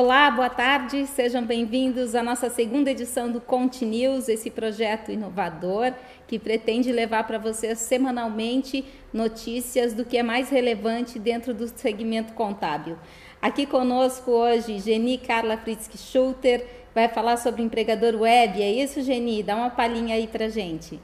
[0.00, 5.92] Olá, boa tarde, sejam bem-vindos à nossa segunda edição do Conte News, esse projeto inovador
[6.28, 12.32] que pretende levar para vocês semanalmente notícias do que é mais relevante dentro do segmento
[12.34, 12.96] contábil.
[13.42, 18.62] Aqui conosco hoje, Geni Carla Fritzky Schulter, vai falar sobre empregador web.
[18.62, 19.42] É isso, Geni?
[19.42, 21.00] Dá uma palhinha aí para gente.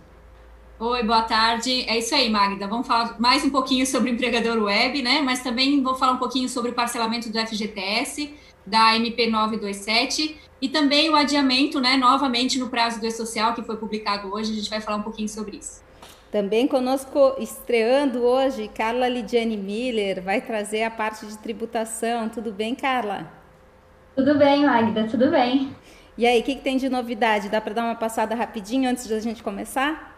[0.79, 1.85] Oi, boa tarde.
[1.89, 2.69] É isso aí, Magda.
[2.69, 5.21] Vamos falar mais um pouquinho sobre empregador web, né?
[5.21, 10.69] Mas também vou falar um pouquinho sobre o parcelamento do FGTS da MP 927 e
[10.69, 14.71] também o adiamento, né, novamente no prazo do E-Social, que foi publicado hoje, a gente
[14.71, 15.83] vai falar um pouquinho sobre isso.
[16.33, 22.29] Também conosco, estreando hoje, Carla Lidiane Miller, vai trazer a parte de tributação.
[22.29, 23.31] Tudo bem, Carla?
[24.17, 25.77] Tudo bem, Magda, tudo bem.
[26.17, 27.49] E aí, o que, que tem de novidade?
[27.49, 30.17] Dá para dar uma passada rapidinho antes de a gente começar?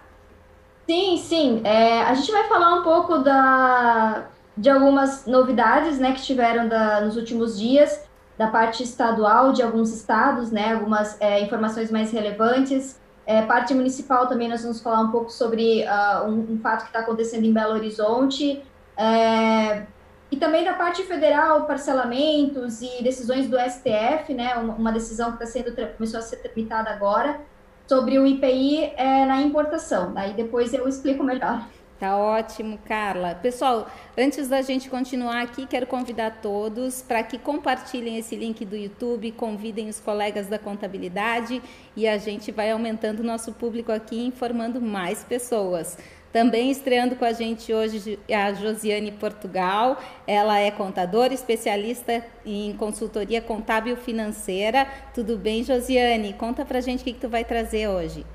[0.88, 1.60] Sim, sim.
[1.64, 7.00] É, a gente vai falar um pouco da, de algumas novidades né, que tiveram da,
[7.00, 8.05] nos últimos dias
[8.36, 13.00] da parte estadual de alguns estados, né, algumas é, informações mais relevantes.
[13.26, 16.88] É, parte municipal também nós vamos falar um pouco sobre uh, um, um, fato que
[16.88, 18.62] está acontecendo em Belo Horizonte.
[18.96, 19.84] É,
[20.30, 25.46] e também da parte federal, parcelamentos e decisões do STF, né, uma, decisão que está
[25.46, 27.40] sendo começou a ser tramitada agora
[27.86, 30.12] sobre o IPI é, na importação.
[30.16, 31.64] Aí depois eu explico melhor.
[31.98, 33.34] Tá ótimo, Carla.
[33.34, 38.76] Pessoal, antes da gente continuar aqui, quero convidar todos para que compartilhem esse link do
[38.76, 41.62] YouTube, convidem os colegas da contabilidade
[41.96, 45.96] e a gente vai aumentando o nosso público aqui, informando mais pessoas.
[46.30, 49.98] Também estreando com a gente hoje a Josiane Portugal.
[50.26, 54.86] Ela é contadora, especialista em consultoria contábil financeira.
[55.14, 56.34] Tudo bem, Josiane?
[56.34, 58.26] Conta pra gente o que, que tu vai trazer hoje.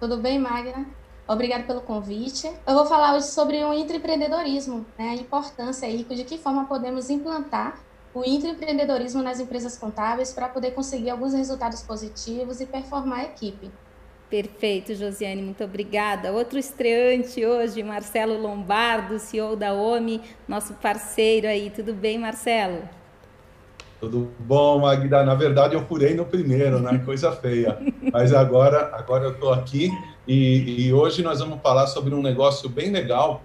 [0.00, 0.84] Tudo bem, Magna?
[1.28, 2.48] Obrigada pelo convite.
[2.64, 5.10] Eu vou falar hoje sobre o intraempreendedorismo, né?
[5.10, 7.80] a importância aí, de que forma podemos implantar
[8.14, 13.70] o intraempreendedorismo nas empresas contábeis para poder conseguir alguns resultados positivos e performar a equipe.
[14.30, 16.32] Perfeito, Josiane, muito obrigada.
[16.32, 21.70] Outro estreante hoje, Marcelo Lombardo, CEO da OMI, nosso parceiro aí.
[21.70, 22.82] Tudo bem, Marcelo?
[24.00, 25.24] Tudo bom, Magda?
[25.24, 26.98] Na verdade, eu furei no primeiro, né?
[27.04, 27.78] Coisa feia.
[28.12, 29.90] Mas agora, agora eu estou aqui
[30.26, 33.42] e, e, hoje nós vamos falar sobre um negócio bem legal,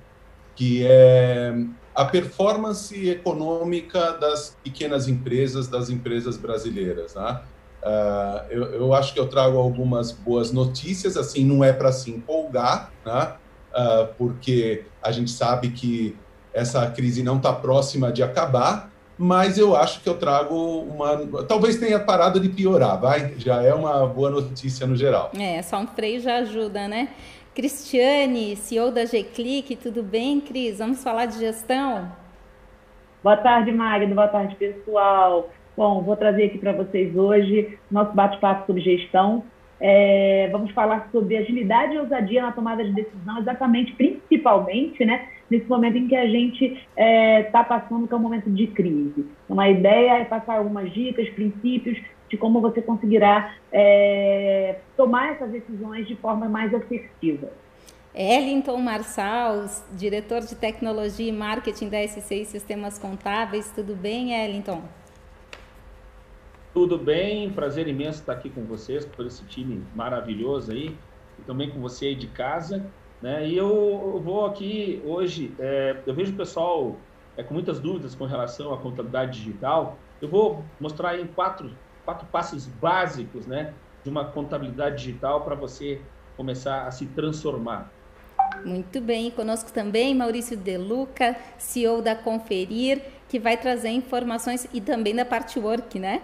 [0.55, 1.53] que é
[1.93, 7.15] a performance econômica das pequenas empresas, das empresas brasileiras.
[7.15, 7.41] Né?
[7.83, 12.11] Uh, eu, eu, acho que eu trago algumas boas notícias, assim, não é para se
[12.11, 13.33] empolgar, né?
[13.73, 16.15] Uh, porque a gente sabe que
[16.53, 18.90] essa crise não está próxima de acabar,
[19.21, 21.43] mas eu acho que eu trago uma.
[21.47, 23.35] Talvez tenha parado de piorar, vai?
[23.37, 25.29] Já é uma boa notícia no geral.
[25.39, 27.09] É, só um freio já ajuda, né?
[27.53, 30.79] Cristiane, CEO da G-Click, tudo bem, Cris?
[30.79, 32.11] Vamos falar de gestão?
[33.23, 34.15] Boa tarde, Magno.
[34.15, 35.51] Boa tarde, pessoal.
[35.77, 39.43] Bom, vou trazer aqui para vocês hoje nosso bate-papo sobre gestão.
[39.79, 45.67] É, vamos falar sobre agilidade e ousadia na tomada de decisão, exatamente, principalmente, né, nesse
[45.67, 49.25] momento em que a gente está é, tá passando por um momento de crise.
[49.43, 55.51] Então, a ideia é passar algumas dicas, princípios de como você conseguirá é, tomar essas
[55.51, 57.51] decisões de forma mais assertiva.
[58.15, 59.65] Ellington Marçal,
[59.97, 63.69] diretor de tecnologia e marketing da S6 Sistemas Contábeis.
[63.71, 64.81] Tudo bem, Ellington?
[66.73, 70.95] Tudo bem, prazer imenso estar aqui com vocês, por esse time maravilhoso aí,
[71.37, 72.85] e também com você aí de casa,
[73.21, 73.47] né?
[73.47, 76.95] E eu, vou aqui hoje, é, eu vejo o pessoal
[77.37, 81.71] é, com muitas dúvidas com relação à contabilidade digital, eu vou mostrar em quatro,
[82.05, 83.73] quatro passos básicos, né,
[84.03, 86.01] de uma contabilidade digital para você
[86.35, 87.91] começar a se transformar.
[88.65, 95.15] Muito bem, conosco também Maurício Deluca, CEO da Conferir, que vai trazer informações e também
[95.15, 96.21] da parte work, né?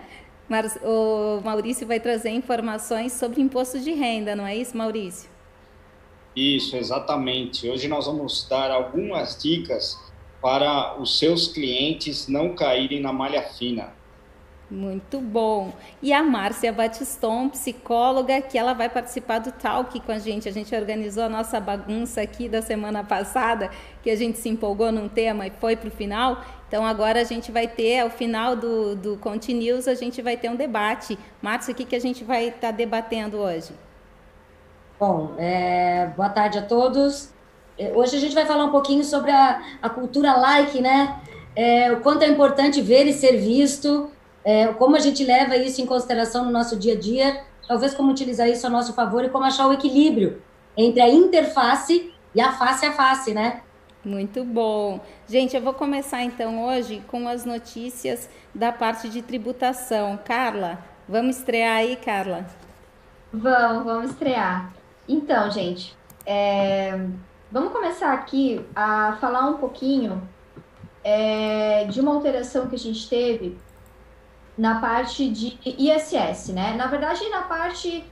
[0.49, 5.29] Mas o Maurício vai trazer informações sobre imposto de renda, não é isso, Maurício?
[6.37, 7.67] Isso, exatamente.
[7.67, 9.99] Hoje nós vamos dar algumas dicas
[10.39, 13.91] para os seus clientes não caírem na malha fina.
[14.69, 15.73] Muito bom.
[15.99, 20.47] E a Márcia Batiston, psicóloga, que ela vai participar do Talk com a gente.
[20.47, 23.71] A gente organizou a nossa bagunça aqui da semana passada,
[24.03, 26.45] que a gente se empolgou num tema e foi para o final.
[26.67, 30.51] Então agora a gente vai ter, ao final do, do Continuous, a gente vai ter
[30.51, 31.17] um debate.
[31.41, 33.86] Márcia, o que, que a gente vai estar tá debatendo hoje?
[34.99, 37.31] Bom, é, boa tarde a todos.
[37.77, 41.21] É, hoje a gente vai falar um pouquinho sobre a, a cultura like, né?
[41.55, 44.09] É, o quanto é importante ver e ser visto,
[44.43, 48.09] é, como a gente leva isso em consideração no nosso dia a dia, talvez como
[48.09, 50.41] utilizar isso a nosso favor e como achar o equilíbrio
[50.75, 53.61] entre a interface e a face a face, né?
[54.03, 54.99] Muito bom.
[55.27, 60.17] Gente, eu vou começar então hoje com as notícias da parte de tributação.
[60.25, 62.47] Carla, vamos estrear aí, Carla?
[63.31, 64.76] Vamos, vamos estrear.
[65.07, 65.95] Então, gente,
[66.25, 66.99] é,
[67.51, 70.27] vamos começar aqui a falar um pouquinho
[71.03, 73.57] é, de uma alteração que a gente teve
[74.57, 76.73] na parte de ISS, né?
[76.75, 78.03] Na verdade, na parte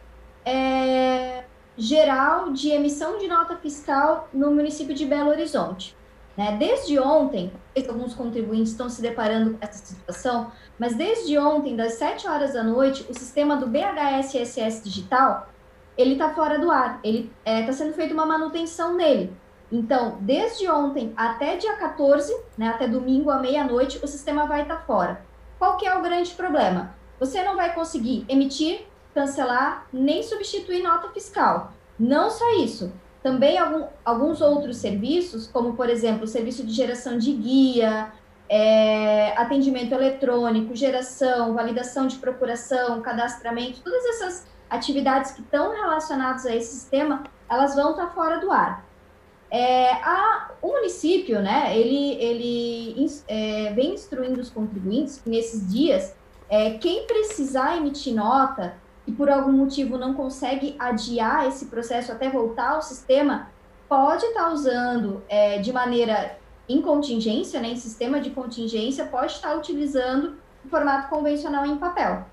[0.45, 1.43] é,
[1.75, 5.97] geral de emissão de nota fiscal no município de Belo Horizonte.
[6.37, 6.55] Né?
[6.57, 7.51] Desde ontem,
[7.87, 12.63] alguns contribuintes estão se deparando com essa situação, mas desde ontem, das 7 horas da
[12.63, 15.49] noite, o sistema do BHSSS digital
[15.97, 19.35] ele está fora do ar, ele está é, sendo feita uma manutenção nele.
[19.71, 24.77] Então, desde ontem até dia 14, né, até domingo à meia-noite, o sistema vai estar
[24.77, 25.21] tá fora.
[25.57, 26.95] Qual que é o grande problema?
[27.19, 31.71] Você não vai conseguir emitir, cancelar, nem substituir nota fiscal.
[31.97, 32.91] Não só isso,
[33.23, 38.11] também algum, alguns outros serviços, como, por exemplo, o serviço de geração de guia,
[38.47, 46.55] é, atendimento eletrônico, geração, validação de procuração, cadastramento, todas essas atividades que estão relacionadas a
[46.55, 48.85] esse sistema, elas vão estar fora do ar.
[49.51, 56.15] É, a, o município, né, ele, ele é, vem instruindo os contribuintes que nesses dias,
[56.49, 58.75] é, quem precisar emitir nota
[59.07, 63.49] e por algum motivo não consegue adiar esse processo até voltar ao sistema,
[63.87, 66.37] pode estar tá usando é, de maneira
[66.67, 70.35] em contingência, né, em sistema de contingência, pode estar tá utilizando
[70.65, 72.25] o formato convencional em papel.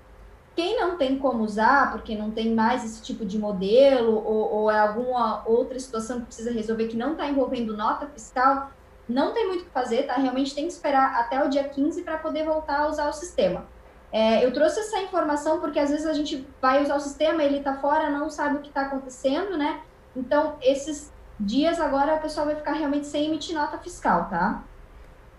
[0.55, 4.71] Quem não tem como usar, porque não tem mais esse tipo de modelo, ou, ou
[4.71, 8.71] é alguma outra situação que precisa resolver que não está envolvendo nota fiscal,
[9.09, 10.13] não tem muito o que fazer, tá?
[10.13, 13.65] Realmente tem que esperar até o dia 15 para poder voltar a usar o sistema.
[14.11, 17.57] É, eu trouxe essa informação porque às vezes a gente vai usar o sistema, ele
[17.57, 19.81] está fora, não sabe o que está acontecendo, né?
[20.15, 24.63] Então, esses dias agora o pessoal vai ficar realmente sem emitir nota fiscal, tá?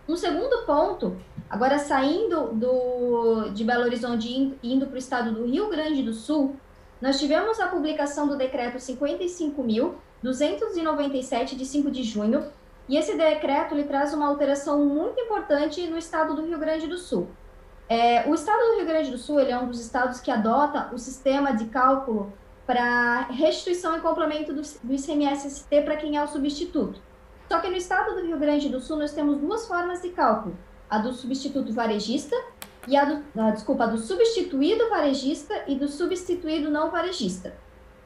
[0.08, 1.16] Um segundo ponto
[1.54, 6.12] Agora, saindo do, de Belo Horizonte e indo para o estado do Rio Grande do
[6.12, 6.56] Sul,
[7.00, 12.44] nós tivemos a publicação do decreto 55.297, de 5 de junho,
[12.88, 16.98] e esse decreto ele traz uma alteração muito importante no estado do Rio Grande do
[16.98, 17.28] Sul.
[17.88, 20.92] É, o estado do Rio Grande do Sul ele é um dos estados que adota
[20.92, 22.32] o sistema de cálculo
[22.66, 27.00] para restituição e complemento do, do ICMS-ST para quem é o substituto.
[27.49, 30.56] Só que no estado do Rio Grande do Sul nós temos duas formas de cálculo
[30.88, 32.37] a do substituto varejista
[32.87, 37.55] e a do, a, desculpa, a do substituído varejista e do substituído não varejista.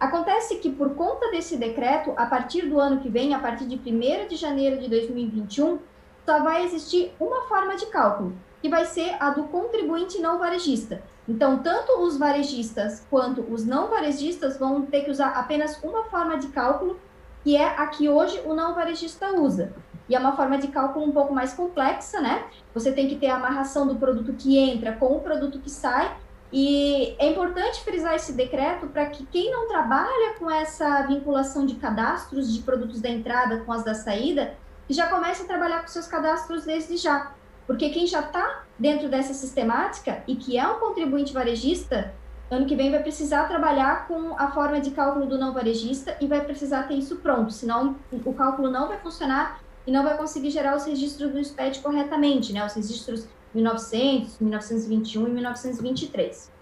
[0.01, 3.77] Acontece que, por conta desse decreto, a partir do ano que vem, a partir de
[3.77, 5.81] 1 de janeiro de 2021,
[6.25, 8.33] só vai existir uma forma de cálculo,
[8.63, 11.03] que vai ser a do contribuinte não varejista.
[11.29, 16.39] Então, tanto os varejistas quanto os não varejistas vão ter que usar apenas uma forma
[16.39, 16.99] de cálculo,
[17.43, 19.73] que é a que hoje o não varejista usa
[20.09, 22.45] e é uma forma de cálculo um pouco mais complexa, né?
[22.73, 26.17] Você tem que ter a amarração do produto que entra com o produto que sai,
[26.51, 31.75] e é importante frisar esse decreto para que quem não trabalha com essa vinculação de
[31.75, 34.55] cadastros de produtos da entrada com as da saída,
[34.89, 37.33] já comece a trabalhar com seus cadastros desde já.
[37.67, 42.15] Porque quem já está dentro dessa sistemática e que é um contribuinte varejista,
[42.51, 46.27] ano que vem vai precisar trabalhar com a forma de cálculo do não varejista e
[46.27, 50.51] vai precisar ter isso pronto, senão o cálculo não vai funcionar e não vai conseguir
[50.51, 52.65] gerar os registros do SPED corretamente, né?
[52.65, 56.53] Os registros 1900, 1921 e 1923.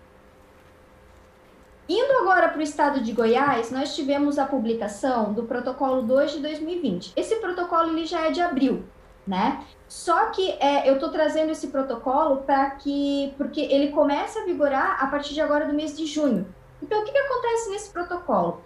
[1.88, 6.40] Indo agora para o estado de Goiás, nós tivemos a publicação do protocolo 2 de
[6.40, 7.12] 2020.
[7.16, 8.84] Esse protocolo ele já é de abril,
[9.26, 9.64] né?
[9.88, 15.02] Só que é, eu estou trazendo esse protocolo para que, porque ele começa a vigorar
[15.02, 16.46] a partir de agora do mês de junho.
[16.82, 18.62] Então, o que, que acontece nesse protocolo?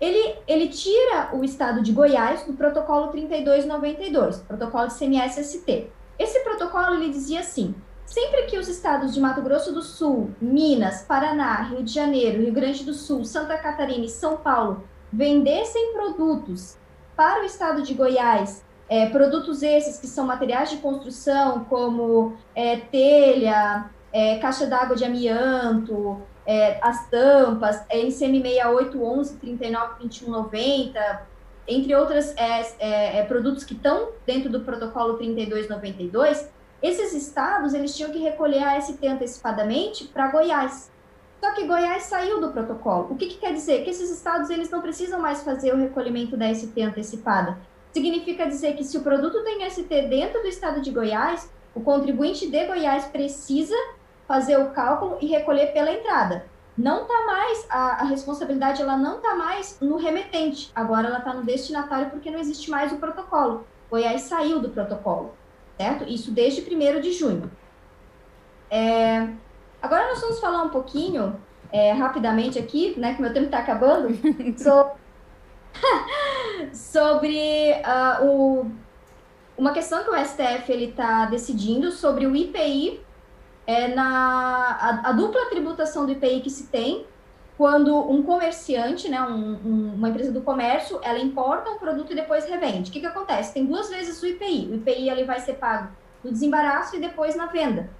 [0.00, 5.90] ele, ele tira o estado de Goiás do protocolo 3292, protocolo de CMS-ST.
[6.18, 7.74] Esse protocolo ele dizia assim:
[8.06, 12.52] sempre que os estados de Mato Grosso do Sul, Minas, Paraná, Rio de Janeiro, Rio
[12.52, 14.82] Grande do Sul, Santa Catarina e São Paulo
[15.12, 16.78] vendessem produtos
[17.14, 22.76] para o estado de Goiás, é, produtos esses que são materiais de construção, como é,
[22.76, 31.26] telha, é, caixa d'água de amianto, é, as tampas, é, NCM 6811, 39, 21, 90,
[31.68, 36.50] entre outros é, é, produtos que estão dentro do protocolo 3292,
[36.82, 40.90] esses estados eles tinham que recolher a ST antecipadamente para Goiás.
[41.38, 43.12] Só que Goiás saiu do protocolo.
[43.12, 43.84] O que, que quer dizer?
[43.84, 47.56] Que esses estados eles não precisam mais fazer o recolhimento da ST antecipada.
[47.92, 52.48] Significa dizer que se o produto tem ST dentro do estado de Goiás, o contribuinte
[52.48, 53.74] de Goiás precisa
[54.26, 56.46] fazer o cálculo e recolher pela entrada.
[56.78, 61.34] Não está mais, a, a, responsabilidade ela não está mais no remetente, agora ela está
[61.34, 63.66] no destinatário porque não existe mais o protocolo.
[63.90, 65.34] Goiás saiu do protocolo,
[65.76, 66.04] certo?
[66.04, 67.50] Isso desde 1 de junho.
[68.70, 69.28] É,
[69.82, 71.36] agora nós vamos falar um pouquinho,
[71.72, 74.08] é, rapidamente aqui, né, que meu tempo está acabando,
[74.56, 74.92] so,
[76.72, 78.70] sobre uh, o,
[79.56, 83.00] uma questão que o STF está decidindo sobre o IPI,
[83.66, 87.06] é, na, a, a dupla tributação do IPI que se tem
[87.60, 92.16] quando um comerciante, né, um, um, uma empresa do comércio, ela importa um produto e
[92.16, 92.88] depois revende.
[92.88, 93.52] O que, que acontece?
[93.52, 94.70] Tem duas vezes o IPI.
[94.70, 95.92] O IPI ele vai ser pago
[96.24, 97.90] no desembaraço e depois na venda.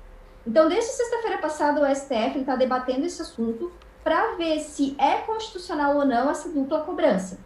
[0.47, 3.71] Então, desde sexta-feira passada, o STF está debatendo esse assunto
[4.03, 7.39] para ver se é constitucional ou não essa dupla cobrança.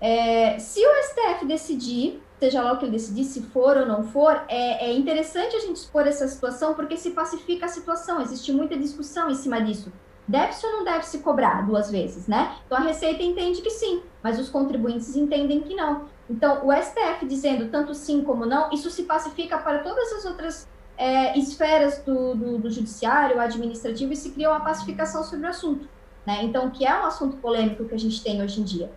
[0.00, 4.04] É, se o STF decidir, seja lá o que ele decidir, se for ou não
[4.04, 8.20] for, é, é interessante a gente expor essa situação porque se pacifica a situação.
[8.20, 9.92] Existe muita discussão em cima disso
[10.30, 12.56] deve-se ou não deve se cobrar duas vezes, né?
[12.64, 16.04] Então a Receita entende que sim, mas os contribuintes entendem que não.
[16.28, 20.68] Então o STF dizendo tanto sim como não, isso se pacifica para todas as outras
[20.96, 25.88] é, esferas do, do, do, judiciário, administrativo, e se cria uma pacificação sobre o assunto.
[26.24, 26.44] Né?
[26.44, 28.92] Então, que é um assunto polêmico que a gente tem hoje em dia.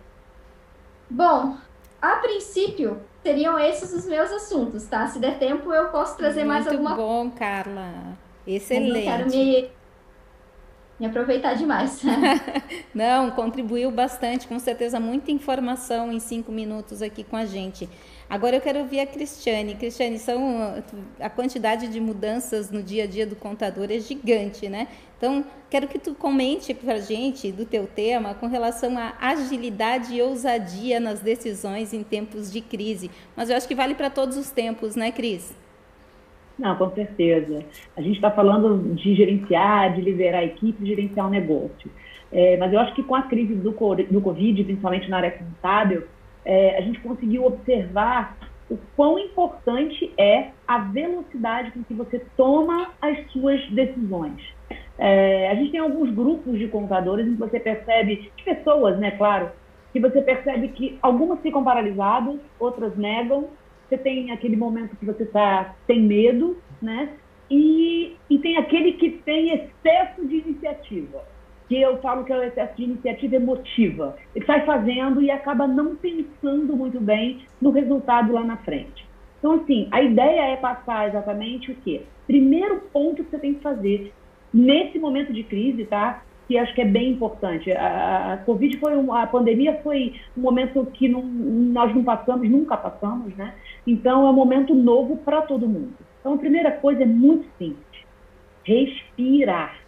[1.08, 1.56] Bom,
[2.00, 5.06] a princípio, seriam esses os meus assuntos, tá?
[5.06, 7.10] Se der tempo, eu posso trazer Muito mais alguma coisa.
[7.10, 8.18] Muito bom, Carla.
[8.46, 8.88] Excelente.
[8.88, 9.70] Eu não quero me
[10.98, 12.02] me aproveitar demais.
[12.94, 17.88] Não, contribuiu bastante, com certeza, muita informação em cinco minutos aqui com a gente.
[18.30, 19.74] Agora eu quero ouvir a Cristiane.
[19.74, 20.82] Cristiane, são,
[21.20, 24.88] a quantidade de mudanças no dia a dia do contador é gigante, né?
[25.24, 30.14] Então, quero que tu comente para a gente do teu tema com relação à agilidade
[30.14, 33.10] e ousadia nas decisões em tempos de crise.
[33.34, 35.58] Mas eu acho que vale para todos os tempos, né, Cris?
[36.58, 37.64] Não, com certeza.
[37.96, 41.90] A gente está falando de gerenciar, de liderar a equipe, de gerenciar o um negócio.
[42.30, 46.04] É, mas eu acho que com a crise do, do Covid, principalmente na área contábil,
[46.44, 48.36] é, a gente conseguiu observar
[48.68, 54.53] o quão importante é a velocidade com que você toma as suas decisões.
[54.98, 59.10] É, a gente tem alguns grupos de contadores em que você percebe, de pessoas, né,
[59.12, 59.50] claro,
[59.92, 63.48] que você percebe que algumas ficam paralisadas, outras negam,
[63.88, 67.10] você tem aquele momento que você tá, tem medo, né?
[67.50, 71.22] E, e tem aquele que tem excesso de iniciativa,
[71.68, 74.16] que eu falo que é o excesso de iniciativa emotiva.
[74.34, 79.06] Ele sai fazendo e acaba não pensando muito bem no resultado lá na frente.
[79.38, 82.02] Então, assim, a ideia é passar exatamente o quê?
[82.26, 84.12] Primeiro ponto que você tem que fazer
[84.54, 86.22] nesse momento de crise, tá?
[86.46, 87.72] que acho que é bem importante.
[87.72, 92.48] A, a Covid foi um, a pandemia foi um momento que não, nós não passamos,
[92.48, 93.54] nunca passamos, né?
[93.86, 95.94] Então é um momento novo para todo mundo.
[96.20, 98.04] Então a primeira coisa é muito simples:
[98.62, 99.78] respirar,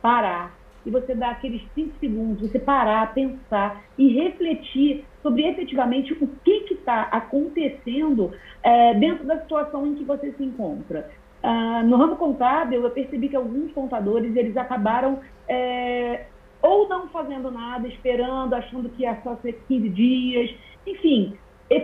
[0.00, 6.28] parar e você dá aqueles cinco segundos, você parar, pensar e refletir sobre efetivamente o
[6.44, 11.10] que está acontecendo é, dentro da situação em que você se encontra.
[11.46, 16.24] Ah, no ramo contábil, eu percebi que alguns contadores eles acabaram é,
[16.62, 20.54] ou não fazendo nada, esperando, achando que ia só ser 15 dias,
[20.86, 21.36] enfim,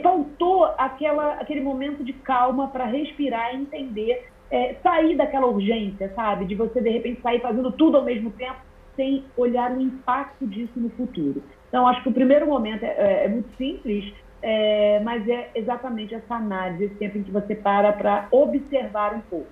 [0.02, 6.46] faltou aquela, aquele momento de calma para respirar e entender, é, sair daquela urgência, sabe?
[6.46, 8.60] De você, de repente, sair fazendo tudo ao mesmo tempo,
[8.96, 11.42] sem olhar o impacto disso no futuro.
[11.68, 14.10] Então, acho que o primeiro momento é, é, é muito simples,
[14.42, 19.20] é, mas é exatamente essa análise, esse tempo em que você para para observar um
[19.20, 19.48] pouco.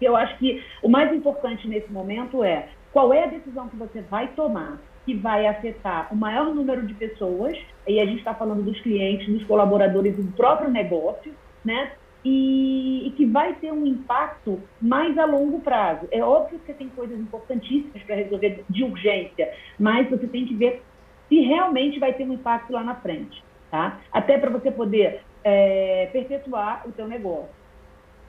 [0.00, 4.00] Eu acho que o mais importante nesse momento é qual é a decisão que você
[4.02, 8.62] vai tomar que vai afetar o maior número de pessoas, e a gente está falando
[8.62, 11.92] dos clientes, dos colaboradores do próprio negócio, né?
[12.22, 16.06] E, e, que vai ter um impacto mais a longo prazo.
[16.10, 20.54] É óbvio que você tem coisas importantíssimas para resolver de urgência, mas você tem que
[20.54, 20.82] ver
[21.30, 24.00] se realmente vai ter um impacto lá na frente tá?
[24.12, 27.60] Até para você poder é, perpetuar o seu negócio.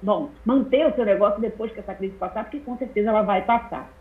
[0.01, 3.43] Bom, manter o seu negócio depois que essa crise passar, porque com certeza ela vai
[3.43, 3.91] passar.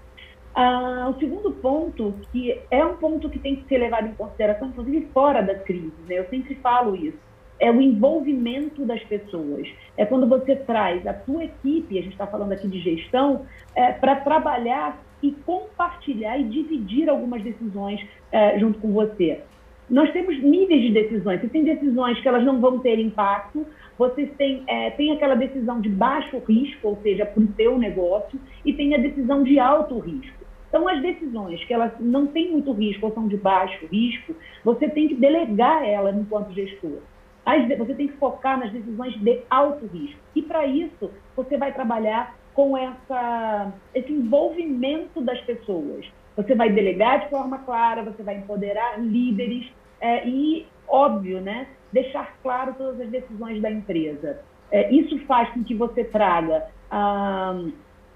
[0.54, 4.68] Ah, o segundo ponto, que é um ponto que tem que ser levado em consideração,
[4.68, 6.18] inclusive fora da crise, né?
[6.18, 7.18] eu sempre falo isso,
[7.60, 9.68] é o envolvimento das pessoas.
[9.96, 13.44] É quando você traz a sua equipe, a gente está falando aqui de gestão,
[13.74, 18.00] é, para trabalhar e compartilhar e dividir algumas decisões
[18.32, 19.42] é, junto com você
[19.90, 21.40] nós temos níveis de decisões.
[21.40, 23.66] Você tem decisões que elas não vão ter impacto,
[23.98, 28.40] vocês têm, é, tem aquela decisão de baixo risco, ou seja, para o seu negócio,
[28.64, 30.40] e tem a decisão de alto risco.
[30.68, 34.88] Então, as decisões que elas não têm muito risco ou são de baixo risco, você
[34.88, 37.00] tem que delegar ela enquanto gestor.
[37.44, 40.20] As, você tem que focar nas decisões de alto risco.
[40.36, 46.06] E, para isso, você vai trabalhar com essa, esse envolvimento das pessoas.
[46.36, 49.66] Você vai delegar de forma clara, você vai empoderar líderes,
[50.00, 54.40] é, e óbvio, né, deixar claro todas as decisões da empresa.
[54.70, 57.54] É, isso faz com que você traga a,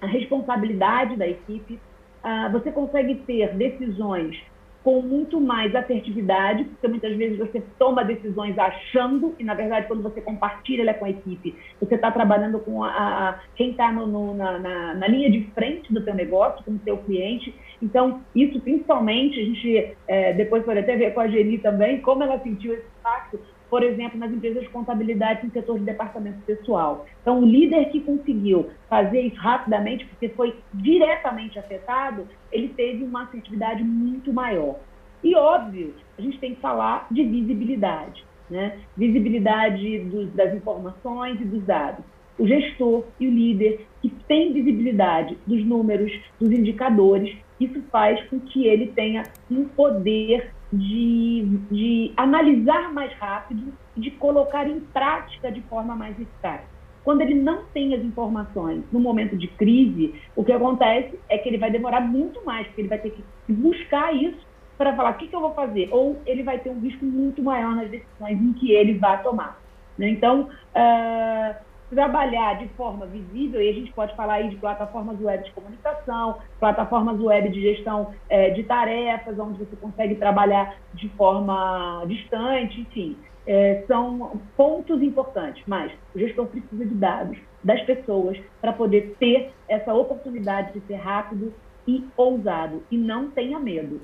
[0.00, 1.80] a responsabilidade da equipe,
[2.22, 4.40] a, você consegue ter decisões
[4.84, 10.02] com muito mais assertividade, porque muitas vezes você toma decisões achando, e na verdade, quando
[10.02, 14.58] você compartilha ela com a equipe, você está trabalhando com a, a quem está na,
[14.58, 17.54] na, na, linha de frente do teu negócio, com o teu cliente.
[17.80, 22.22] Então, isso principalmente, a gente é, depois pode até ver com a Geni também, como
[22.22, 23.40] ela sentiu esse impacto,
[23.71, 27.06] por exemplo, nas empresas de contabilidade no setor de departamento pessoal.
[27.21, 33.25] Então, o líder que conseguiu fazer isso rapidamente, porque foi diretamente afetado, ele teve uma
[33.25, 34.76] assertividade muito maior.
[35.23, 38.78] E, óbvio, a gente tem que falar de visibilidade, né?
[38.97, 42.04] visibilidade dos, das informações e dos dados.
[42.38, 48.40] O gestor e o líder que tem visibilidade dos números, dos indicadores, isso faz com
[48.40, 55.61] que ele tenha um poder de, de analisar mais rápido de colocar em prática de
[55.62, 56.62] forma mais eficaz.
[57.04, 61.49] Quando ele não tem as informações no momento de crise, o que acontece é que
[61.49, 64.47] ele vai demorar muito mais, porque ele vai ter que buscar isso
[64.78, 67.43] para falar o que, que, eu vou fazer, ou ele vai ter um risco muito
[67.43, 69.61] maior nas decisões em que ele vai tomar.
[69.99, 70.09] Né?
[70.09, 71.63] Então, uh,
[71.94, 76.38] trabalhar de forma visível, e a gente pode falar aí de plataformas web de comunicação,
[76.58, 83.16] plataformas web de gestão é, de tarefas, onde você consegue trabalhar de forma distante, enfim,
[83.46, 89.52] é, são pontos importantes, mas o gestor precisa de dados das pessoas para poder ter
[89.68, 91.54] essa oportunidade de ser rápido
[91.86, 94.00] e ousado, e não tenha medo.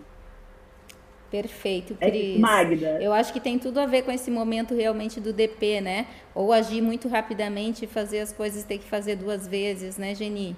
[1.30, 2.36] Perfeito, é Cris.
[2.36, 2.98] É, Magda.
[3.00, 6.06] Eu acho que tem tudo a ver com esse momento realmente do DP, né?
[6.34, 10.56] Ou agir muito rapidamente e fazer as coisas ter que fazer duas vezes, né, Geni?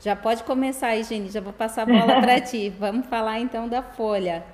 [0.00, 1.30] Já pode começar aí, Geni.
[1.30, 2.70] Já vou passar a bola para ti.
[2.78, 4.44] Vamos falar então da Folha.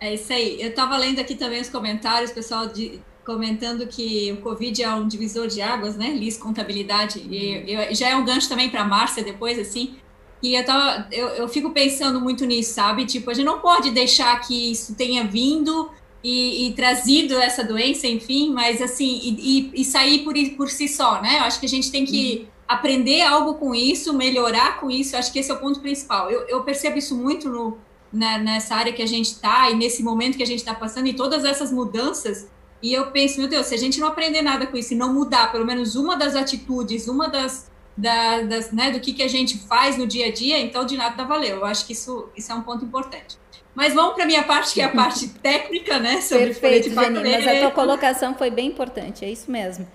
[0.00, 0.62] É isso aí.
[0.62, 5.06] Eu estava lendo aqui também os comentários, pessoal de, comentando que o Covid é um
[5.06, 6.10] divisor de águas, né?
[6.10, 7.18] Liz Contabilidade.
[7.18, 9.98] E, e já é um gancho também para a Márcia depois, assim.
[10.42, 13.04] E eu, tava, eu, eu fico pensando muito nisso, sabe?
[13.06, 15.90] Tipo, a gente não pode deixar que isso tenha vindo
[16.22, 21.20] e, e trazido essa doença, enfim, mas assim, e, e, sair por, por si só,
[21.20, 21.38] né?
[21.38, 22.46] Eu acho que a gente tem que uhum.
[22.68, 26.30] aprender algo com isso, melhorar com isso, eu acho que esse é o ponto principal.
[26.30, 27.78] Eu, eu percebo isso muito no,
[28.12, 31.06] na, nessa área que a gente está e nesse momento que a gente está passando
[31.06, 32.48] e todas essas mudanças.
[32.80, 35.12] E eu penso, meu Deus, se a gente não aprender nada com isso e não
[35.12, 37.67] mudar pelo menos uma das atitudes, uma das
[37.98, 40.96] da, das, né, do que, que a gente faz no dia a dia, então de
[40.96, 41.56] nada valeu.
[41.56, 43.36] Eu acho que isso, isso é um ponto importante.
[43.74, 46.20] Mas vamos para a minha parte, que é a parte técnica, né?
[46.20, 49.86] Sobre Perfeito, Jenny, mas a tua colocação foi bem importante, é isso mesmo.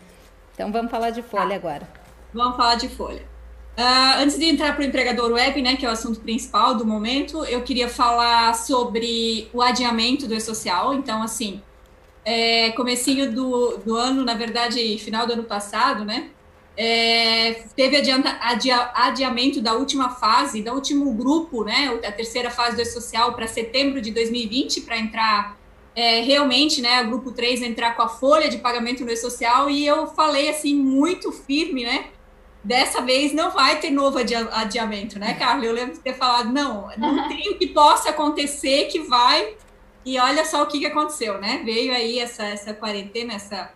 [0.53, 1.55] Então vamos falar de folha tá.
[1.55, 1.89] agora.
[2.33, 3.21] Vamos falar de folha.
[3.77, 6.85] Uh, antes de entrar para o empregador web, né, que é o assunto principal do
[6.85, 10.93] momento, eu queria falar sobre o adiamento do e-social.
[10.93, 11.61] Então, assim,
[12.25, 16.29] é, comecinho do, do ano, na verdade, final do ano passado, né,
[16.75, 22.75] é, teve adianta, adia, adiamento da última fase, do último grupo, né, a terceira fase
[22.75, 25.57] do E-Social para setembro de 2020, para entrar
[25.95, 29.85] é, realmente, né, o grupo 3 entrar com a folha de pagamento no E-Social, e
[29.85, 32.07] eu falei assim, muito firme, né,
[32.63, 35.65] dessa vez não vai ter novo adiamento, né, Carla?
[35.65, 39.55] Eu lembro de ter falado, não, não tem o que possa acontecer que vai,
[40.03, 43.71] e olha só o que, que aconteceu, né, veio aí essa, essa quarentena, essa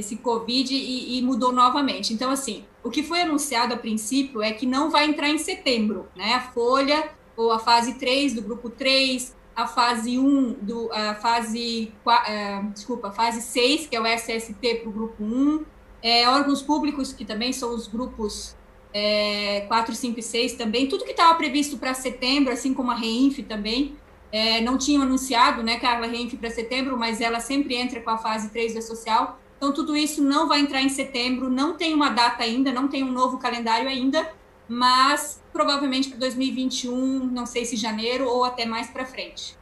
[0.00, 2.12] esse Covid e, e, mudou novamente.
[2.12, 6.08] Então, assim, o que foi anunciado a princípio é que não vai entrar em setembro,
[6.16, 6.34] né?
[6.34, 11.92] A folha, ou a fase 3 do grupo 3, a fase 1 do a fase
[12.06, 15.64] uh, desculpa, a fase 6, que é o SST para o grupo 1,
[16.02, 18.56] é, órgãos públicos, que também são os grupos
[18.92, 22.94] é, 4, 5 e 6 também, tudo que estava previsto para setembro, assim como a
[22.94, 23.96] REINF também,
[24.32, 28.18] é, não tinham anunciado, né, Carla, REINF para setembro, mas ela sempre entra com a
[28.18, 32.08] fase 3 da social, então, tudo isso não vai entrar em setembro, não tem uma
[32.08, 34.32] data ainda, não tem um novo calendário ainda,
[34.66, 39.58] mas provavelmente para 2021, não sei se janeiro ou até mais para frente.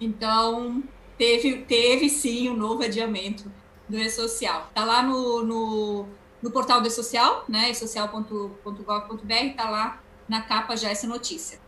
[0.00, 0.84] Então,
[1.18, 3.50] teve, teve sim um novo adiamento
[3.88, 4.66] do E-Social.
[4.68, 6.06] Está lá no, no,
[6.40, 11.58] no, portal do E-Social, né, esocial.gov.br, está lá na capa já essa notícia.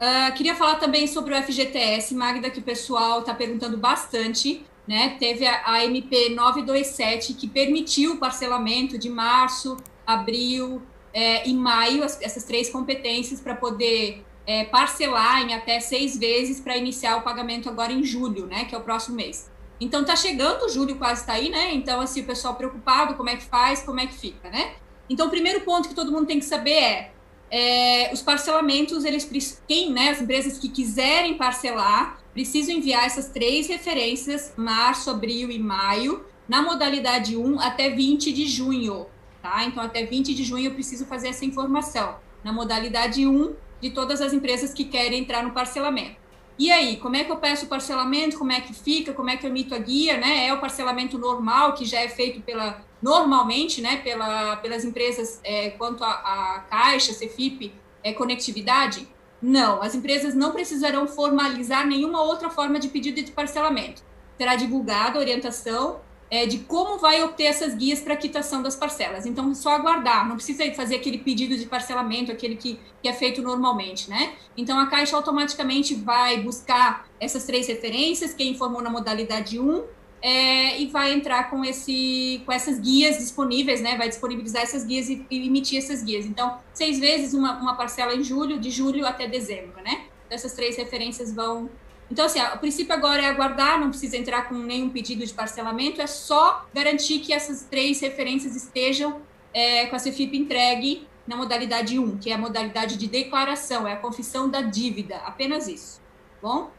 [0.00, 5.16] Uh, queria falar também sobre o FGTS, Magda, que o pessoal está perguntando bastante né?
[5.20, 10.80] Teve a, a MP 927 que permitiu o parcelamento de março, abril
[11.12, 16.58] é, e maio, as, essas três competências para poder é, parcelar em até seis vezes
[16.58, 18.64] para iniciar o pagamento agora em julho, né?
[18.64, 19.50] Que é o próximo mês.
[19.78, 21.74] Então tá chegando, julho quase está aí, né?
[21.74, 24.72] Então assim o pessoal preocupado, como é que faz, como é que fica, né?
[25.10, 27.10] Então o primeiro ponto que todo mundo tem que saber é,
[27.50, 30.08] é os parcelamentos, eles quem, né?
[30.08, 36.62] As empresas que quiserem parcelar preciso enviar essas três referências, março, abril e maio, na
[36.62, 39.06] modalidade 1 até 20 de junho,
[39.42, 39.64] tá?
[39.64, 42.16] Então, até 20 de junho eu preciso fazer essa informação.
[42.42, 46.16] Na modalidade 1 de todas as empresas que querem entrar no parcelamento.
[46.58, 48.36] E aí, como é que eu peço o parcelamento?
[48.36, 49.12] Como é que fica?
[49.12, 50.16] Como é que eu emito a guia?
[50.16, 50.48] Né?
[50.48, 55.70] É o parcelamento normal, que já é feito pela normalmente, né, pela, pelas empresas é,
[55.70, 59.06] quanto a, a Caixa, Cefip, é, conectividade?
[59.40, 64.02] Não, as empresas não precisarão formalizar nenhuma outra forma de pedido de parcelamento.
[64.36, 69.24] Será divulgada a orientação é, de como vai obter essas guias para quitação das parcelas.
[69.24, 73.40] Então, só aguardar, não precisa fazer aquele pedido de parcelamento, aquele que, que é feito
[73.40, 74.34] normalmente, né?
[74.56, 79.84] Então, a Caixa automaticamente vai buscar essas três referências, quem informou na modalidade 1,
[80.20, 83.96] é, e vai entrar com, esse, com essas guias disponíveis, né?
[83.96, 86.26] Vai disponibilizar essas guias e, e emitir essas guias.
[86.26, 90.06] Então, seis vezes uma, uma parcela em julho, de julho até dezembro, né?
[90.30, 91.70] Essas três referências vão
[92.10, 96.00] então, assim, o princípio agora é aguardar, não precisa entrar com nenhum pedido de parcelamento,
[96.00, 99.20] é só garantir que essas três referências estejam
[99.52, 103.92] é, com a CFIP entregue na modalidade 1, que é a modalidade de declaração, é
[103.92, 106.00] a confissão da dívida, apenas isso.
[106.40, 106.70] Bom?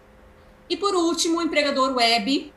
[0.68, 2.52] E por último, o empregador web.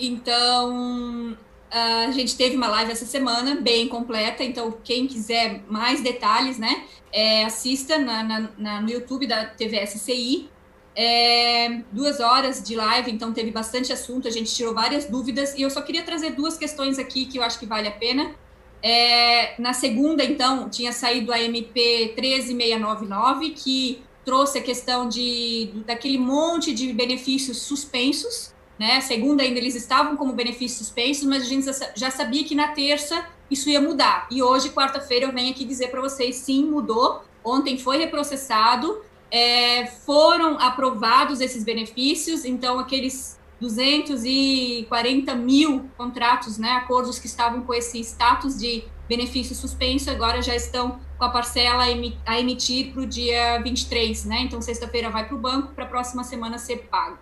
[0.00, 1.36] Então,
[1.70, 6.84] a gente teve uma live essa semana, bem completa, então quem quiser mais detalhes, né,
[7.12, 10.48] é, assista na, na, na, no YouTube da TVSCI,
[10.96, 15.62] é, duas horas de live, então teve bastante assunto, a gente tirou várias dúvidas, e
[15.62, 18.34] eu só queria trazer duas questões aqui que eu acho que vale a pena.
[18.82, 26.18] É, na segunda, então, tinha saído a MP 13699, que trouxe a questão de daquele
[26.18, 29.00] monte de benefícios suspensos, né?
[29.02, 33.28] Segunda ainda eles estavam como benefícios suspensos, mas a gente já sabia que na terça
[33.50, 34.26] isso ia mudar.
[34.30, 37.22] E hoje, quarta-feira, eu venho aqui dizer para vocês, sim, mudou.
[37.44, 47.18] Ontem foi reprocessado é, foram aprovados esses benefícios, então aqueles 240 mil contratos, né, acordos
[47.18, 51.84] que estavam com esse status de benefício suspenso, agora já estão com a parcela
[52.26, 54.42] a emitir para o dia 23, né?
[54.42, 57.18] Então, sexta-feira vai para o banco, para a próxima semana ser pago.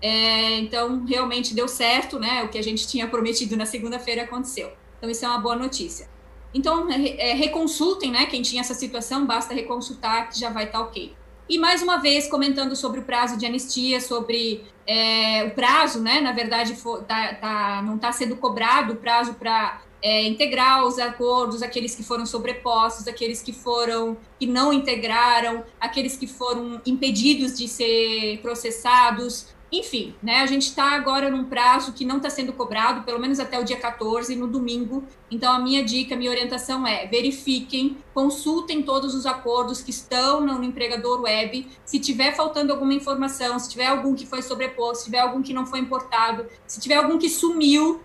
[0.00, 2.44] É, então, realmente deu certo, né?
[2.44, 4.72] O que a gente tinha prometido na segunda-feira aconteceu.
[4.98, 6.08] Então, isso é uma boa notícia.
[6.54, 8.26] Então, é, reconsultem, né?
[8.26, 11.14] Quem tinha essa situação, basta reconsultar que já vai estar tá ok.
[11.48, 16.20] E mais uma vez comentando sobre o prazo de anistia, sobre é, o prazo, né?
[16.20, 20.98] Na verdade, for, tá, tá, não está sendo cobrado o prazo para é, integrar os
[20.98, 27.56] acordos, aqueles que foram sobrepostos, aqueles que foram que não integraram, aqueles que foram impedidos
[27.56, 32.54] de ser processados, enfim, né, a gente está agora num prazo que não está sendo
[32.54, 35.04] cobrado, pelo menos até o dia 14, no domingo.
[35.30, 40.64] Então, a minha dica, minha orientação é verifiquem, consultem todos os acordos que estão no
[40.64, 41.66] empregador web.
[41.84, 45.52] Se tiver faltando alguma informação, se tiver algum que foi sobreposto, se tiver algum que
[45.52, 48.00] não foi importado, se tiver algum que sumiu,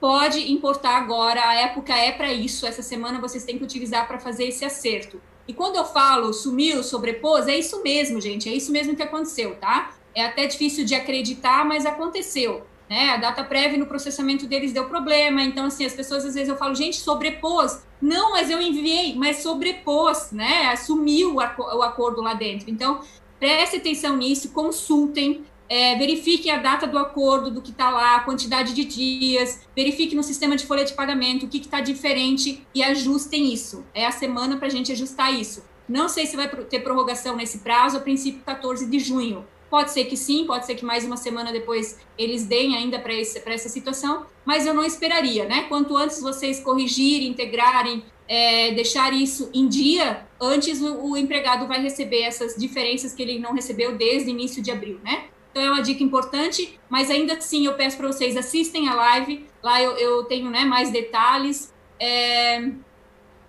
[0.00, 1.46] pode importar agora.
[1.46, 2.66] A época é para isso.
[2.66, 5.20] Essa semana vocês têm que utilizar para fazer esse acerto.
[5.46, 8.48] E quando eu falo sumiu, sobrepôs, é isso mesmo, gente.
[8.48, 9.94] É isso mesmo que aconteceu, tá?
[10.14, 12.66] É até difícil de acreditar, mas aconteceu.
[12.88, 13.10] Né?
[13.10, 16.56] A data prévia no processamento deles deu problema, então assim, as pessoas às vezes eu
[16.56, 17.82] falo, gente, sobrepôs.
[18.00, 20.66] Não, mas eu enviei, mas sobrepôs, né?
[20.66, 22.70] Assumiu o acordo lá dentro.
[22.70, 23.00] Então,
[23.40, 28.20] preste atenção nisso, consultem, é, verifique a data do acordo, do que está lá, a
[28.20, 32.82] quantidade de dias, verifique no sistema de folha de pagamento o que está diferente e
[32.82, 33.84] ajustem isso.
[33.94, 35.64] É a semana para a gente ajustar isso.
[35.88, 39.46] Não sei se vai ter prorrogação nesse prazo, a princípio 14 de junho.
[39.74, 43.12] Pode ser que sim, pode ser que mais uma semana depois eles deem ainda para
[43.12, 45.64] essa situação, mas eu não esperaria, né?
[45.64, 51.82] Quanto antes vocês corrigirem, integrarem, é, deixar isso em dia, antes o, o, empregado vai
[51.82, 55.24] receber essas diferenças que ele não recebeu desde início de abril, né?
[55.50, 59.44] Então é uma dica importante, mas ainda assim eu peço para vocês assistem a live,
[59.60, 61.74] lá eu, eu tenho né, mais detalhes.
[61.98, 62.70] É,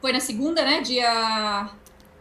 [0.01, 0.81] foi na segunda, né?
[0.81, 1.69] Dia,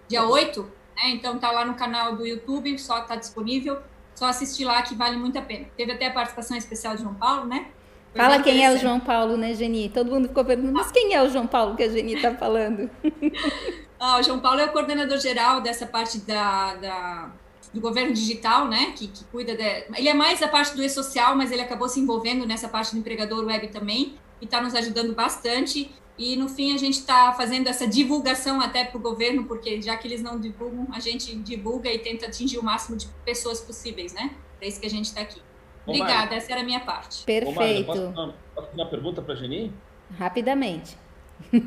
[0.06, 0.60] dia 8,
[0.94, 1.08] né?
[1.12, 3.78] Então tá lá no canal do YouTube, só tá disponível.
[4.14, 5.66] Só assistir lá que vale muito a pena.
[5.76, 7.66] Teve até a participação especial de João Paulo, né?
[8.12, 9.88] Foi Fala quem é o João Paulo, né, Geni?
[9.88, 12.88] Todo mundo ficou perguntando, mas quem é o João Paulo que a Geni está falando?
[13.98, 17.30] ah, o João Paulo é o coordenador geral dessa parte da, da
[17.74, 19.86] do governo digital, né, que, que cuida de...
[19.98, 23.00] Ele é mais a parte do e-social, mas ele acabou se envolvendo nessa parte do
[23.00, 25.90] empregador web também, e está nos ajudando bastante.
[26.16, 29.96] E no fim a gente está fazendo essa divulgação até para o governo, porque já
[29.96, 34.12] que eles não divulgam, a gente divulga e tenta atingir o máximo de pessoas possíveis,
[34.14, 34.30] né?
[34.60, 35.40] É isso que a gente está aqui.
[35.86, 37.24] Obrigada, essa era a minha parte.
[37.24, 37.82] Perfeito.
[37.90, 39.72] Ô, posso, posso fazer uma pergunta para a Geni?
[40.16, 40.96] Rapidamente.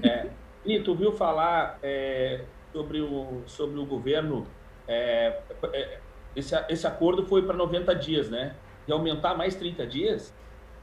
[0.04, 0.30] É,
[0.66, 4.48] e tu viu falar é, sobre, o, sobre o governo
[4.88, 5.40] é,
[5.74, 6.00] é,
[6.36, 8.56] esse, esse acordo foi para 90 dias, né?
[8.88, 10.34] E aumentar mais 30 dias?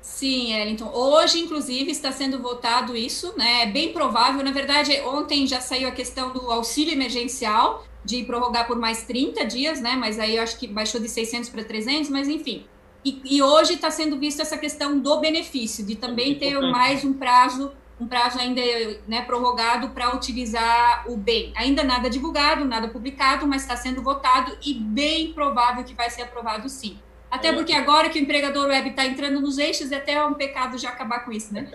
[0.05, 0.91] Sim, Ellington.
[0.93, 3.63] Hoje, inclusive, está sendo votado isso, né?
[3.63, 4.45] É bem provável.
[4.45, 9.47] Na verdade, ontem já saiu a questão do auxílio emergencial, de prorrogar por mais 30
[9.47, 9.97] dias, né?
[9.97, 12.67] Mas aí eu acho que baixou de 600 para 300, mas enfim.
[13.03, 17.03] E, e hoje está sendo vista essa questão do benefício, de também é ter mais
[17.03, 18.61] um prazo, um prazo ainda
[19.09, 21.51] né, prorrogado para utilizar o bem.
[21.57, 26.23] Ainda nada divulgado, nada publicado, mas está sendo votado e bem provável que vai ser
[26.23, 26.99] aprovado sim.
[27.35, 30.79] Até porque agora que o empregador web está entrando nos eixos, é até um pecado
[30.79, 31.69] já acabar com isso, né?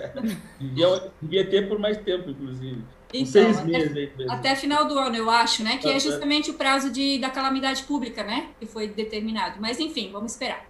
[0.60, 2.82] devia, devia ter por mais tempo, inclusive.
[3.14, 5.78] Então, seis até, meses até final do ano, eu acho, né?
[5.78, 8.50] Que é justamente o prazo de, da calamidade pública, né?
[8.60, 9.60] Que foi determinado.
[9.60, 10.66] Mas, enfim, vamos esperar.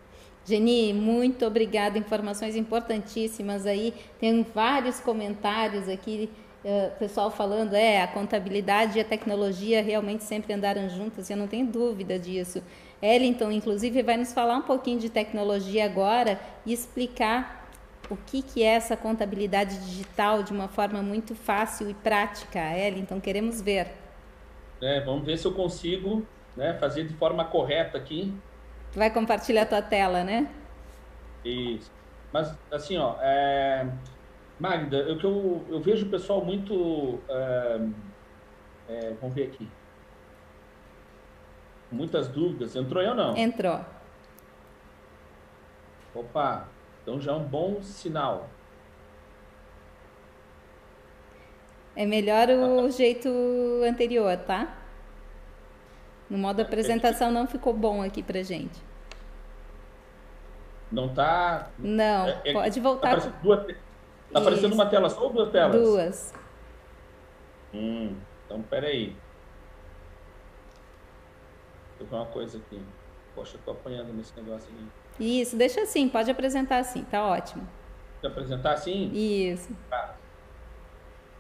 [0.45, 1.97] Geni, muito obrigada.
[1.97, 3.93] Informações importantíssimas aí.
[4.19, 6.29] Tem vários comentários aqui.
[6.63, 11.47] Uh, pessoal falando, é, a contabilidade e a tecnologia realmente sempre andaram juntas, eu não
[11.47, 12.61] tenho dúvida disso.
[13.01, 17.69] Ellington, inclusive, vai nos falar um pouquinho de tecnologia agora e explicar
[18.09, 22.59] o que, que é essa contabilidade digital de uma forma muito fácil e prática.
[22.59, 23.87] Ellington, queremos ver.
[24.81, 26.25] É, vamos ver se eu consigo
[26.57, 28.33] né, fazer de forma correta aqui.
[28.93, 30.49] Vai compartilhar a tua tela, né?
[31.45, 31.91] Isso.
[32.33, 33.87] Mas, assim, ó, é...
[34.59, 37.19] Magda, eu, eu, eu vejo o pessoal muito...
[37.29, 37.79] É...
[38.89, 39.69] É, vamos ver aqui
[41.91, 42.75] muitas dúvidas.
[42.75, 43.35] Entrou aí ou não?
[43.37, 43.79] Entrou.
[46.13, 46.67] Opa,
[47.01, 48.49] então já é um bom sinal.
[51.95, 52.89] É melhor o ah.
[52.91, 53.29] jeito
[53.87, 54.77] anterior, tá?
[56.29, 58.79] No modo apresentação não ficou bom aqui pra gente.
[60.91, 61.69] Não tá.
[61.77, 63.09] Não, é, é, pode voltar.
[63.09, 63.75] Tá aparecendo, duas,
[64.31, 65.75] tá aparecendo uma tela só ou duas telas?
[65.75, 66.33] Duas.
[67.73, 69.07] Hum, então peraí.
[69.07, 69.19] Deixa
[71.99, 72.81] eu ver uma coisa aqui.
[73.35, 74.87] Poxa, eu tô apanhando nesse negócio aqui.
[75.41, 77.67] Isso, deixa assim, pode apresentar assim, tá ótimo.
[78.21, 79.11] Pode apresentar assim?
[79.13, 79.75] Isso.
[79.89, 80.15] Tá.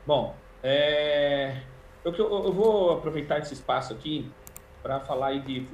[0.05, 1.61] Bom, é...
[2.03, 4.29] eu, eu, eu vou aproveitar esse espaço aqui
[4.81, 5.67] para falar aí de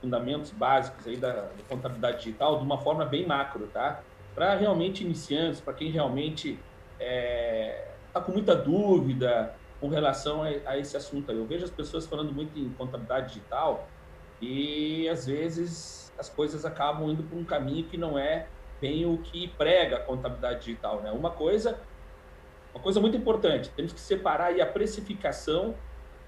[0.00, 4.00] fundamentos básicos aí da, da, contabilidade digital de uma forma bem macro, tá?
[4.34, 6.58] Para realmente iniciantes, para quem realmente
[6.98, 11.36] está é, tá com muita dúvida com relação a, a, esse assunto aí.
[11.36, 13.88] Eu vejo as pessoas falando muito em contabilidade digital
[14.44, 18.46] e às vezes as coisas acabam indo por um caminho que não é
[18.80, 21.10] bem o que prega a contabilidade digital, né?
[21.10, 21.80] Uma coisa,
[22.74, 25.74] uma coisa muito importante, temos que separar aí a precificação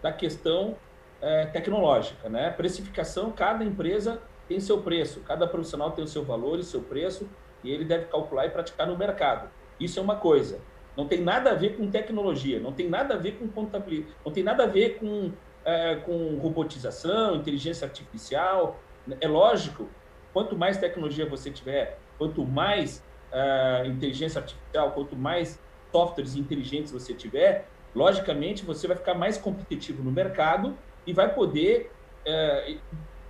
[0.00, 0.76] da questão
[1.20, 2.50] é, tecnológica, né?
[2.50, 7.28] Precificação, cada empresa tem seu preço, cada profissional tem o seu valor e seu preço
[7.62, 9.50] e ele deve calcular e praticar no mercado.
[9.78, 10.60] Isso é uma coisa.
[10.96, 14.32] Não tem nada a ver com tecnologia, não tem nada a ver com contabilidade, não
[14.32, 15.32] tem nada a ver com
[15.66, 18.80] é, com robotização, inteligência artificial.
[19.20, 19.90] É lógico,
[20.32, 23.02] quanto mais tecnologia você tiver, quanto mais
[23.32, 30.02] é, inteligência artificial, quanto mais softwares inteligentes você tiver, logicamente você vai ficar mais competitivo
[30.02, 30.76] no mercado
[31.06, 31.90] e vai poder
[32.24, 32.76] é,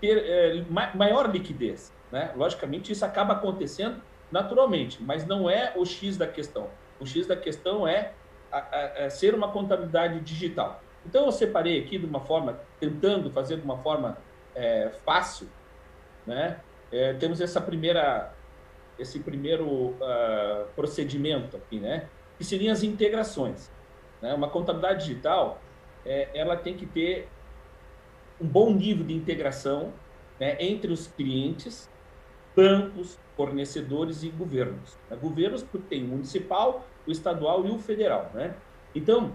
[0.00, 1.92] ter é, maior liquidez.
[2.12, 2.32] Né?
[2.36, 6.68] Logicamente, isso acaba acontecendo naturalmente, mas não é o X da questão.
[7.00, 8.12] O X da questão é
[8.52, 10.82] a, a, a ser uma contabilidade digital.
[11.06, 14.18] Então, eu separei aqui de uma forma, tentando fazer de uma forma
[14.54, 15.48] é, fácil,
[16.26, 16.60] né?
[16.90, 18.32] É, temos essa primeira,
[18.98, 22.08] esse primeiro uh, procedimento aqui, né?
[22.36, 23.70] Que seriam as integrações.
[24.20, 24.34] Né?
[24.34, 25.60] Uma contabilidade digital,
[26.04, 27.28] é, ela tem que ter
[28.40, 29.92] um bom nível de integração
[30.38, 31.88] né, entre os clientes,
[32.54, 34.96] bancos, fornecedores e governos.
[35.08, 35.16] Né?
[35.16, 38.54] Governos porque tem o municipal, o estadual e o federal, né?
[38.94, 39.32] Então,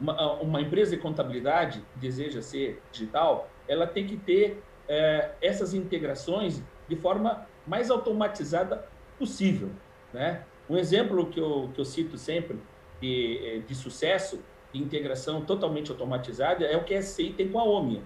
[0.00, 6.62] uma, uma empresa de contabilidade deseja ser digital, ela tem que ter é, essas integrações
[6.88, 8.86] de forma mais automatizada
[9.18, 9.70] possível.
[10.12, 10.42] Né?
[10.68, 12.58] Um exemplo que eu, que eu cito sempre
[13.00, 14.40] de, é, de sucesso,
[14.72, 18.02] de integração totalmente automatizada, é o que a SCI tem com a Omnia.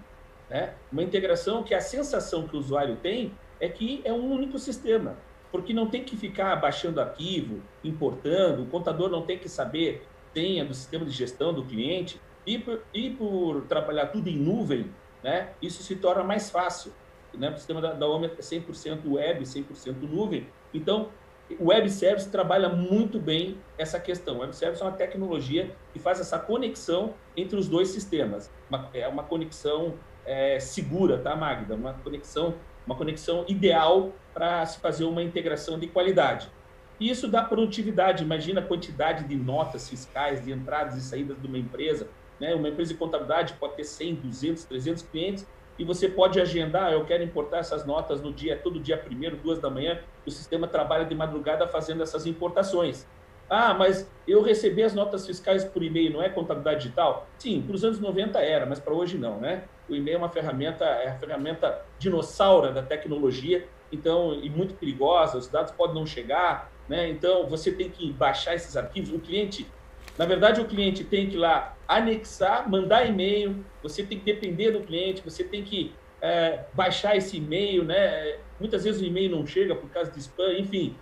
[0.49, 0.73] Né?
[0.91, 5.15] Uma integração que a sensação que o usuário tem é que é um único sistema,
[5.51, 10.65] porque não tem que ficar baixando arquivo, importando, o contador não tem que saber tenha
[10.65, 14.91] do sistema de gestão do cliente e por, e por trabalhar tudo em nuvem,
[15.23, 16.91] né, isso se torna mais fácil.
[17.33, 17.49] Né?
[17.49, 20.47] O sistema da, da OMI é 100% web, 100% nuvem.
[20.73, 21.09] Então,
[21.59, 24.37] o Web Service trabalha muito bem essa questão.
[24.37, 28.51] O Web Service é uma tecnologia que faz essa conexão entre os dois sistemas.
[28.69, 31.75] Uma, é uma conexão é, segura, tá, Magda?
[31.75, 36.49] Uma conexão, uma conexão ideal para se fazer uma integração de qualidade.
[37.01, 38.23] E isso dá produtividade.
[38.23, 42.07] Imagina a quantidade de notas fiscais, de entradas e saídas de uma empresa.
[42.39, 42.53] Né?
[42.53, 45.47] Uma empresa de contabilidade pode ter 100, 200, 300 clientes
[45.79, 49.57] e você pode agendar, eu quero importar essas notas no dia, todo dia primeiro, duas
[49.57, 53.07] da manhã, o sistema trabalha de madrugada fazendo essas importações.
[53.49, 57.27] Ah, mas eu recebi as notas fiscais por e-mail, não é contabilidade digital?
[57.39, 59.63] Sim, para os anos 90 era, mas para hoje não, né?
[59.89, 65.37] O e-mail é uma ferramenta, é a ferramenta dinossauro da tecnologia, então, e muito perigosa,
[65.37, 67.07] os dados podem não chegar, né?
[67.07, 69.13] Então, você tem que baixar esses arquivos.
[69.13, 69.65] O cliente,
[70.17, 74.71] na verdade, o cliente tem que ir lá anexar, mandar e-mail, você tem que depender
[74.71, 78.39] do cliente, você tem que é, baixar esse e-mail, né?
[78.59, 80.97] Muitas vezes o e-mail não chega por causa de spam, enfim.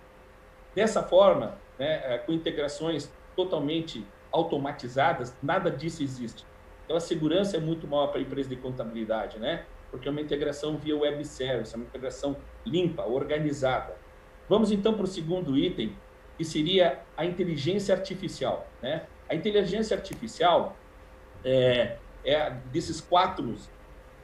[0.76, 6.46] Dessa forma, né, é, com integrações totalmente automatizadas, nada disso existe.
[6.84, 9.64] Então a segurança é muito maior para a empresa de contabilidade, né?
[9.90, 13.99] Porque é uma integração via web service, é uma integração limpa, organizada.
[14.50, 15.96] Vamos então para o segundo item,
[16.36, 19.04] que seria a inteligência artificial, né?
[19.28, 20.76] A inteligência artificial
[21.44, 23.54] é, é desses quatro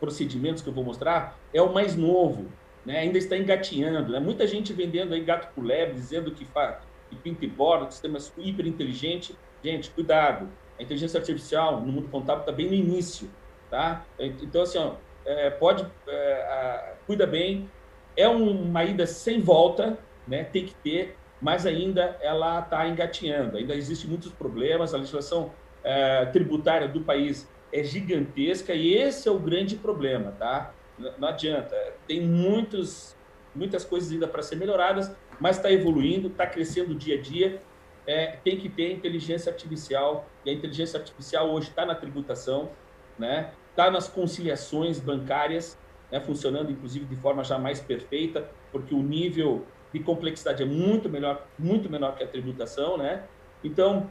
[0.01, 2.47] procedimentos que eu vou mostrar é o mais novo,
[2.85, 2.99] né?
[2.99, 4.19] Ainda está engatinhando, né?
[4.19, 6.79] Muita gente vendendo aí gato por lebre, dizendo que faz
[7.23, 9.33] pinta e borda, sistema hiper inteligente.
[9.63, 13.31] Gente, cuidado a inteligência artificial no mundo contábil está bem no início,
[13.71, 14.05] tá?
[14.19, 17.71] Então, assim, ó, é, pode, é, a, cuida bem,
[18.17, 20.45] é uma ida sem volta, né?
[20.45, 25.53] Tem que ter, mas ainda ela está engatinhando, ainda existem muitos problemas, a legislação
[25.85, 30.73] é, tributária do país é gigantesca e esse é o grande problema, tá?
[31.19, 33.15] Não adianta, tem muitos,
[33.55, 37.61] muitas coisas ainda para ser melhoradas, mas está evoluindo, está crescendo dia a dia
[38.07, 42.71] é, tem que ter inteligência artificial, e a inteligência artificial hoje está na tributação,
[43.19, 43.51] né?
[43.71, 45.79] está nas conciliações bancárias,
[46.11, 46.21] né?
[46.21, 51.47] funcionando inclusive de forma já mais perfeita, porque o nível de complexidade é muito melhor,
[51.59, 53.25] muito menor que a tributação, né?
[53.63, 54.11] Então,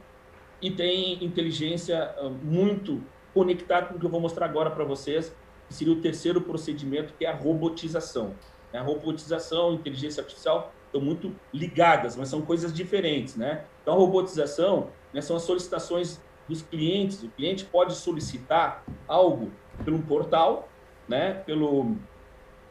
[0.60, 3.02] e tem inteligência ah, muito
[3.34, 5.34] conectada com o que eu vou mostrar agora para vocês,
[5.68, 8.34] que seria o terceiro procedimento, que é a robotização.
[8.72, 13.64] A robotização, inteligência artificial, estão muito ligadas, mas são coisas diferentes, né?
[13.82, 17.22] Então, a robotização né, são as solicitações dos clientes.
[17.22, 19.50] O cliente pode solicitar algo
[19.84, 20.68] pelo portal,
[21.08, 21.34] né?
[21.34, 21.96] Pelo,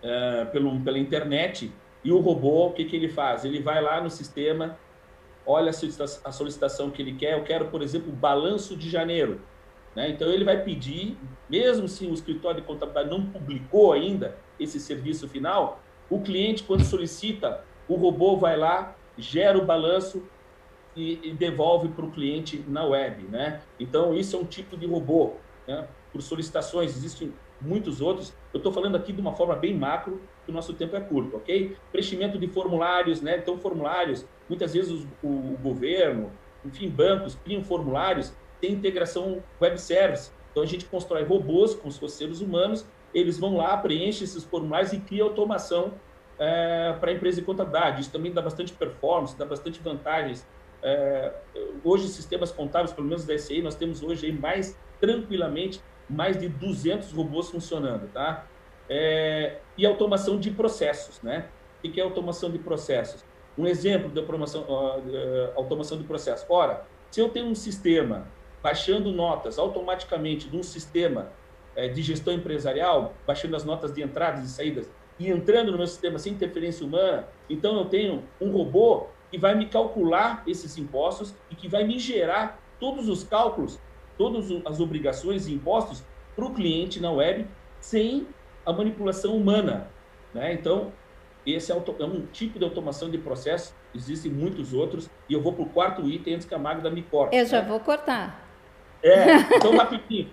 [0.02, 1.72] é, pelo pela internet
[2.06, 3.44] e o robô, o que, que ele faz?
[3.44, 4.78] Ele vai lá no sistema,
[5.44, 7.34] olha a solicitação que ele quer.
[7.34, 9.42] Eu quero, por exemplo, o balanço de janeiro.
[9.96, 10.10] Né?
[10.10, 11.18] Então, ele vai pedir,
[11.50, 16.84] mesmo se o escritório de contabilidade não publicou ainda esse serviço final, o cliente, quando
[16.84, 20.24] solicita o robô vai lá, gera o balanço
[20.96, 23.62] e, e devolve para o cliente na web, né?
[23.80, 25.34] Então, isso é um tipo de robô,
[25.68, 25.88] né?
[26.12, 28.34] Por solicitações, existem muitos outros.
[28.54, 31.38] Eu estou falando aqui de uma forma bem macro, que o nosso tempo é curto,
[31.38, 31.76] ok?
[31.92, 33.38] Preenchimento de formulários, né?
[33.38, 36.32] Então, formulários, muitas vezes o, o, governo,
[36.64, 40.32] enfim, bancos criam formulários, tem integração web service.
[40.52, 44.94] Então, a gente constrói robôs com os seres humanos, eles vão lá, preenchem esses formulários
[44.94, 45.94] e cria automação
[46.38, 48.02] é, para a empresa de contabilidade.
[48.02, 50.46] Isso também dá bastante performance, dá bastante vantagens.
[50.84, 51.34] É,
[51.84, 56.48] hoje, sistemas contábeis, pelo menos da SCI, nós temos hoje aí mais tranquilamente mais de
[56.48, 58.46] 200 robôs funcionando, tá?
[58.90, 61.48] É, e automação de processos, né?
[61.84, 63.24] O que é automação de processos?
[63.58, 66.46] Um exemplo de automação, uh, automação de processos.
[66.50, 68.28] Ora, se eu tenho um sistema
[68.62, 71.32] baixando notas automaticamente de um sistema
[71.78, 75.88] uh, de gestão empresarial, baixando as notas de entradas e saídas e entrando no meu
[75.88, 81.34] sistema sem interferência humana, então eu tenho um robô que vai me calcular esses impostos
[81.50, 83.80] e que vai me gerar todos os cálculos,
[84.18, 86.04] todas as obrigações e impostos
[86.36, 87.48] para o cliente na web
[87.80, 88.28] sem
[88.66, 89.88] a manipulação humana.
[90.34, 90.54] Né?
[90.54, 90.92] Então,
[91.46, 95.54] esse é, é um tipo de automação de processo, existem muitos outros, e eu vou
[95.54, 97.36] para o quarto item antes que a Magda me corte.
[97.36, 97.68] Eu já né?
[97.68, 98.48] vou cortar.
[99.04, 100.30] É, então rapidinho.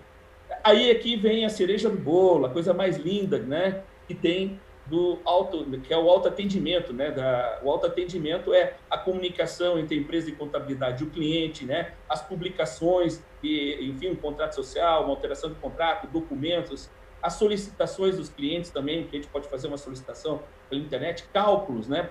[0.65, 3.83] Aí aqui vem a cereja do bolo, a coisa mais linda, né?
[4.07, 7.11] Que tem do auto, que é o autoatendimento, né?
[7.11, 11.93] Da, o autoatendimento é a comunicação entre a empresa de contabilidade e o cliente, né?
[12.09, 16.91] As publicações, e, enfim, um contrato social, uma alteração de contrato, documentos,
[17.23, 22.11] as solicitações dos clientes também, o cliente pode fazer uma solicitação pela internet, cálculos, né?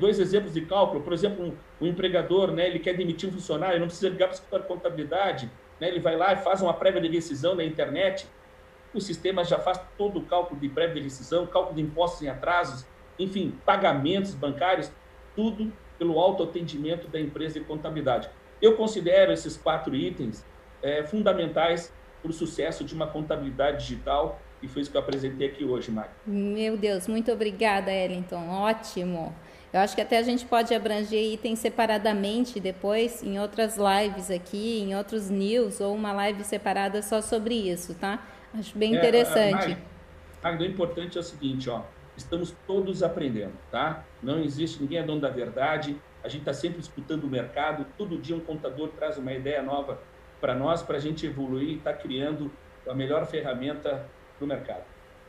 [0.00, 1.02] Dois exemplos de cálculo?
[1.02, 2.66] Por exemplo, um, um empregador, né?
[2.66, 5.88] Ele quer demitir um funcionário, não precisa ligar para o escritório de contabilidade, né?
[5.88, 8.26] Ele vai lá e faz uma prévia de decisão na internet,
[8.94, 12.86] o sistema já faz todo o cálculo de de decisão, cálculo de impostos em atrasos,
[13.18, 14.90] enfim, pagamentos bancários,
[15.34, 18.30] tudo pelo autoatendimento da empresa de contabilidade.
[18.60, 20.44] Eu considero esses quatro itens
[20.82, 25.48] é, fundamentais para o sucesso de uma contabilidade digital e foi isso que eu apresentei
[25.48, 26.10] aqui hoje, Mari.
[26.26, 28.48] Meu Deus, muito obrigada, Ellington.
[28.48, 29.34] Ótimo.
[29.72, 34.80] Eu acho que até a gente pode abranger itens separadamente depois em outras lives aqui,
[34.80, 38.26] em outros news ou uma live separada só sobre isso, tá?
[38.54, 39.78] Acho bem é, interessante.
[40.42, 41.82] Magda, o importante é o seguinte, ó,
[42.16, 44.04] estamos todos aprendendo, tá?
[44.22, 48.18] Não existe, ninguém é dono da verdade, a gente está sempre escutando o mercado, todo
[48.18, 50.00] dia um contador traz uma ideia nova
[50.40, 52.50] para nós, para a gente evoluir e estar tá criando
[52.88, 54.82] a melhor ferramenta para o mercado.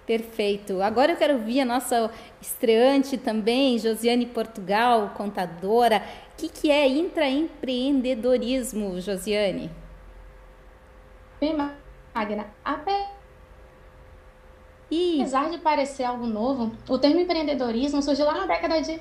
[0.05, 0.81] Perfeito.
[0.81, 2.11] Agora eu quero ouvir a nossa
[2.41, 6.01] estreante também, Josiane Portugal, contadora.
[6.33, 9.69] O que, que é intraempreendedorismo, Josiane?
[11.39, 11.55] Bem,
[12.13, 13.09] Magna, apesar
[15.49, 18.99] de parecer algo novo, o termo empreendedorismo surgiu lá na década de...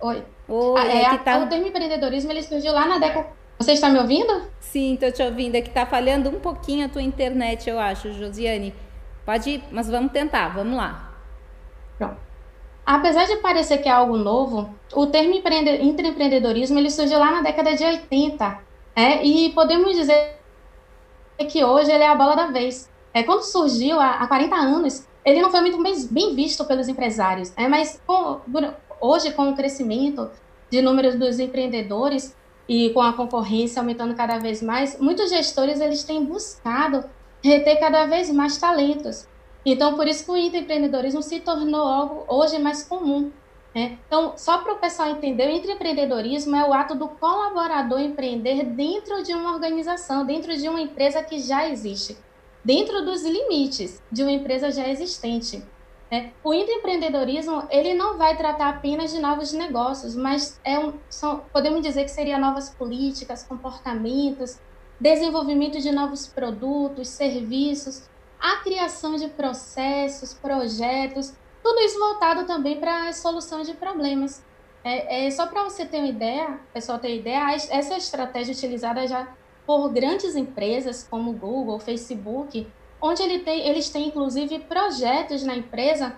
[0.00, 0.24] Oi.
[0.48, 1.38] Oi ah, é, é tá...
[1.38, 3.26] O termo empreendedorismo ele surgiu lá na década...
[3.58, 4.48] Você está me ouvindo?
[4.60, 5.54] Sim, estou te ouvindo.
[5.54, 8.74] É que está falhando um pouquinho a tua internet, eu acho, Josiane.
[9.24, 11.12] Pode ir, mas vamos tentar, vamos lá.
[11.96, 12.16] Pronto.
[12.84, 17.74] Apesar de parecer que é algo novo, o termo empreendedorismo ele surgiu lá na década
[17.74, 18.58] de 80,
[18.94, 20.36] é, e podemos dizer
[21.38, 22.90] que hoje ele é a bola da vez.
[23.12, 26.88] É, quando surgiu há, há 40 anos, ele não foi muito bem, bem visto pelos
[26.88, 28.40] empresários, é, mas com,
[29.00, 30.30] hoje, com o crescimento
[30.70, 32.36] de números dos empreendedores
[32.68, 37.04] e com a concorrência aumentando cada vez mais, muitos gestores eles têm buscado
[37.42, 39.28] reter cada vez mais talentos.
[39.64, 43.30] Então, por isso que o empreendedorismo se tornou algo hoje mais comum.
[43.74, 43.98] Né?
[44.06, 49.22] Então, só para o pessoal entender, o empreendedorismo é o ato do colaborador empreender dentro
[49.24, 52.16] de uma organização, dentro de uma empresa que já existe,
[52.64, 55.62] dentro dos limites de uma empresa já existente.
[56.10, 56.32] Né?
[56.44, 61.82] O empreendedorismo ele não vai tratar apenas de novos negócios, mas é um, são, podemos
[61.82, 64.60] dizer que seria novas políticas, comportamentos,
[65.00, 68.08] desenvolvimento de novos produtos, serviços,
[68.38, 71.34] a criação de processos, projetos,
[71.64, 74.44] tudo isso voltado também para a solução de problemas.
[74.84, 79.34] É, é só para você ter uma ideia, pessoal ter ideia, essa estratégia utilizada já
[79.66, 86.14] por grandes empresas como Google, Facebook, onde ele tem, eles têm inclusive projetos na empresa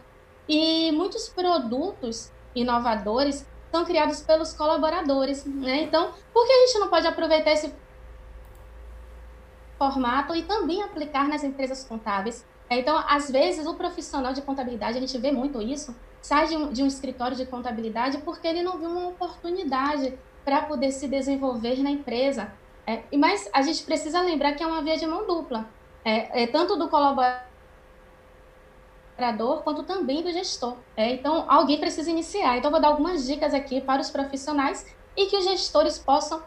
[0.49, 5.83] e muitos produtos inovadores são criados pelos colaboradores, né?
[5.83, 7.73] Então, por que a gente não pode aproveitar esse
[9.79, 12.45] formato e também aplicar nas empresas contábeis.
[12.69, 16.73] Então, às vezes, o profissional de contabilidade, a gente vê muito isso, sai de um,
[16.73, 21.81] de um escritório de contabilidade porque ele não viu uma oportunidade para poder se desenvolver
[21.83, 22.53] na empresa.
[22.87, 25.69] É, mas a gente precisa lembrar que é uma via de mão dupla,
[26.05, 27.45] é, é tanto do colaborador
[29.63, 30.77] quanto também do gestor.
[30.97, 32.57] É, então, alguém precisa iniciar.
[32.57, 34.87] Então, vou dar algumas dicas aqui para os profissionais
[35.17, 36.43] e que os gestores possam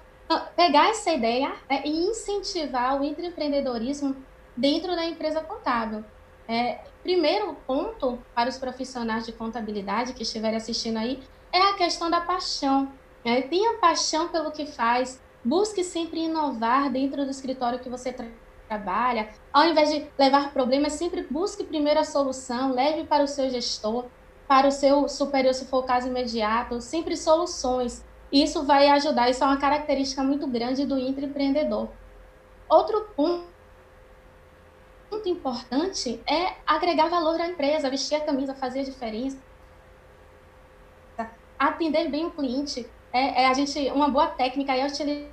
[0.55, 4.15] pegar essa ideia né, e incentivar o empreendedorismo
[4.55, 6.03] dentro da empresa contábil.
[6.47, 11.21] É, primeiro ponto para os profissionais de contabilidade que estiverem assistindo aí
[11.51, 12.91] é a questão da paixão.
[13.23, 18.27] É, tenha paixão pelo que faz, busque sempre inovar dentro do escritório que você tra
[18.67, 19.29] trabalha.
[19.51, 24.05] Ao invés de levar problemas, sempre busque primeiro a solução, leve para o seu gestor,
[24.47, 28.05] para o seu superior, se for o caso imediato, sempre soluções.
[28.31, 31.89] Isso vai ajudar, isso é uma característica muito grande do intraempreendedor.
[32.69, 33.47] Outro ponto
[35.11, 39.37] muito importante é agregar valor à empresa, vestir a camisa, fazer a diferença,
[41.57, 42.87] atender bem o cliente.
[43.11, 45.29] É, é a gente uma boa técnica é utilizar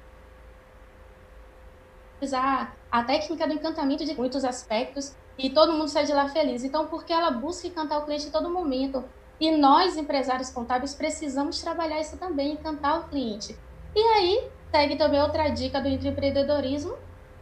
[2.91, 6.65] a técnica do encantamento de muitos aspectos e todo mundo sai de lá feliz.
[6.65, 9.05] Então, porque ela busca encantar o cliente em todo momento,
[9.39, 13.55] e nós, empresários contábeis, precisamos trabalhar isso também, encantar o cliente.
[13.95, 16.97] E aí, segue também outra dica do empreendedorismo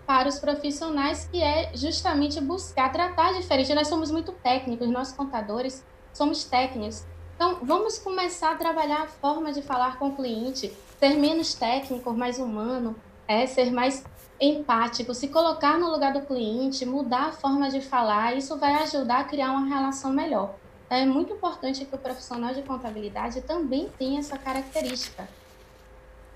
[0.06, 3.74] para os profissionais, que é justamente buscar tratar diferente.
[3.74, 7.04] Nós somos muito técnicos, nós contadores somos técnicos.
[7.34, 12.12] Então, vamos começar a trabalhar a forma de falar com o cliente, ser menos técnico,
[12.12, 12.94] mais humano,
[13.26, 14.04] é ser mais
[14.40, 19.20] empático, se colocar no lugar do cliente, mudar a forma de falar, isso vai ajudar
[19.20, 20.54] a criar uma relação melhor
[20.90, 25.28] é muito importante que o profissional de contabilidade também tenha essa característica.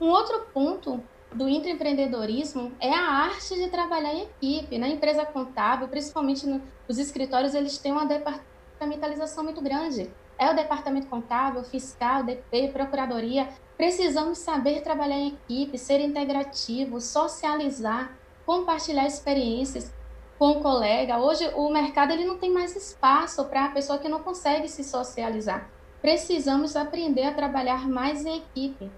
[0.00, 1.02] Um outro ponto
[1.32, 4.78] do intraempreendedorismo é a arte de trabalhar em equipe.
[4.78, 10.10] Na empresa contábil, principalmente nos escritórios, eles têm uma departamentalização muito grande.
[10.38, 13.48] É o departamento contábil, fiscal, DP, procuradoria.
[13.76, 18.16] Precisamos saber trabalhar em equipe, ser integrativo, socializar,
[18.46, 19.92] compartilhar experiências
[20.38, 21.18] com o colega.
[21.18, 24.84] Hoje o mercado ele não tem mais espaço para a pessoa que não consegue se
[24.84, 25.68] socializar.
[26.00, 28.90] Precisamos aprender a trabalhar mais em equipe.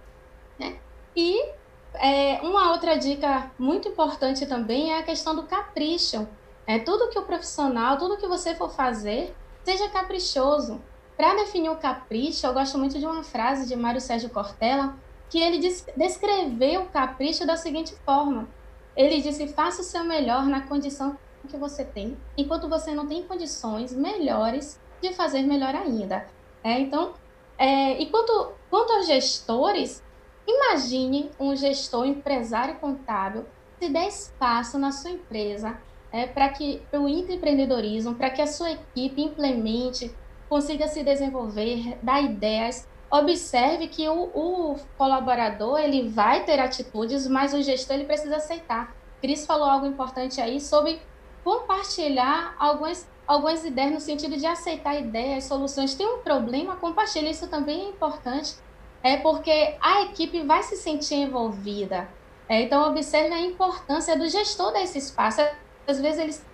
[0.58, 0.78] Né?
[1.16, 1.59] E
[1.94, 6.28] é, uma outra dica muito importante também é a questão do capricho.
[6.66, 9.34] É, tudo que o profissional, tudo que você for fazer,
[9.64, 10.80] seja caprichoso.
[11.16, 14.94] Para definir o capricho, eu gosto muito de uma frase de Mário Sérgio Cortella,
[15.28, 15.58] que ele
[15.96, 18.48] descreveu o capricho da seguinte forma:
[18.96, 21.18] ele disse, faça o seu melhor na condição
[21.48, 26.26] que você tem, enquanto você não tem condições melhores de fazer melhor ainda.
[26.62, 27.14] É, então,
[27.58, 30.02] é, e quanto, quanto aos gestores,
[30.46, 33.46] imagine um gestor, empresário contábil,
[33.78, 35.78] se der espaço na sua empresa
[36.12, 40.14] é, para que o intraempreendedorismo, para que a sua equipe implemente,
[40.48, 42.86] consiga se desenvolver, dar ideias.
[43.10, 48.94] Observe que o, o colaborador ele vai ter atitudes, mas o gestor ele precisa aceitar.
[49.20, 51.00] Cris falou algo importante aí sobre
[51.44, 55.94] compartilhar algumas, algumas ideias no sentido de aceitar ideias, soluções.
[55.94, 57.30] Tem um problema, compartilhe.
[57.30, 58.56] Isso também é importante,
[59.02, 62.08] é porque a equipe vai se sentir envolvida.
[62.48, 65.40] É, então, observe a importância do gestor desse espaço.
[65.86, 66.50] Às vezes eles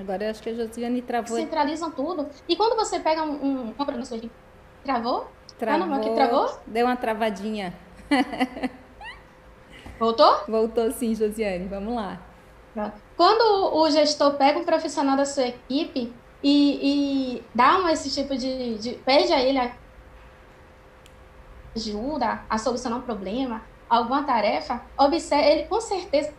[0.00, 1.36] Agora eu acho que a Josiane travou.
[1.36, 2.28] Centralizam tudo.
[2.48, 3.74] E quando você pega um, um,
[4.82, 5.28] travou?
[5.58, 5.84] Travou.
[5.84, 6.58] Ah, não, aqui travou?
[6.66, 7.74] Deu uma travadinha.
[9.98, 10.40] Voltou?
[10.48, 11.66] Voltou sim, Josiane.
[11.68, 12.20] Vamos lá.
[13.16, 16.12] Quando o gestor pega um profissional da sua equipe
[16.44, 18.90] e, e dá uma, esse tipo de, de.
[18.96, 19.58] pede a ele
[21.74, 26.34] ajuda a solucionar um problema, alguma tarefa, observe, ele com certeza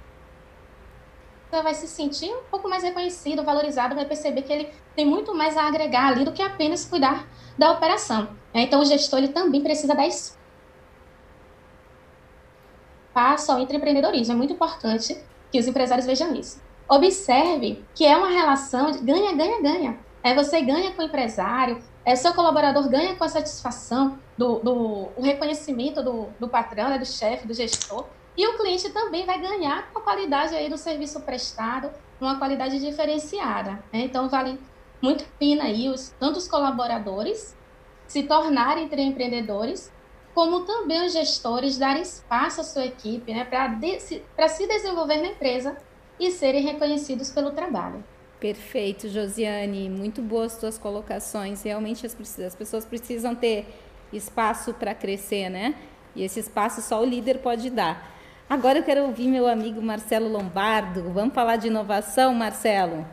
[1.52, 5.56] vai se sentir um pouco mais reconhecido, valorizado, vai perceber que ele tem muito mais
[5.56, 7.26] a agregar ali do que apenas cuidar
[7.58, 8.28] da operação.
[8.54, 10.44] Então, o gestor ele também precisa dar espaço
[13.52, 14.34] ao empreendedorismo.
[14.34, 15.18] É muito importante
[15.50, 16.62] que os empresários vejam isso.
[16.88, 20.00] Observe que é uma relação de ganha, ganha, ganha.
[20.24, 25.10] É você ganha com o empresário, é seu colaborador ganha com a satisfação do, do
[25.16, 28.06] o reconhecimento do, do patrão, né, do chefe, do gestor,
[28.38, 32.80] e o cliente também vai ganhar com a qualidade aí do serviço prestado, uma qualidade
[32.80, 33.84] diferenciada.
[33.92, 34.02] Né?
[34.02, 34.60] Então, vale
[35.02, 37.56] muito a pena aí os, tanto os colaboradores
[38.08, 39.92] se tornarem empreendedores,
[40.34, 45.22] como também os gestores darem espaço à sua equipe né, para de, se, se desenvolver
[45.22, 45.78] na empresa
[46.20, 48.04] e serem reconhecidos pelo trabalho.
[48.40, 49.90] Perfeito, Josiane.
[49.90, 51.64] Muito boas suas colocações.
[51.64, 53.68] Realmente as, as pessoas precisam ter
[54.12, 55.76] espaço para crescer, né?
[56.16, 58.14] E esse espaço só o líder pode dar.
[58.50, 61.12] Agora eu quero ouvir meu amigo Marcelo Lombardo.
[61.12, 63.06] Vamos falar de inovação, Marcelo?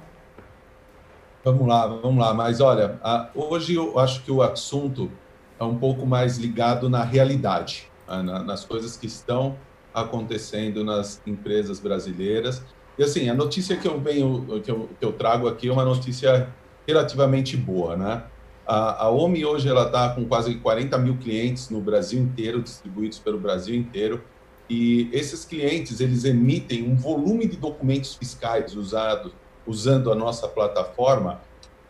[1.44, 2.34] Vamos lá, vamos lá.
[2.34, 5.10] Mas olha, a, hoje eu acho que o assunto
[5.58, 9.56] é um pouco mais ligado na realidade, né, na, nas coisas que estão
[9.94, 12.62] acontecendo nas empresas brasileiras.
[12.98, 15.84] E assim, a notícia que eu venho, que eu, que eu trago aqui é uma
[15.84, 16.48] notícia
[16.86, 18.24] relativamente boa, né?
[18.66, 23.18] A, a OMI hoje ela está com quase 40 mil clientes no Brasil inteiro, distribuídos
[23.18, 24.22] pelo Brasil inteiro.
[24.68, 29.32] E esses clientes eles emitem um volume de documentos fiscais usados
[29.66, 31.40] usando a nossa plataforma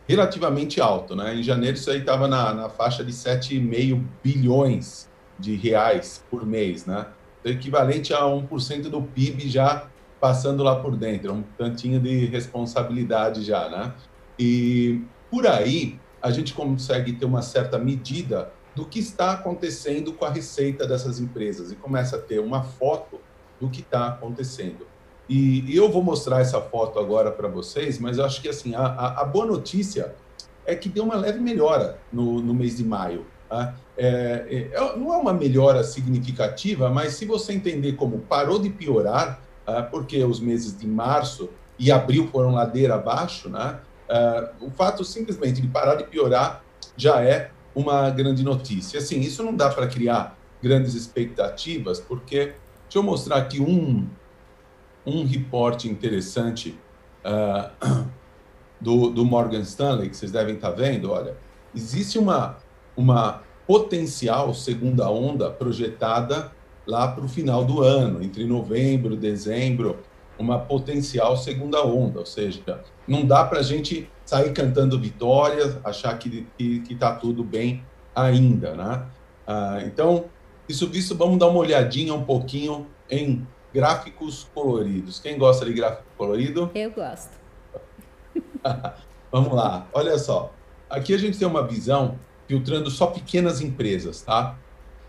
[0.07, 1.35] relativamente alto, né?
[1.35, 6.85] Em janeiro isso aí estava na, na faixa de 7,5 bilhões de reais por mês,
[6.85, 7.07] né?
[7.39, 9.87] Então, equivalente a 1% do PIB já
[10.23, 13.93] passando lá por dentro, é um tantinho de responsabilidade já, né?
[14.39, 20.23] E por aí a gente consegue ter uma certa medida do que está acontecendo com
[20.23, 23.19] a receita dessas empresas e começa a ter uma foto
[23.59, 24.87] do que está acontecendo.
[25.27, 28.79] E, eu vou mostrar essa foto agora para vocês, mas eu acho que assim a,
[28.79, 30.15] a, a, boa notícia
[30.65, 33.25] é que deu uma leve melhora no, no mês de maio.
[33.49, 33.75] Tá?
[33.97, 38.69] É, é, é não é uma melhora significativa, mas se você entender como parou de
[38.69, 39.42] piorar?
[39.81, 41.49] Porque os meses de março
[41.79, 43.79] e abril foram ladeira abaixo, né?
[44.09, 46.63] É, o fato simplesmente de parar de piorar
[46.97, 48.99] já é uma grande notícia.
[48.99, 52.53] Assim, isso não dá para criar grandes expectativas, porque
[52.83, 54.07] deixa eu mostrar aqui um
[55.05, 56.77] um reporte interessante
[57.25, 58.07] uh,
[58.79, 61.35] do, do Morgan Stanley, que vocês devem estar tá vendo, olha,
[61.75, 62.57] existe uma,
[62.95, 66.51] uma potencial segunda onda projetada
[66.85, 69.99] lá para o final do ano, entre novembro e dezembro,
[70.37, 76.17] uma potencial segunda onda, ou seja, não dá para a gente sair cantando vitórias, achar
[76.17, 76.47] que
[76.89, 77.83] está tudo bem
[78.15, 79.05] ainda, né?
[79.45, 80.25] Ah, então,
[80.67, 85.19] isso visto, vamos dar uma olhadinha um pouquinho em gráficos coloridos.
[85.19, 86.71] Quem gosta de gráfico colorido?
[86.73, 87.31] Eu gosto.
[89.31, 90.53] Vamos lá, olha só.
[90.89, 94.57] Aqui a gente tem uma visão filtrando só pequenas empresas, tá?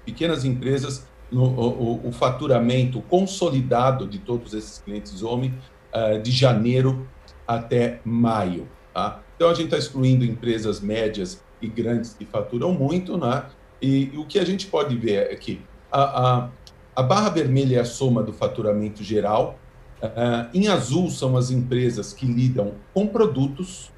[0.04, 5.54] Pequenas empresas, no, o, o faturamento consolidado de todos esses clientes homem
[5.94, 7.08] uh, de janeiro
[7.46, 9.20] até maio, tá?
[9.36, 13.44] Então a gente está excluindo empresas médias e grandes que faturam muito, né?
[13.82, 15.60] E, e o que a gente pode ver é que
[15.90, 16.48] a, a
[16.94, 19.58] a barra vermelha é a soma do faturamento geral.
[20.00, 23.90] Uh, em azul são as empresas que lidam com produtos.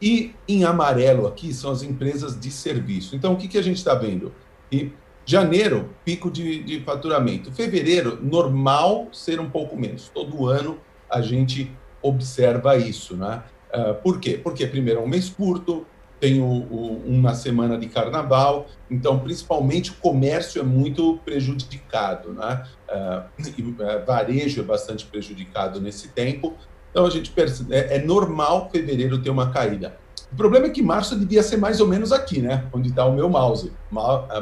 [0.00, 3.16] E em amarelo aqui são as empresas de serviço.
[3.16, 4.32] Então, o que, que a gente está vendo?
[4.70, 4.92] E
[5.26, 7.50] Janeiro, pico de, de faturamento.
[7.52, 10.08] Fevereiro, normal ser um pouco menos.
[10.08, 10.78] Todo ano
[11.10, 11.70] a gente
[12.02, 13.42] observa isso, né?
[13.72, 14.38] Uh, por quê?
[14.42, 15.86] Porque, primeiro, é um mês curto,
[16.20, 22.66] tem o, o, uma semana de carnaval, então, principalmente, o comércio é muito prejudicado, né?
[22.88, 26.54] Uh, e, uh, varejo é bastante prejudicado nesse tempo,
[26.90, 29.98] então a gente percebe, é, é, normal fevereiro ter uma caída.
[30.34, 32.66] O problema é que março devia ser mais ou menos aqui, né?
[32.72, 33.72] Onde está o meu mouse.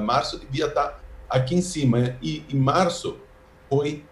[0.01, 2.17] março devia estar tá aqui em cima, né?
[2.23, 3.19] e, e março
[3.69, 4.03] foi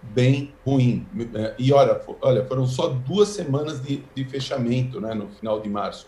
[0.00, 1.04] bem ruim.
[1.58, 6.06] E olha, olha foram só duas semanas de, de fechamento né, no final de março.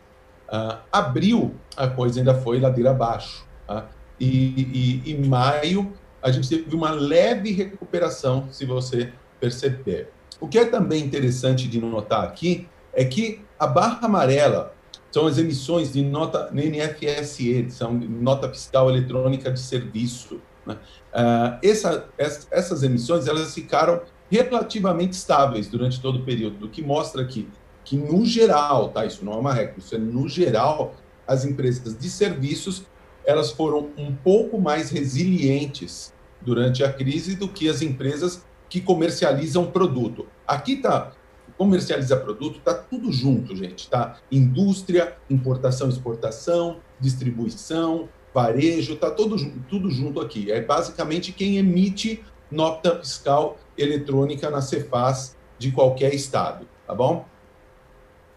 [0.48, 3.44] Uh, abril, a coisa ainda foi ladeira abaixo.
[3.66, 3.88] Tá?
[4.20, 5.92] E, e maio,
[6.22, 10.12] a gente teve uma leve recuperação, se você perceber.
[10.40, 14.72] O que é também interessante de notar aqui é que a barra amarela
[15.12, 20.40] são as emissões de nota NFSE, são nota fiscal eletrônica de serviço.
[20.66, 20.74] Né?
[21.12, 22.08] Uh, essa,
[22.50, 24.00] essas emissões elas ficaram
[24.30, 27.48] relativamente estáveis durante todo o período, o que mostra que
[27.84, 29.04] que no geral, tá?
[29.04, 30.94] Isso não é uma regra, isso é no geral,
[31.26, 32.84] as empresas de serviços
[33.24, 39.70] elas foram um pouco mais resilientes durante a crise do que as empresas que comercializam
[39.70, 40.26] produto.
[40.46, 41.12] Aqui tá
[41.56, 44.16] comercializa produto, tá tudo junto, gente, tá?
[44.30, 49.36] Indústria, importação, exportação, distribuição, varejo, tá todo
[49.68, 50.50] tudo junto aqui.
[50.50, 57.24] É basicamente quem emite nota fiscal eletrônica na Cefaz de qualquer estado, tá bom?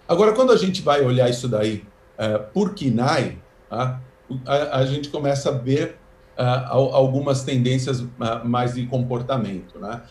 [0.07, 1.83] Agora, quando a gente vai olhar isso daí
[2.19, 3.39] uh, por KINAI,
[3.71, 3.99] uh,
[4.45, 5.97] a, a, gente começa a ver
[6.37, 8.09] uh, algumas tendências uh,
[8.43, 9.79] mais de comportamento.
[9.79, 10.01] Né?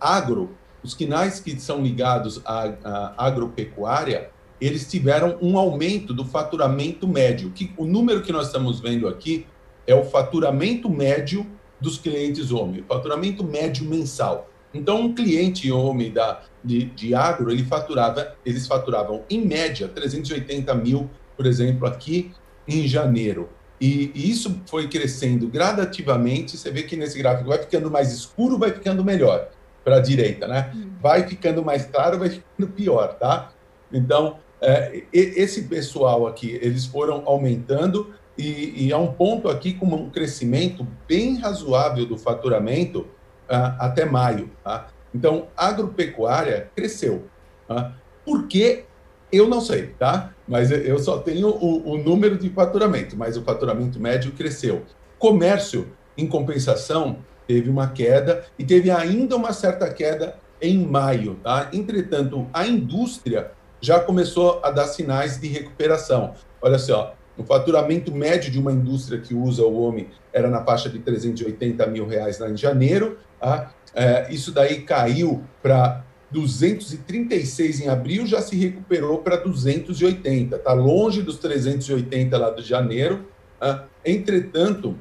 [0.00, 0.56] agro,
[0.88, 7.50] os KINAIs que são ligados à, à, agropecuária, eles tiveram um aumento do faturamento médio.
[7.50, 9.46] Que, o número que nós estamos vendo aqui
[9.86, 11.46] é o faturamento médio
[11.80, 14.50] dos clientes homem, faturamento médio mensal.
[14.72, 20.74] Então, um cliente homem da, de, de agro, ele faturava, eles faturavam, em média, 380
[20.74, 22.32] mil, por exemplo, aqui
[22.66, 23.48] em janeiro.
[23.80, 26.56] E, e, isso foi crescendo gradativamente.
[26.56, 29.48] Você vê que nesse gráfico vai ficando mais escuro, vai ficando melhor
[29.84, 30.72] para a direita, né?
[30.74, 30.90] Hum.
[31.00, 33.52] Vai ficando mais claro, vai ficando pior, tá?
[33.92, 39.86] Então, é, esse pessoal aqui, eles foram aumentando e, e há um ponto aqui com
[39.86, 44.50] um crescimento bem razoável do faturamento, uh, até maio.
[44.62, 44.88] Tá?
[45.14, 47.24] Então, agropecuária cresceu.
[47.66, 47.96] Tá?
[48.24, 48.84] Por que?
[49.30, 50.32] Eu não sei, tá?
[50.46, 54.84] Mas eu só tenho o, o número de faturamento, mas o faturamento médio cresceu.
[55.18, 57.18] Comércio, em compensação,
[57.48, 61.34] teve uma queda e teve ainda uma certa queda em maio.
[61.42, 61.70] Tá?
[61.72, 66.34] Entretanto, a indústria já começou a dar sinais de recuperação.
[66.62, 70.88] Olha só, o faturamento médio de uma indústria que usa o homem era na faixa
[70.88, 73.72] de 380 mil reais lá em janeiro, Tá?
[73.94, 80.56] É, isso daí caiu para 236 em abril, já se recuperou para 280.
[80.56, 83.26] Está longe dos 380 lá de janeiro.
[83.58, 83.86] Tá?
[84.04, 84.96] Entretanto,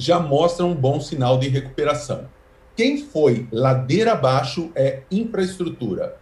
[0.00, 2.26] já mostra um bom sinal de recuperação.
[2.74, 6.16] Quem foi ladeira abaixo é infraestrutura.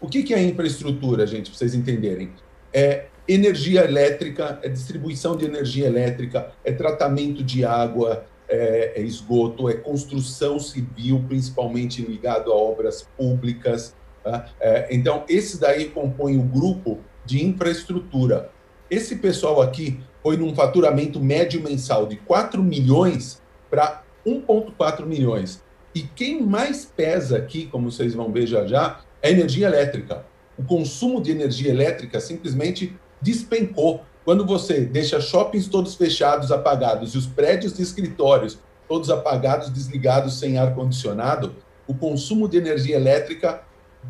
[0.00, 2.30] O que, que é infraestrutura, gente, para vocês entenderem?
[2.70, 9.70] É energia elétrica, é distribuição de energia elétrica, é tratamento de água, é, é esgoto,
[9.70, 13.96] é construção civil, principalmente ligado a obras públicas.
[14.22, 14.50] Tá?
[14.60, 18.50] É, então, esse daí compõe o grupo de infraestrutura.
[18.90, 25.62] Esse pessoal aqui foi num faturamento médio mensal de 4 milhões para 1,4 milhões.
[25.94, 30.24] E quem mais pesa aqui, como vocês vão ver já já, é a energia elétrica.
[30.56, 34.02] O consumo de energia elétrica simplesmente despencou.
[34.24, 38.58] Quando você deixa shoppings todos fechados, apagados, e os prédios de escritórios
[38.88, 41.54] todos apagados, desligados, sem ar-condicionado,
[41.86, 43.62] o consumo de energia elétrica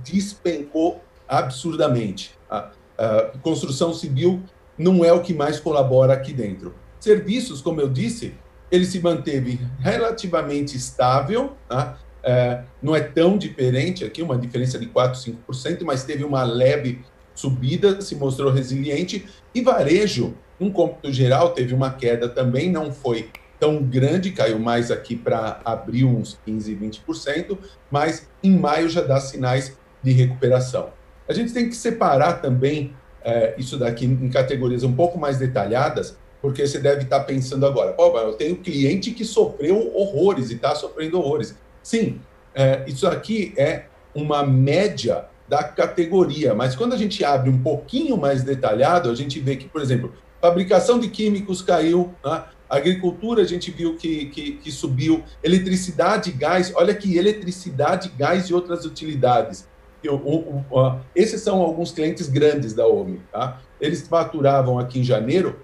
[0.05, 2.37] despencou absurdamente.
[2.51, 4.43] A, a, construção civil
[4.79, 6.75] não é o que mais colabora aqui dentro.
[7.01, 8.35] Serviços, como eu disse,
[8.70, 11.99] ele se manteve relativamente estável, tá?
[12.25, 17.05] é, não é tão diferente aqui, uma diferença de 4, 5%, mas teve uma leve
[17.35, 23.29] subida, se mostrou resiliente, e varejo, num cômputo geral, teve uma queda também, não foi
[23.61, 27.59] tão grande, caiu mais aqui para abril, uns 15, 20%,
[27.91, 30.91] mas em maio já dá sinais de recuperação.
[31.29, 32.95] A gente tem que separar também
[33.25, 37.93] é, isso daqui em categorias um pouco mais detalhadas, porque você deve estar pensando agora,
[37.93, 41.57] pô, eu tenho cliente que sofreu horrores e está sofrendo horrores.
[41.83, 42.20] Sim,
[42.55, 46.55] é, isso aqui é uma média da categoria.
[46.55, 50.12] Mas quando a gente abre um pouquinho mais detalhado, a gente vê que, por exemplo,
[50.41, 52.45] fabricação de químicos caiu, né?
[52.68, 58.55] agricultura a gente viu que, que, que subiu, eletricidade, gás, olha que eletricidade, gás e
[58.55, 59.68] outras utilidades.
[60.07, 63.21] Eu, o, o, esses são alguns clientes grandes da OMI.
[63.33, 63.61] Tá?
[63.81, 65.61] Eles faturavam aqui em janeiro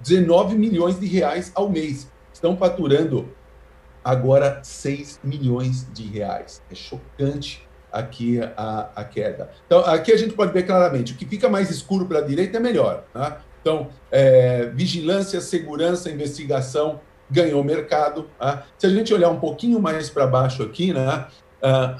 [0.00, 2.10] 19 milhões de reais ao mês.
[2.32, 3.28] Estão faturando
[4.04, 6.62] agora 6 milhões de reais.
[6.70, 9.50] É chocante aqui a, a queda.
[9.66, 12.56] Então, aqui a gente pode ver claramente, o que fica mais escuro para a direita
[12.58, 13.04] é melhor.
[13.12, 13.40] Tá?
[13.62, 18.28] Então, é, vigilância, segurança, investigação ganhou mercado.
[18.38, 18.66] Tá?
[18.76, 21.26] Se a gente olhar um pouquinho mais para baixo aqui, né,
[21.62, 21.94] é,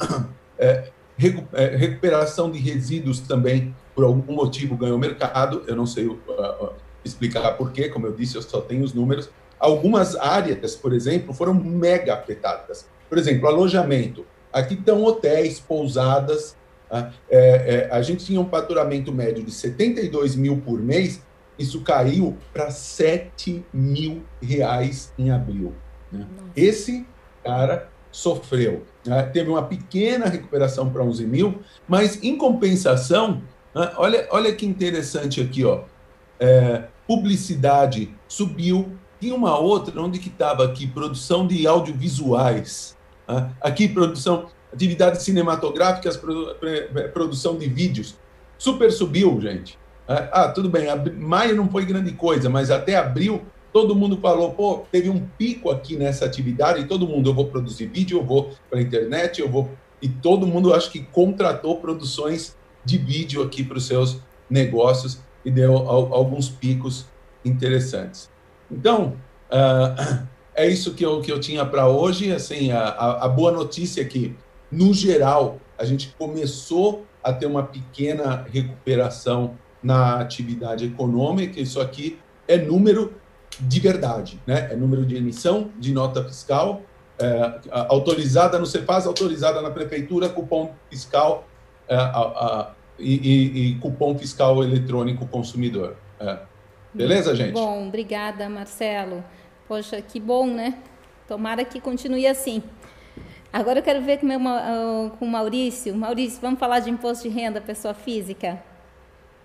[0.59, 5.63] é, recuperação de resíduos também, por algum motivo, ganhou mercado.
[5.67, 6.73] Eu não sei uh, uh,
[7.05, 9.31] explicar por quê, como eu disse, eu só tenho os números.
[9.59, 12.87] Algumas áreas, por exemplo, foram mega afetadas.
[13.09, 14.27] Por exemplo, alojamento.
[14.53, 16.57] Aqui estão hotéis, pousadas.
[16.89, 17.13] Tá?
[17.31, 21.23] É, é, a gente tinha um faturamento médio de 72 mil por mês,
[21.59, 25.73] isso caiu para 7 mil reais em abril.
[26.11, 26.27] Né?
[26.57, 27.07] Esse
[27.45, 28.85] cara sofreu.
[29.05, 29.25] Né?
[29.25, 33.43] Teve uma pequena recuperação para 11 mil, mas em compensação,
[33.75, 33.91] né?
[33.97, 35.81] olha, olha que interessante aqui, ó.
[36.39, 38.93] É, publicidade subiu.
[39.21, 40.87] Tinha uma outra, onde que estava aqui?
[40.87, 42.97] Produção de audiovisuais.
[43.27, 43.51] Né?
[43.61, 46.17] Aqui, produção, atividades cinematográficas,
[47.13, 48.15] produção de vídeos.
[48.57, 49.77] Super subiu, gente.
[50.09, 50.29] Né?
[50.31, 50.87] Ah, tudo bem,
[51.19, 53.43] maio não foi grande coisa, mas até abril
[53.75, 57.47] todo mundo falou, pô, teve um pico aqui nessa atividade e todo mundo, eu vou
[57.47, 59.69] produzir vídeo, eu vou para a internet, eu vou...
[60.01, 65.51] E todo mundo, acho que contratou produções de vídeo aqui para os seus negócios e
[65.51, 67.05] deu alguns picos
[67.45, 68.31] interessantes.
[68.71, 69.17] Então,
[69.51, 72.33] uh, é isso que eu, que eu tinha para hoje.
[72.33, 72.87] Assim, a,
[73.23, 74.37] a, boa notícia é que,
[74.71, 81.61] no geral, a gente começou a ter uma pequena recuperação na atividade econômica.
[81.61, 83.24] Isso aqui é número
[83.61, 84.69] de verdade, né?
[84.73, 86.83] É número de emissão de nota fiscal
[87.19, 91.47] é, autorizada no Cefaz, autorizada na prefeitura, cupom fiscal
[91.89, 95.97] é, a, a, e, e, e, cupom fiscal eletrônico consumidor.
[96.19, 96.39] É.
[96.93, 97.53] Beleza, gente?
[97.53, 99.25] Bom, obrigada, Marcelo.
[99.67, 100.79] Poxa, que bom, né?
[101.27, 102.63] Tomara que continue assim.
[103.53, 105.95] Agora eu quero ver com, meu, uh, com o Maurício.
[105.95, 108.63] Maurício, vamos falar de imposto de renda pessoa física?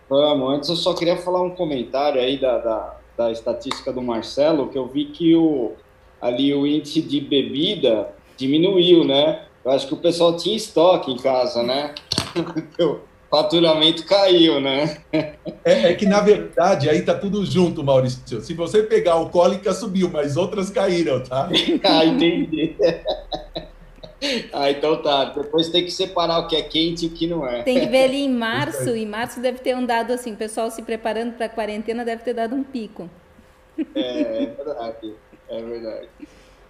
[0.09, 4.69] Vamos, antes eu só queria falar um comentário aí da, da da estatística do Marcelo,
[4.69, 5.73] que eu vi que o,
[6.21, 9.43] ali o índice de bebida diminuiu, né?
[9.65, 11.93] Eu acho que o pessoal tinha estoque em casa, né?
[12.79, 12.99] o
[13.29, 15.01] faturamento caiu, né?
[15.11, 15.33] É,
[15.65, 18.39] é, que, na verdade, aí tá tudo junto, Maurício.
[18.39, 21.49] Se você pegar alcoólica, subiu, mas outras caíram, tá?
[21.83, 22.77] ah, entendi.
[24.51, 25.25] Ah, então tá.
[25.25, 27.63] Depois tem que separar o que é quente e o que não é.
[27.63, 28.89] Tem que ver ali em março.
[28.89, 32.23] Em março deve ter um dado assim, o pessoal se preparando para a quarentena deve
[32.23, 33.09] ter dado um pico.
[33.95, 35.13] É, é verdade.
[35.47, 36.09] É verdade.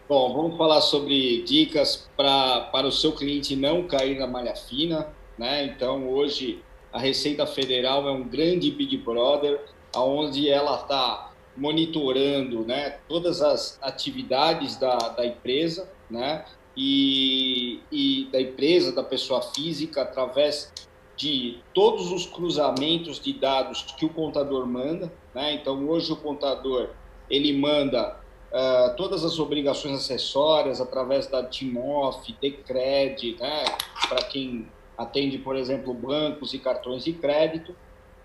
[0.08, 5.08] Bom, vamos falar sobre dicas pra, para o seu cliente não cair na malha fina.
[5.38, 5.66] Né?
[5.66, 9.62] Então, hoje, a Receita Federal é um grande Big Brother,
[9.96, 16.46] onde ela está monitorando né, todas as atividades da, da empresa, né?
[16.82, 20.72] E, e da empresa, da pessoa física, através
[21.18, 25.12] de todos os cruzamentos de dados que o contador manda.
[25.36, 25.56] Né?
[25.56, 26.92] Então, hoje o contador
[27.30, 28.18] ele manda
[28.50, 33.66] uh, todas as obrigações acessórias através da TIMOF, Decred, né?
[34.08, 34.66] para quem
[34.98, 37.76] atende, por exemplo, bancos e cartões de crédito.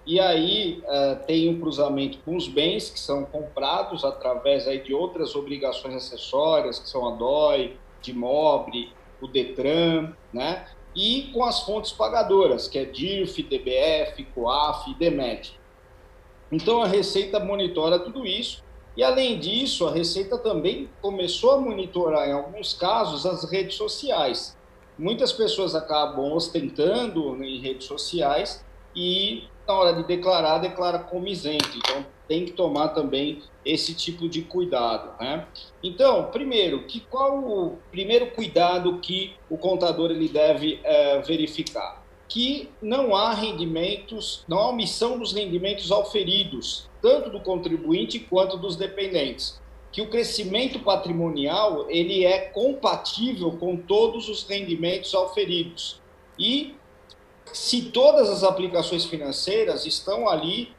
[0.07, 4.95] E aí uh, tem um cruzamento com os bens que são comprados através aí de
[4.95, 10.67] outras obrigações acessórias, que são a DOI, de Mobre, o Detran, né?
[10.95, 15.59] E com as fontes pagadoras, que é DIRF, DBF, COAF e DEMET.
[16.53, 18.63] Então a Receita monitora tudo isso
[18.97, 24.57] e além disso, a Receita também começou a monitorar em alguns casos as redes sociais.
[24.97, 31.77] Muitas pessoas acabam ostentando em redes sociais e na hora de declarar, declara como isento.
[31.77, 35.11] Então tem que tomar também esse tipo de cuidado.
[35.21, 35.47] Né?
[35.83, 42.03] Então, primeiro, que qual o primeiro cuidado que o contador ele deve é, verificar?
[42.29, 48.77] Que não há rendimentos, não há omissão dos rendimentos auferidos, tanto do contribuinte quanto dos
[48.77, 49.61] dependentes.
[49.93, 56.01] Que o crescimento patrimonial ele é compatível com todos os rendimentos auferidos.
[56.39, 56.75] E
[57.53, 60.75] se todas as aplicações financeiras estão ali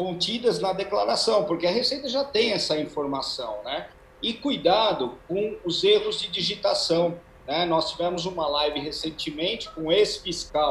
[0.00, 3.86] contidas na declaração, porque a Receita já tem essa informação, né?
[4.22, 7.20] E cuidado com os erros de digitação.
[7.46, 7.66] Né?
[7.66, 10.70] Nós tivemos uma live recentemente com esse fiscal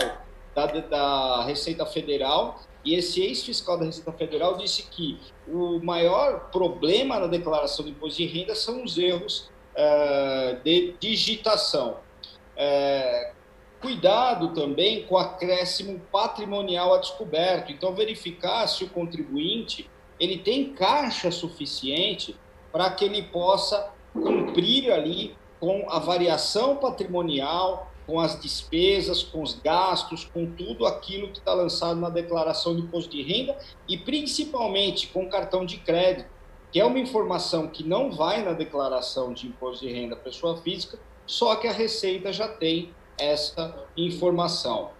[0.55, 7.19] da, da Receita Federal e esse ex-fiscal da Receita Federal disse que o maior problema
[7.19, 11.97] na declaração do imposto de renda são os erros uh, de digitação.
[12.57, 13.38] Uh,
[13.81, 17.71] cuidado também com o acréscimo patrimonial a descoberto.
[17.71, 22.35] Então, verificar se o contribuinte ele tem caixa suficiente
[22.71, 29.53] para que ele possa cumprir ali com a variação patrimonial, com as despesas, com os
[29.53, 33.57] gastos, com tudo aquilo que está lançado na declaração de imposto de renda
[33.87, 36.29] e principalmente com cartão de crédito,
[36.71, 40.99] que é uma informação que não vai na declaração de imposto de renda pessoa física,
[41.25, 44.91] só que a Receita já tem essa informação.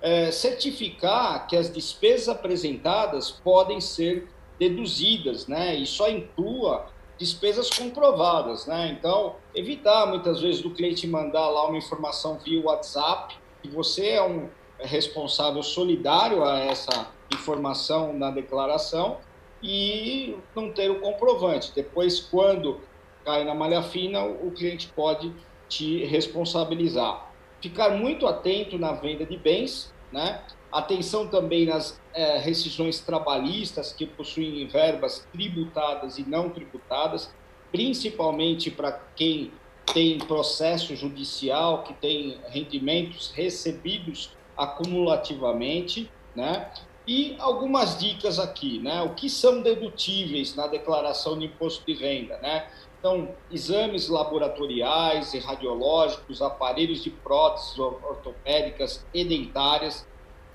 [0.00, 5.74] É, certificar que as despesas apresentadas podem ser deduzidas, né?
[5.74, 6.86] E só inclua
[7.18, 8.96] despesas comprovadas, né?
[8.96, 14.22] Então, evitar muitas vezes do cliente mandar lá uma informação via WhatsApp, que você é
[14.22, 14.48] um
[14.78, 19.18] responsável solidário a essa informação na declaração
[19.62, 21.72] e não ter o comprovante.
[21.74, 22.80] Depois, quando
[23.24, 25.32] cai na malha fina, o cliente pode
[25.68, 27.27] te responsabilizar.
[27.60, 30.42] Ficar muito atento na venda de bens, né?
[30.70, 37.32] Atenção também nas é, rescisões trabalhistas que possuem verbas tributadas e não tributadas,
[37.72, 39.50] principalmente para quem
[39.92, 46.70] tem processo judicial, que tem rendimentos recebidos acumulativamente, né?
[47.06, 49.00] E algumas dicas aqui, né?
[49.00, 52.68] O que são dedutíveis na declaração de imposto de renda, né?
[52.98, 60.06] Então, exames laboratoriais e radiológicos, aparelhos de próteses ortopédicas e dentárias,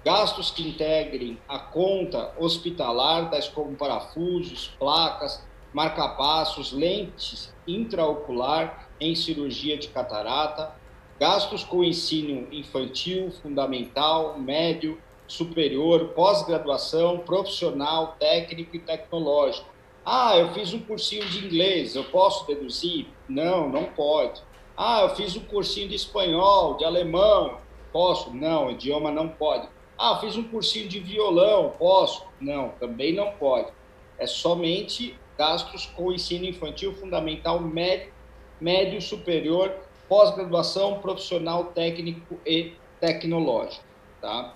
[0.03, 5.41] gastos que integrem a conta hospitalar, tais como parafusos, placas,
[5.73, 10.75] marcapassos, lentes intraocular em cirurgia de catarata,
[11.19, 19.72] gastos com ensino infantil, fundamental, médio, superior, pós-graduação, profissional, técnico e tecnológico.
[20.05, 23.07] Ah, eu fiz um cursinho de inglês, eu posso deduzir?
[23.27, 24.41] Não, não pode.
[24.75, 27.59] Ah, eu fiz um cursinho de espanhol, de alemão,
[27.91, 28.33] posso?
[28.33, 29.67] Não, idioma não pode.
[29.97, 32.25] Ah, fiz um cursinho de violão, posso?
[32.41, 33.71] Não, também não pode.
[34.17, 38.11] É somente gastos com ensino infantil fundamental, médio,
[38.59, 39.73] médio superior,
[40.09, 43.85] pós-graduação, profissional, técnico e tecnológico.
[44.19, 44.53] Tá?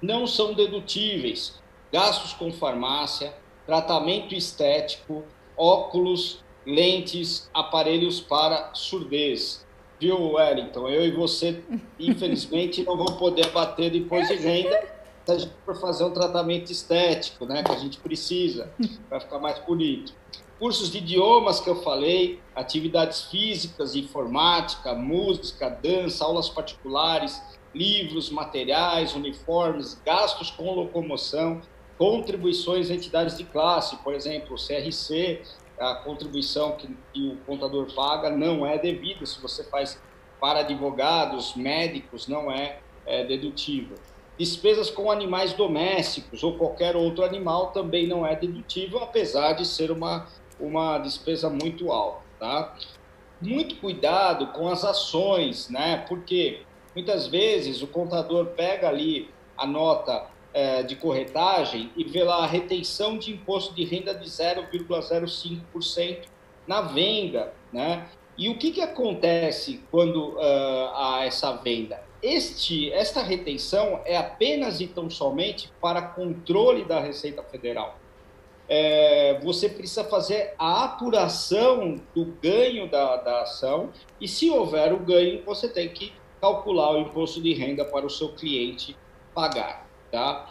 [0.00, 1.60] Não são dedutíveis
[1.92, 3.34] gastos com farmácia,
[3.70, 5.22] tratamento estético,
[5.56, 9.64] óculos, lentes, aparelhos para surdez,
[10.00, 10.88] Viu, Wellington?
[10.88, 11.62] Eu e você,
[11.96, 14.76] infelizmente, não vamos poder bater depois de renda
[15.24, 17.62] se a gente for fazer um tratamento estético, né?
[17.62, 18.72] Que a gente precisa,
[19.08, 20.14] para ficar mais bonito.
[20.58, 27.40] Cursos de idiomas que eu falei, atividades físicas, informática, música, dança, aulas particulares,
[27.72, 31.60] livros, materiais, uniformes, gastos com locomoção,
[32.00, 35.42] contribuições a entidades de classe, por exemplo, CRC,
[35.78, 39.26] a contribuição que, que o contador paga não é devida.
[39.26, 40.00] Se você faz
[40.40, 43.98] para advogados, médicos, não é, é dedutível.
[44.38, 49.90] Despesas com animais domésticos ou qualquer outro animal também não é dedutível, apesar de ser
[49.90, 50.26] uma,
[50.58, 52.22] uma despesa muito alta.
[52.38, 52.78] Tá?
[53.42, 56.02] Muito cuidado com as ações, né?
[56.08, 56.62] porque
[56.94, 62.46] muitas vezes o contador pega ali a nota é, de corretagem e vê lá a
[62.46, 66.26] retenção de imposto de renda de 0,05%
[66.66, 68.08] na venda, né?
[68.36, 72.02] E o que, que acontece quando uh, há essa venda?
[72.22, 77.98] Este, esta retenção é apenas e tão somente para controle da Receita Federal.
[78.68, 83.90] É, você precisa fazer a apuração do ganho da, da ação
[84.20, 88.10] e, se houver o ganho, você tem que calcular o imposto de renda para o
[88.10, 88.96] seu cliente
[89.34, 89.89] pagar.
[90.10, 90.48] Tá?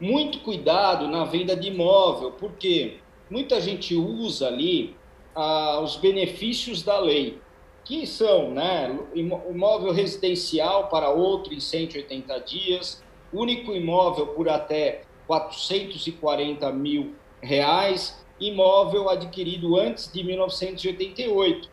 [0.00, 2.98] Muito cuidado na venda de imóvel, porque
[3.30, 4.96] muita gente usa ali
[5.34, 7.38] ah, os benefícios da lei,
[7.84, 13.02] que são né, imóvel residencial para outro em 180 dias,
[13.32, 21.68] único imóvel por até 440 mil reais, imóvel adquirido antes de 1988.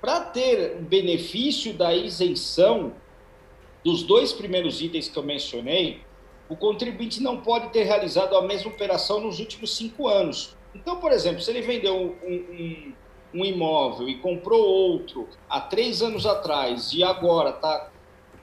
[0.00, 2.92] Para ter benefício da isenção
[3.84, 6.00] dos dois primeiros itens que eu mencionei,
[6.48, 10.56] o contribuinte não pode ter realizado a mesma operação nos últimos cinco anos.
[10.74, 12.92] Então, por exemplo, se ele vendeu um, um,
[13.34, 17.90] um imóvel e comprou outro há três anos atrás e agora está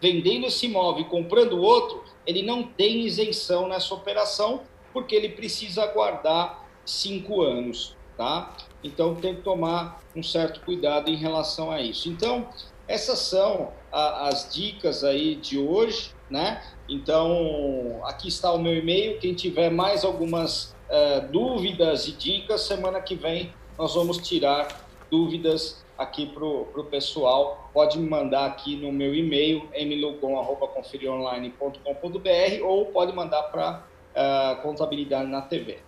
[0.01, 5.83] vendendo esse imóvel e comprando outro, ele não tem isenção nessa operação porque ele precisa
[5.83, 8.55] aguardar cinco anos, tá?
[8.83, 12.09] Então tem que tomar um certo cuidado em relação a isso.
[12.09, 12.49] Então
[12.87, 16.61] essas são a, as dicas aí de hoje, né?
[16.91, 19.17] Então, aqui está o meu e-mail.
[19.19, 24.67] Quem tiver mais algumas uh, dúvidas e dicas, semana que vem nós vamos tirar
[25.09, 27.69] dúvidas aqui para o pessoal.
[27.73, 35.41] Pode me mandar aqui no meu e-mail, mlugon.conferionline.com.br ou pode mandar para uh, Contabilidade na
[35.41, 35.79] TV.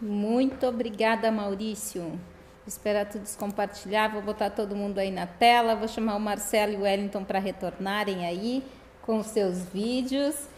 [0.00, 2.20] Muito obrigada, Maurício.
[2.66, 6.76] Esperar todos compartilhar, vou botar todo mundo aí na tela, vou chamar o Marcelo e
[6.76, 8.62] o Wellington para retornarem aí
[9.02, 10.49] com os seus vídeos.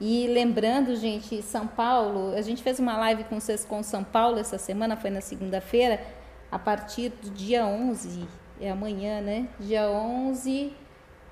[0.00, 4.38] E lembrando, gente, São Paulo, a gente fez uma live com vocês com São Paulo
[4.38, 6.04] essa semana, foi na segunda-feira,
[6.50, 8.26] a partir do dia 11,
[8.60, 9.48] é amanhã, né?
[9.60, 10.72] Dia 11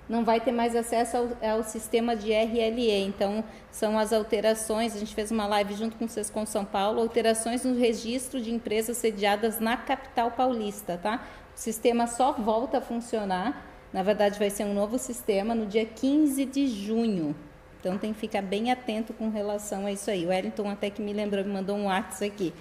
[0.09, 2.91] não vai ter mais acesso ao, ao, sistema de RLE.
[3.05, 4.95] Então, são as alterações.
[4.95, 8.53] A gente fez uma live junto com vocês com São Paulo, alterações no registro de
[8.53, 11.25] empresas sediadas na capital paulista, tá?
[11.55, 13.65] O sistema só volta a funcionar.
[13.93, 17.35] Na verdade, vai ser um novo sistema no dia 15 de junho.
[17.83, 20.25] Então, tem que ficar bem atento com relação a isso aí.
[20.25, 22.55] O Wellington até que me lembrou, me mandou um WhatsApp aqui.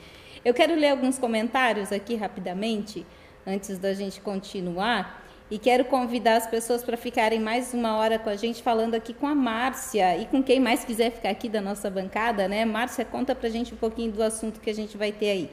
[0.44, 3.06] Eu quero ler alguns comentários aqui rapidamente,
[3.46, 5.24] antes da gente continuar.
[5.52, 9.14] E quero convidar as pessoas para ficarem mais uma hora com a gente, falando aqui
[9.14, 12.66] com a Márcia e com quem mais quiser ficar aqui da nossa bancada, né?
[12.66, 15.52] Márcia, conta para a gente um pouquinho do assunto que a gente vai ter aí.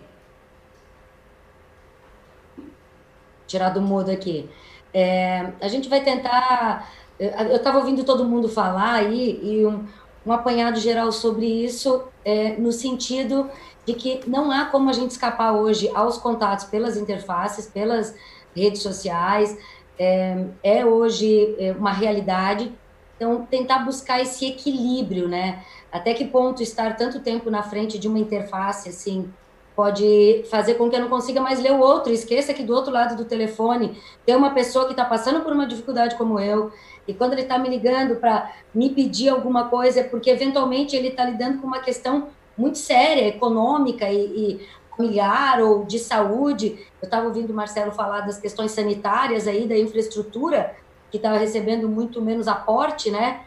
[3.47, 4.49] Tirar do mudo aqui.
[4.95, 6.91] É, a gente vai tentar.
[7.19, 9.85] Eu estava ouvindo todo mundo falar aí e um,
[10.25, 13.51] um apanhado geral sobre isso, é, no sentido
[13.85, 18.15] de que não há como a gente escapar hoje aos contatos pelas interfaces, pelas
[18.55, 19.57] redes sociais
[19.99, 22.73] é, é hoje é, uma realidade.
[23.17, 25.65] Então, tentar buscar esse equilíbrio, né?
[25.91, 29.29] Até que ponto estar tanto tempo na frente de uma interface, assim,
[29.75, 32.13] pode fazer com que eu não consiga mais ler o outro.
[32.13, 35.67] Esqueça que do outro lado do telefone tem uma pessoa que está passando por uma
[35.67, 36.71] dificuldade como eu,
[37.09, 41.09] e quando ele está me ligando para me pedir alguma coisa, é porque eventualmente ele
[41.09, 46.87] está lidando com uma questão muito séria, econômica e, e familiar ou de saúde.
[47.01, 50.77] Eu estava ouvindo o Marcelo falar das questões sanitárias aí, da infraestrutura,
[51.11, 53.41] que estava recebendo muito menos aporte, né?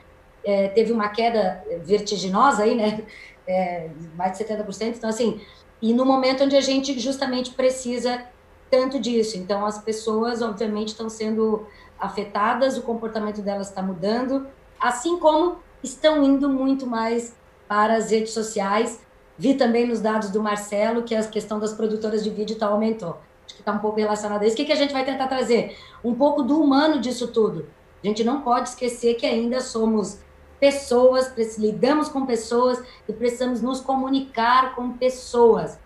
[0.43, 3.03] É, teve uma queda vertiginosa aí, né?
[3.47, 4.95] É, mais de 70%.
[4.97, 5.39] Então, assim,
[5.79, 8.25] e no momento onde a gente justamente precisa
[8.71, 9.37] tanto disso.
[9.37, 11.67] Então, as pessoas, obviamente, estão sendo
[12.01, 14.47] afetadas, o comportamento delas está mudando,
[14.79, 17.35] assim como estão indo muito mais
[17.67, 18.99] para as redes sociais,
[19.41, 23.17] Vi também nos dados do Marcelo que a questão das produtoras de vídeo tá, aumentou.
[23.43, 24.53] Acho que está um pouco relacionado a isso.
[24.53, 25.75] O que, que a gente vai tentar trazer?
[26.03, 27.67] Um pouco do humano disso tudo.
[28.03, 30.19] A gente não pode esquecer que ainda somos
[30.59, 35.79] pessoas, lidamos com pessoas e precisamos nos comunicar com pessoas.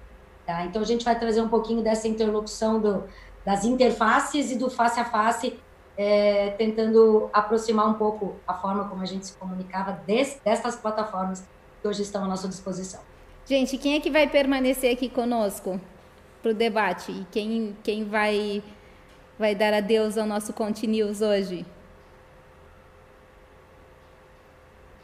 [0.46, 0.66] Tá?
[0.66, 3.06] Então a gente vai trazer um pouquinho dessa interlocução do,
[3.46, 5.58] das interfaces e do face a face,
[5.98, 11.44] é, tentando aproximar um pouco a forma como a gente se comunicava des, dessas plataformas
[11.82, 13.02] que hoje estão à nossa disposição.
[13.46, 15.80] Gente, quem é que vai permanecer aqui conosco
[16.42, 17.12] para o debate?
[17.12, 18.64] E quem, quem vai,
[19.38, 21.66] vai dar adeus ao nosso Continuous hoje?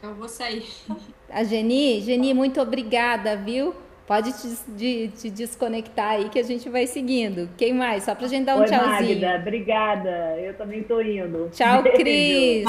[0.02, 0.66] Eu vou sair.
[1.30, 2.00] A Geni?
[2.00, 3.72] Geni, muito obrigada, viu?
[4.06, 7.48] Pode te, de, te, desconectar aí que a gente vai seguindo.
[7.56, 8.02] Quem mais?
[8.02, 9.20] Só para a gente dar um Oi, tchauzinho.
[9.20, 10.10] Magda, obrigada.
[10.40, 11.48] Eu também estou indo.
[11.52, 12.64] Tchau, Cris.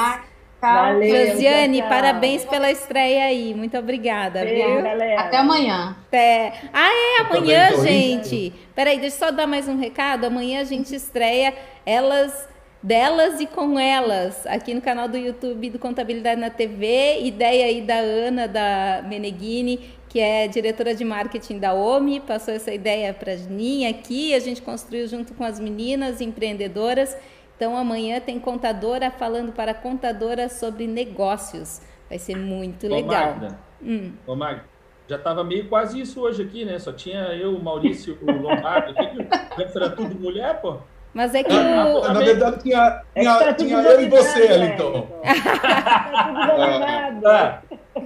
[0.64, 1.90] Valeu, Josiane, tchau, tchau.
[1.90, 3.54] parabéns pela estreia aí.
[3.54, 4.82] Muito obrigada, Beijo, viu?
[4.82, 5.20] galera.
[5.20, 5.98] Até amanhã.
[6.08, 6.54] Até.
[6.72, 8.54] Ah, é, amanhã, tô gente.
[8.74, 10.24] Peraí, deixa eu só dar mais um recado.
[10.24, 11.54] Amanhã a gente estreia
[11.86, 12.48] Elas,
[12.82, 17.20] Delas e Com Elas, aqui no canal do YouTube do Contabilidade na TV.
[17.24, 22.72] Ideia aí da Ana, da Meneghini, que é diretora de marketing da OMI, passou essa
[22.72, 24.36] ideia para a Janinha aqui.
[24.36, 27.18] A gente construiu junto com as meninas empreendedoras.
[27.57, 31.82] Então amanhã tem contadora falando para contadora sobre negócios.
[32.07, 33.26] Vai ser muito Ô, legal.
[33.32, 34.11] Magda, Hum.
[34.28, 34.64] ô, Magda,
[35.09, 36.78] já estava meio quase isso hoje aqui, né?
[36.78, 39.18] Só tinha eu, o Maurício, o Lombardo aqui.
[39.57, 40.78] Resto era tudo mulher, pô.
[41.11, 44.09] Mas é que Ah, o, Na verdade, tinha, É que tinha, tá tinha eu e
[44.09, 45.07] você, dominado, Wellington.
[45.24, 45.24] Wellington.
[45.64, 47.28] Tá tudo dominado.
[47.28, 47.61] Ah,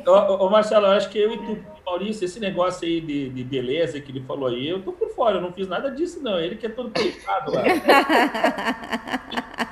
[0.06, 0.12] ô,
[0.44, 1.58] ô, ô, Marcelo, eu acho que eu e tu,
[1.88, 5.38] Maurício, esse negócio aí de, de beleza que ele falou aí, eu tô por fora,
[5.38, 6.38] eu não fiz nada disso, não.
[6.38, 7.64] Ele que é todo peitado lá.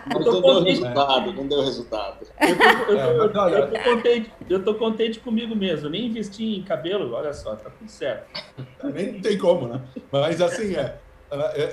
[0.08, 2.26] Mas não deu resultado, não deu resultado.
[2.40, 5.90] Eu tô, É, contente, eu tô contente comigo mesmo.
[5.90, 8.28] Nem investi em cabelo, olha só, tá tudo certo.
[8.84, 9.82] Nem tem como, né?
[10.12, 11.00] Mas assim, é.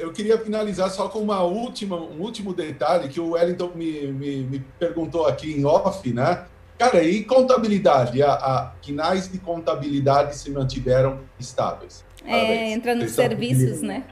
[0.01, 4.36] Eu queria finalizar só com uma última, um último detalhe que o Wellington me, me,
[4.45, 6.47] me perguntou aqui em off, né?
[6.83, 8.20] Cara, e contabilidade?
[8.24, 12.05] A, a quinais de contabilidade se mantiveram estáveis.
[12.26, 14.05] é, entra nos serviços, né?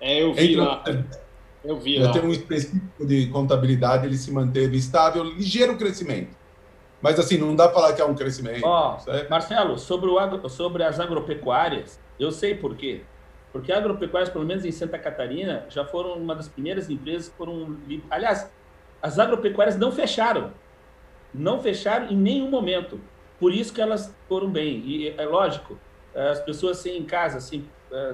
[0.00, 0.84] É, eu vi Entra- lá.
[1.62, 1.96] Eu vi.
[1.96, 6.34] Eu tenho um específico de contabilidade, ele se manteve estável, ligeiro crescimento.
[7.02, 8.64] Mas assim, não dá para falar que é um crescimento.
[8.64, 8.98] Ó,
[9.28, 13.02] Marcelo, sobre, o agro, sobre as agropecuárias, eu sei por quê.
[13.52, 17.76] Porque agropecuárias, pelo menos em Santa Catarina, já foram uma das primeiras empresas que foram.
[18.08, 18.50] Aliás,
[19.02, 20.52] as agropecuárias não fecharam.
[21.32, 23.00] Não fecharam em nenhum momento.
[23.38, 24.82] Por isso que elas foram bem.
[24.84, 25.78] E é lógico,
[26.14, 27.64] as pessoas sem em casa, assim,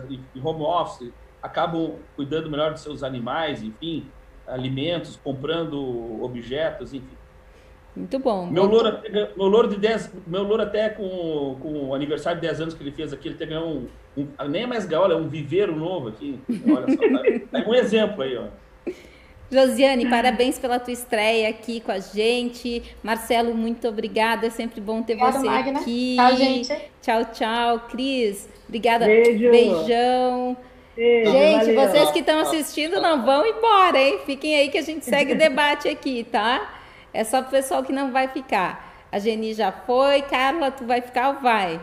[0.09, 1.11] em home office,
[1.43, 4.07] acabam cuidando melhor dos seus animais, enfim,
[4.47, 7.17] alimentos, comprando objetos, enfim.
[7.97, 8.47] Muito bom.
[8.47, 12.47] Meu louro, até, meu louro de 10, meu louro até com, com o aniversário de
[12.47, 13.87] 10 anos que ele fez aqui, ele teve um,
[14.17, 16.41] um nem é mais gaiola, é um viveiro novo aqui.
[16.67, 18.49] Olha só, tá, tá um exemplo aí, ó.
[19.55, 22.83] Josiane, parabéns pela tua estreia aqui com a gente.
[23.05, 24.49] Marcelo, muito obrigada.
[24.49, 25.79] É sempre bom ter você Magna.
[25.79, 26.17] aqui.
[26.17, 26.75] Tchau, gente.
[27.01, 27.81] Tchau, tchau.
[27.89, 29.07] Cris, obrigada.
[29.07, 29.51] Beijo.
[29.51, 30.57] Beijão.
[30.97, 31.89] Beijo, gente, valeu.
[31.89, 34.19] vocês que estão assistindo não vão embora, hein?
[34.27, 36.81] Fiquem aí que a gente segue o debate aqui, tá?
[37.13, 39.07] É só o pessoal que não vai ficar.
[39.13, 40.23] A Geni já foi.
[40.23, 41.81] Carla, tu vai ficar ou vai?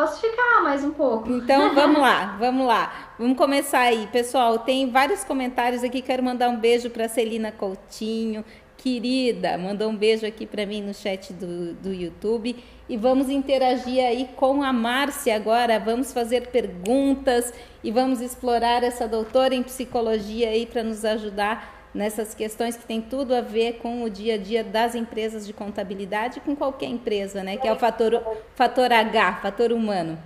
[0.00, 1.30] Posso ficar mais um pouco.
[1.30, 3.12] Então vamos lá, vamos lá.
[3.18, 4.06] Vamos começar aí.
[4.06, 6.00] Pessoal, tem vários comentários aqui.
[6.00, 8.42] Quero mandar um beijo para Celina Coutinho,
[8.78, 9.58] querida.
[9.58, 12.56] Mandou um beijo aqui para mim no chat do, do YouTube.
[12.88, 15.78] E vamos interagir aí com a Márcia agora.
[15.78, 17.52] Vamos fazer perguntas
[17.84, 23.00] e vamos explorar essa doutora em psicologia aí para nos ajudar nessas questões que tem
[23.00, 27.42] tudo a ver com o dia a dia das empresas de contabilidade, com qualquer empresa,
[27.42, 27.56] né?
[27.56, 28.22] Que é o fator,
[28.54, 30.18] fator H, fator humano.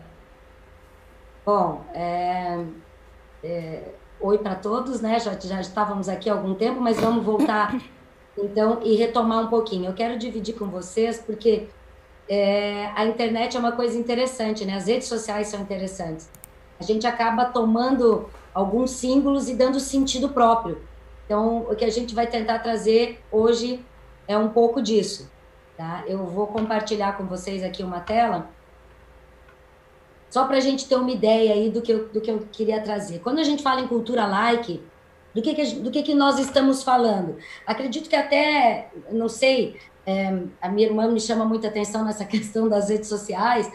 [1.45, 2.65] Bom, é,
[3.43, 3.83] é,
[4.21, 5.19] oi para todos, né?
[5.19, 7.75] Já, já estávamos aqui há algum tempo, mas vamos voltar
[8.37, 9.87] então e retomar um pouquinho.
[9.87, 11.69] Eu quero dividir com vocês porque
[12.29, 14.75] é, a internet é uma coisa interessante, né?
[14.75, 16.29] As redes sociais são interessantes.
[16.79, 20.79] A gente acaba tomando alguns símbolos e dando sentido próprio.
[21.25, 23.85] Então, o que a gente vai tentar trazer hoje
[24.29, 25.31] é um pouco disso.
[25.77, 26.05] Tá?
[26.07, 28.49] Eu vou compartilhar com vocês aqui uma tela,
[30.31, 32.81] só para a gente ter uma ideia aí do que, eu, do que eu queria
[32.81, 33.21] trazer.
[33.21, 34.83] Quando a gente fala em cultura like,
[35.35, 37.37] do que, que, do que, que nós estamos falando?
[37.67, 42.69] Acredito que até, não sei, é, a minha irmã me chama muita atenção nessa questão
[42.69, 43.71] das redes sociais,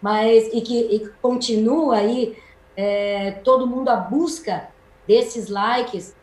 [0.00, 2.36] mas e que e continua aí
[2.76, 4.68] é, todo mundo à busca
[5.06, 6.14] desses likes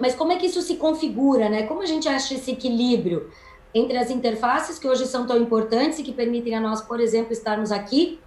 [0.00, 1.62] mas como é que isso se configura, né?
[1.64, 3.30] Como a gente acha esse equilíbrio
[3.74, 7.32] entre as interfaces que hoje são tão importantes e que permitem a nós, por exemplo,
[7.32, 8.20] estarmos aqui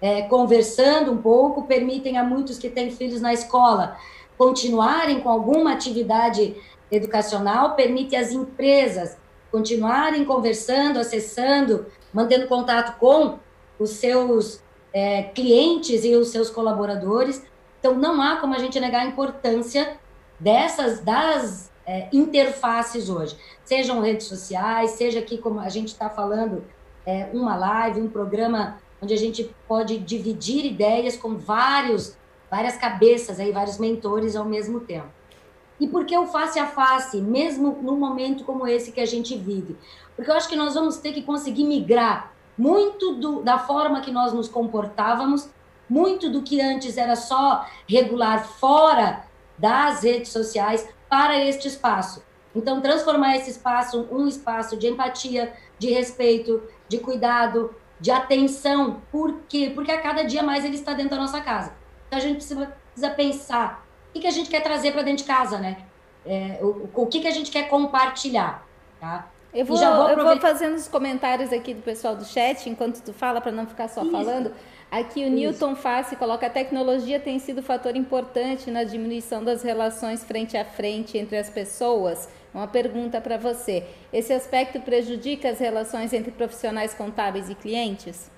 [0.00, 3.96] é, conversando um pouco, permitem a muitos que têm filhos na escola
[4.36, 6.56] continuarem com alguma atividade
[6.90, 9.16] educacional, permite às empresas
[9.50, 13.38] continuarem conversando, acessando, mantendo contato com
[13.78, 14.60] os seus
[14.92, 17.42] é, clientes e os seus colaboradores.
[17.78, 19.96] Então, não há como a gente negar a importância
[20.38, 26.64] dessas das é, interfaces hoje, sejam redes sociais, seja aqui como a gente está falando,
[27.06, 32.16] é, uma live, um programa onde a gente pode dividir ideias com vários,
[32.50, 35.08] várias cabeças aí, vários mentores ao mesmo tempo.
[35.78, 39.36] E por que o face a face, mesmo num momento como esse que a gente
[39.36, 39.76] vive?
[40.16, 44.12] Porque eu acho que nós vamos ter que conseguir migrar muito do, da forma que
[44.12, 45.50] nós nos comportávamos,
[45.88, 49.24] muito do que antes era só regular fora
[49.58, 52.22] das redes sociais para este espaço.
[52.54, 59.02] Então, transformar esse espaço um espaço de empatia, de respeito, de cuidado, de atenção.
[59.10, 59.72] Por quê?
[59.74, 61.72] Porque a cada dia mais ele está dentro da nossa casa.
[62.06, 63.84] Então, a gente precisa, precisa pensar
[64.14, 65.78] o que, a gente quer trazer para dentro de casa, né?
[66.24, 68.64] É, o, o que, que a gente quer compartilhar,
[69.00, 69.28] tá?
[69.52, 73.12] Eu vou, vou eu vou fazendo os comentários aqui do pessoal do chat enquanto tu
[73.12, 74.10] fala, para não ficar só Isso.
[74.10, 74.52] falando.
[74.94, 75.34] Aqui o Isso.
[75.34, 80.64] Newton Face coloca: a tecnologia tem sido fator importante na diminuição das relações frente a
[80.64, 82.28] frente entre as pessoas.
[82.54, 88.30] Uma pergunta para você: esse aspecto prejudica as relações entre profissionais contábeis e clientes?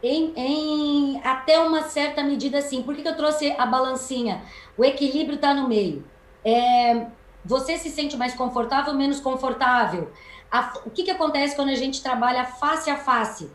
[0.00, 2.84] Em, em até uma certa medida, sim.
[2.84, 4.40] Por que, que eu trouxe a balancinha?
[4.78, 6.04] O equilíbrio está no meio.
[6.44, 7.08] É,
[7.44, 10.12] você se sente mais confortável ou menos confortável?
[10.48, 13.50] A, o que, que acontece quando a gente trabalha face a face?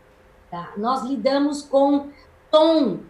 [0.50, 0.72] Tá?
[0.76, 2.08] Nós lidamos com
[2.50, 3.00] tom,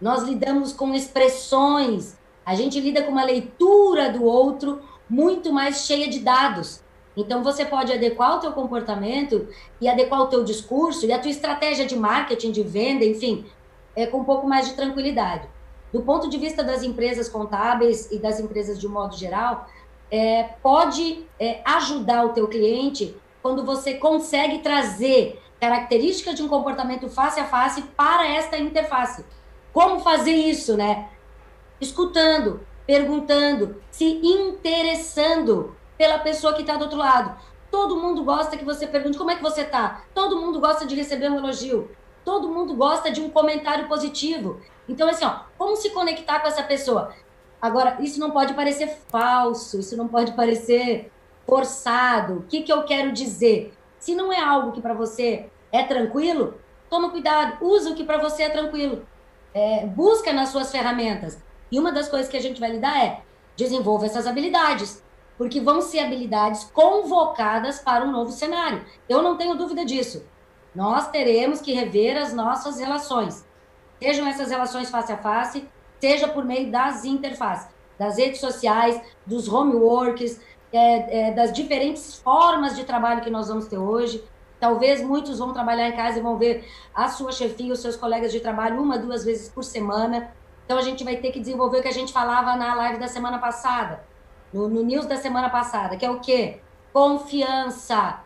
[0.00, 6.08] nós lidamos com expressões, a gente lida com uma leitura do outro muito mais cheia
[6.08, 6.82] de dados.
[7.16, 9.48] Então você pode adequar o teu comportamento
[9.80, 13.46] e adequar o teu discurso e a tua estratégia de marketing, de venda, enfim,
[13.94, 15.46] é com um pouco mais de tranquilidade.
[15.92, 19.66] Do ponto de vista das empresas contábeis e das empresas de um modo geral,
[20.10, 27.08] é, pode é, ajudar o teu cliente quando você consegue trazer características de um comportamento
[27.08, 29.24] face a face para esta interface.
[29.72, 31.08] Como fazer isso, né?
[31.82, 37.36] escutando, perguntando, se interessando pela pessoa que está do outro lado.
[37.70, 40.04] Todo mundo gosta que você pergunte como é que você está.
[40.14, 41.90] Todo mundo gosta de receber um elogio.
[42.24, 44.60] Todo mundo gosta de um comentário positivo.
[44.88, 47.12] Então, assim, ó, como se conectar com essa pessoa?
[47.60, 51.10] Agora, isso não pode parecer falso, isso não pode parecer
[51.46, 52.34] forçado.
[52.34, 53.74] O que, que eu quero dizer?
[53.98, 58.18] Se não é algo que para você é tranquilo, toma cuidado, usa o que para
[58.18, 59.06] você é tranquilo.
[59.54, 61.42] É, busca nas suas ferramentas.
[61.70, 63.22] E uma das coisas que a gente vai lidar é
[63.56, 65.02] desenvolva essas habilidades,
[65.38, 68.84] porque vão ser habilidades convocadas para um novo cenário.
[69.08, 70.24] Eu não tenho dúvida disso.
[70.74, 73.44] Nós teremos que rever as nossas relações.
[74.02, 75.68] Sejam essas relações face a face,
[76.00, 77.68] seja por meio das interfaces,
[77.98, 80.40] das redes sociais, dos homeworks,
[80.72, 84.24] é, é, das diferentes formas de trabalho que nós vamos ter hoje.
[84.62, 86.64] Talvez muitos vão trabalhar em casa e vão ver
[86.94, 90.32] a sua chefia, os seus colegas de trabalho uma, duas vezes por semana.
[90.64, 93.08] Então a gente vai ter que desenvolver o que a gente falava na live da
[93.08, 94.04] semana passada,
[94.52, 96.60] no, no news da semana passada, que é o quê?
[96.92, 98.20] Confiança,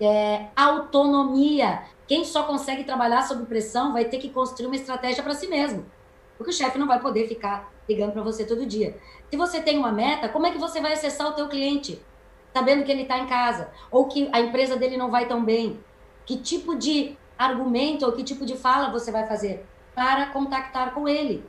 [0.00, 1.84] é, autonomia.
[2.08, 5.86] Quem só consegue trabalhar sob pressão vai ter que construir uma estratégia para si mesmo.
[6.36, 8.98] Porque o chefe não vai poder ficar ligando para você todo dia.
[9.30, 12.02] Se você tem uma meta, como é que você vai acessar o teu cliente?
[12.56, 15.78] Sabendo que ele está em casa, ou que a empresa dele não vai tão bem.
[16.24, 21.06] Que tipo de argumento ou que tipo de fala você vai fazer para contactar com
[21.06, 21.44] ele?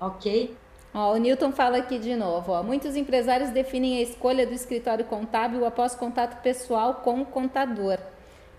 [0.00, 0.56] Ok?
[0.92, 2.50] Ó, o Newton fala aqui de novo.
[2.50, 2.60] Ó.
[2.64, 7.96] Muitos empresários definem a escolha do escritório contábil após contato pessoal com o contador.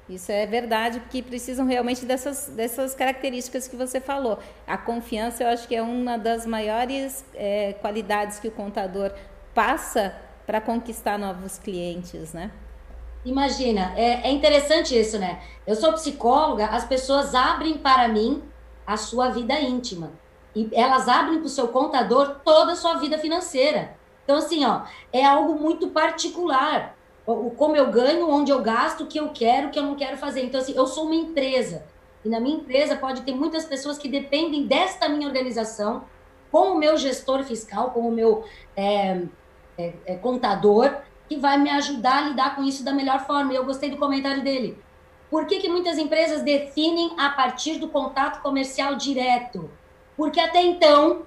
[0.07, 4.39] Isso é verdade, porque precisam realmente dessas, dessas características que você falou.
[4.65, 9.11] A confiança, eu acho que é uma das maiores é, qualidades que o contador
[9.53, 12.49] passa para conquistar novos clientes, né?
[13.23, 15.39] Imagina, é, é interessante isso, né?
[15.67, 18.41] Eu sou psicóloga, as pessoas abrem para mim
[18.87, 20.11] a sua vida íntima.
[20.55, 23.95] E elas abrem para o seu contador toda a sua vida financeira.
[24.23, 24.81] Então, assim, ó,
[25.13, 26.97] é algo muito particular
[27.27, 29.93] o, como eu ganho, onde eu gasto, o que eu quero, o que eu não
[29.93, 30.43] quero fazer.
[30.43, 31.85] Então, assim, eu sou uma empresa.
[32.25, 36.05] E na minha empresa pode ter muitas pessoas que dependem desta minha organização,
[36.51, 38.43] com o meu gestor fiscal, com o meu
[38.75, 39.21] é,
[39.79, 40.93] é, é, contador,
[41.29, 43.53] que vai me ajudar a lidar com isso da melhor forma.
[43.53, 44.77] E eu gostei do comentário dele.
[45.31, 49.69] Por que, que muitas empresas definem a partir do contato comercial direto?
[50.17, 51.23] Porque até então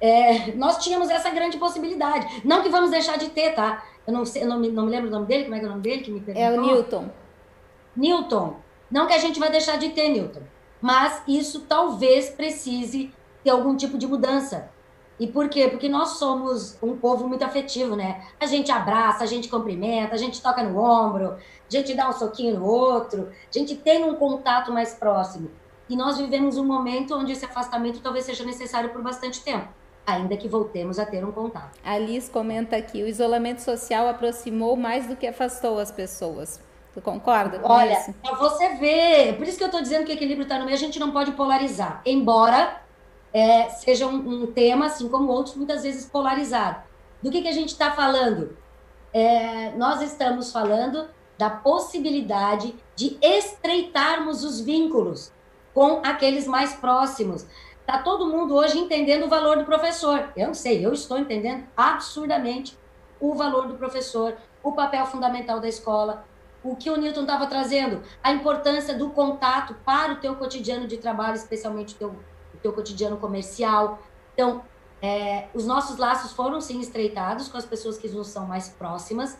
[0.00, 2.42] é, nós tínhamos essa grande possibilidade.
[2.44, 3.84] Não que vamos deixar de ter, tá?
[4.06, 5.64] Eu não, sei, eu não, me, não me lembro o nome dele, como é que
[5.64, 6.52] é o nome dele que me perguntou?
[6.52, 7.10] É o Newton.
[7.96, 8.56] Newton.
[8.90, 10.42] Não que a gente vai deixar de ter, Newton.
[10.80, 13.12] Mas isso talvez precise
[13.42, 14.70] ter algum tipo de mudança.
[15.18, 15.68] E por quê?
[15.68, 18.24] Porque nós somos um povo muito afetivo, né?
[18.38, 21.38] A gente abraça, a gente cumprimenta, a gente toca no ombro, a
[21.68, 25.50] gente dá um soquinho no outro, a gente tem um contato mais próximo.
[25.88, 29.68] E nós vivemos um momento onde esse afastamento talvez seja necessário por bastante tempo
[30.08, 31.78] ainda que voltemos a ter um contato.
[31.84, 36.60] A Liz comenta aqui: o isolamento social aproximou mais do que afastou as pessoas.
[36.94, 38.14] Tu concorda com Olha, isso?
[38.24, 40.74] Olha, você vê, por isso que eu estou dizendo que o equilíbrio está no meio,
[40.74, 42.80] a gente não pode polarizar, embora
[43.32, 46.82] é, seja um, um, tema, assim como outros, muitas vezes polarizado.
[47.22, 48.56] Do que, que a gente está falando?
[49.12, 55.32] É, nós estamos falando da possibilidade de estreitarmos os vínculos
[55.72, 57.46] com aqueles mais próximos,
[57.88, 60.30] Está todo mundo hoje entendendo o valor do professor.
[60.36, 62.78] Eu não sei, eu estou entendendo absurdamente
[63.18, 66.22] o valor do professor, o papel fundamental da escola,
[66.62, 70.98] o que o Newton estava trazendo, a importância do contato para o teu cotidiano de
[70.98, 72.16] trabalho, especialmente o teu,
[72.58, 73.98] o teu cotidiano comercial.
[74.34, 74.62] Então,
[75.00, 79.38] é, os nossos laços foram sim estreitados com as pessoas que nos são mais próximas,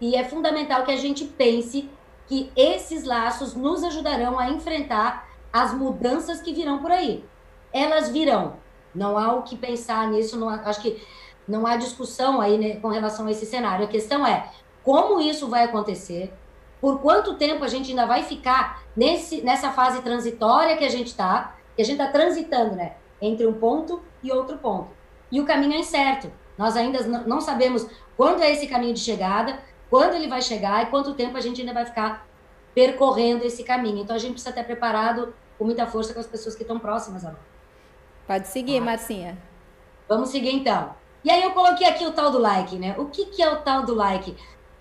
[0.00, 1.88] e é fundamental que a gente pense
[2.26, 7.24] que esses laços nos ajudarão a enfrentar as mudanças que virão por aí
[7.72, 8.54] elas virão.
[8.94, 11.02] Não há o que pensar nisso, não há, acho que
[11.48, 13.86] não há discussão aí né, com relação a esse cenário.
[13.86, 14.50] A questão é
[14.84, 16.32] como isso vai acontecer,
[16.80, 21.08] por quanto tempo a gente ainda vai ficar nesse, nessa fase transitória que a gente
[21.08, 24.90] está, que a gente está transitando, né, entre um ponto e outro ponto.
[25.30, 26.30] E o caminho é incerto.
[26.58, 27.86] Nós ainda não sabemos
[28.16, 29.58] quando é esse caminho de chegada,
[29.88, 32.26] quando ele vai chegar e quanto tempo a gente ainda vai ficar
[32.74, 33.98] percorrendo esse caminho.
[33.98, 37.24] Então a gente precisa estar preparado com muita força com as pessoas que estão próximas
[37.24, 37.40] a nós.
[38.26, 38.82] Pode seguir, ah.
[38.82, 39.38] Marcinha.
[40.08, 40.94] Vamos seguir então.
[41.24, 42.94] E aí eu coloquei aqui o tal do like, né?
[42.98, 44.36] O que, que é o tal do like?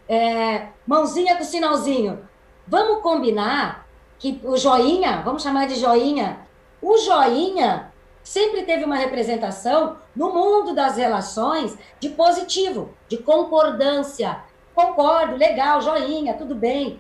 [0.07, 2.27] É, mãozinha com sinalzinho.
[2.68, 3.88] Vamos combinar
[4.18, 6.39] que o joinha, vamos chamar de joinha,
[6.81, 7.91] o joinha
[8.23, 14.39] sempre teve uma representação no mundo das relações de positivo, de concordância.
[14.73, 16.99] Concordo, legal, joinha, tudo bem.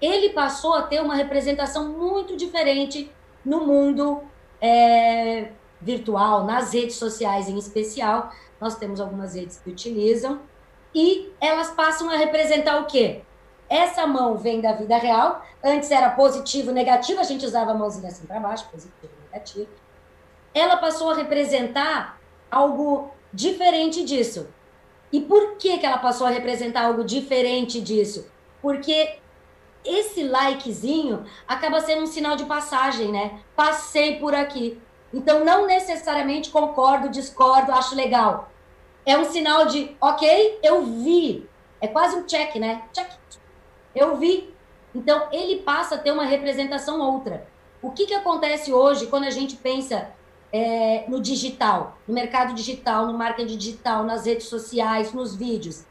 [0.00, 3.10] Ele passou a ter uma representação muito diferente
[3.44, 4.22] no mundo
[4.60, 5.50] é,
[5.80, 10.40] virtual, nas redes sociais em especial, nós temos algumas redes que utilizam,
[10.94, 13.22] e elas passam a representar o quê?
[13.72, 18.08] Essa mão vem da vida real, antes era positivo, negativo, a gente usava a mãozinha
[18.08, 19.70] assim para baixo, positivo, negativo.
[20.52, 22.20] Ela passou a representar
[22.50, 24.46] algo diferente disso.
[25.10, 28.30] E por que, que ela passou a representar algo diferente disso?
[28.60, 29.16] Porque
[29.82, 33.40] esse likezinho acaba sendo um sinal de passagem, né?
[33.56, 34.78] Passei por aqui.
[35.14, 38.50] Então, não necessariamente concordo, discordo, acho legal.
[39.06, 41.48] É um sinal de, ok, eu vi.
[41.80, 42.82] É quase um check, né?
[42.92, 43.10] Check.
[43.94, 44.52] Eu vi.
[44.94, 47.46] Então, ele passa a ter uma representação outra.
[47.80, 50.10] O que, que acontece hoje quando a gente pensa
[50.52, 55.84] é, no digital, no mercado digital, no marketing digital, nas redes sociais, nos vídeos?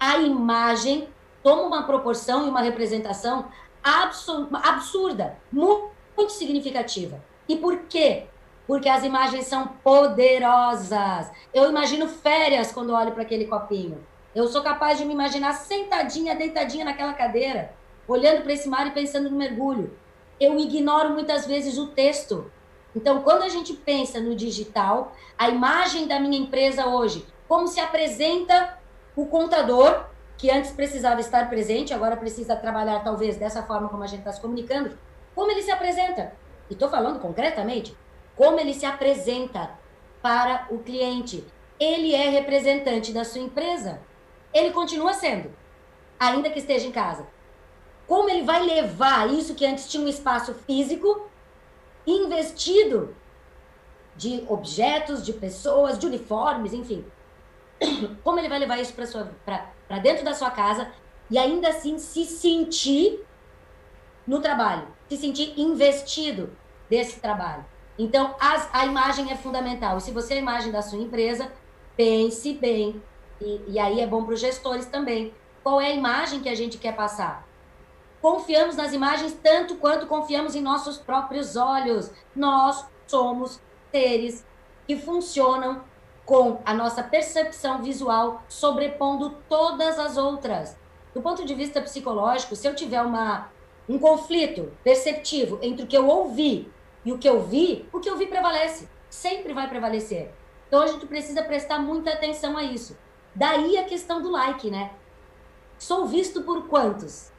[0.00, 1.08] A imagem
[1.42, 3.46] toma uma proporção e uma representação
[3.82, 7.22] absurda, muito, muito significativa.
[7.48, 8.26] E por quê?
[8.66, 11.30] Porque as imagens são poderosas.
[11.54, 14.04] Eu imagino férias quando olho para aquele copinho.
[14.36, 17.72] Eu sou capaz de me imaginar sentadinha, deitadinha naquela cadeira,
[18.06, 19.98] olhando para esse mar e pensando no mergulho.
[20.38, 22.52] Eu ignoro muitas vezes o texto.
[22.94, 27.80] Então, quando a gente pensa no digital, a imagem da minha empresa hoje, como se
[27.80, 28.78] apresenta
[29.16, 30.04] o contador
[30.36, 34.32] que antes precisava estar presente, agora precisa trabalhar talvez dessa forma como a gente está
[34.34, 34.98] se comunicando,
[35.34, 36.34] como ele se apresenta.
[36.68, 37.96] E estou falando concretamente,
[38.36, 39.70] como ele se apresenta
[40.20, 41.42] para o cliente.
[41.80, 44.04] Ele é representante da sua empresa.
[44.56, 45.50] Ele continua sendo,
[46.18, 47.26] ainda que esteja em casa.
[48.06, 51.28] Como ele vai levar isso que antes tinha um espaço físico
[52.06, 53.14] investido
[54.16, 57.04] de objetos, de pessoas, de uniformes, enfim.
[58.24, 60.90] Como ele vai levar isso para dentro da sua casa
[61.30, 63.20] e ainda assim se sentir
[64.26, 66.56] no trabalho, se sentir investido
[66.88, 67.64] desse trabalho.
[67.98, 69.98] Então, as, a imagem é fundamental.
[69.98, 71.52] E se você é a imagem da sua empresa,
[71.96, 73.02] pense bem.
[73.40, 75.32] E, e aí é bom para os gestores também.
[75.62, 77.46] Qual é a imagem que a gente quer passar?
[78.20, 82.10] Confiamos nas imagens tanto quanto confiamos em nossos próprios olhos.
[82.34, 83.60] Nós somos
[83.90, 84.44] seres
[84.86, 85.82] que funcionam
[86.24, 90.76] com a nossa percepção visual sobrepondo todas as outras.
[91.14, 93.50] Do ponto de vista psicológico, se eu tiver uma,
[93.88, 96.70] um conflito perceptivo entre o que eu ouvi
[97.04, 100.30] e o que eu vi, o que eu vi prevalece, sempre vai prevalecer.
[100.66, 102.96] Então a gente precisa prestar muita atenção a isso.
[103.36, 104.90] Daí a questão do like, né?
[105.78, 107.30] Sou visto por quantos?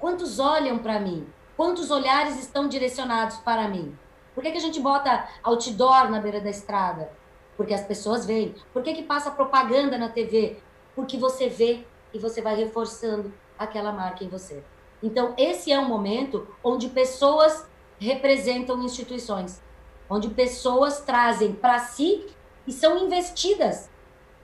[0.00, 1.28] Quantos olham para mim?
[1.56, 3.96] Quantos olhares estão direcionados para mim?
[4.34, 7.10] Por que, que a gente bota outdoor na beira da estrada?
[7.56, 8.54] porque as pessoas veem.
[8.72, 10.58] Por que, que passa propaganda na TV?
[10.94, 14.62] Porque você vê e você vai reforçando aquela marca em você.
[15.02, 17.66] Então, esse é um momento onde pessoas
[17.98, 19.62] representam instituições,
[20.08, 22.26] onde pessoas trazem para si
[22.66, 23.88] e são investidas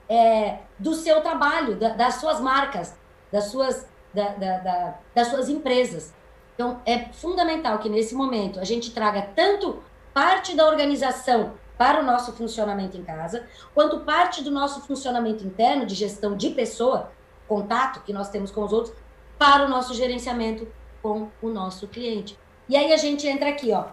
[0.09, 2.95] é, do seu trabalho, da, das suas marcas,
[3.31, 6.13] das suas, da, da, das suas empresas.
[6.55, 9.81] Então, é fundamental que nesse momento a gente traga tanto
[10.13, 15.85] parte da organização para o nosso funcionamento em casa, quanto parte do nosso funcionamento interno
[15.85, 17.11] de gestão de pessoa,
[17.47, 18.95] contato que nós temos com os outros,
[19.37, 20.67] para o nosso gerenciamento
[21.01, 22.37] com o nosso cliente.
[22.69, 23.85] E aí a gente entra aqui, ó.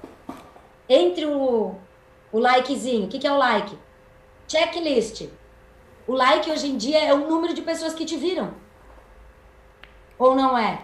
[0.88, 1.74] Entre o,
[2.30, 3.76] o likezinho, o que, que é o like?
[4.46, 5.28] Checklist.
[6.10, 8.52] O like hoje em dia é o número de pessoas que te viram.
[10.18, 10.80] Ou não é?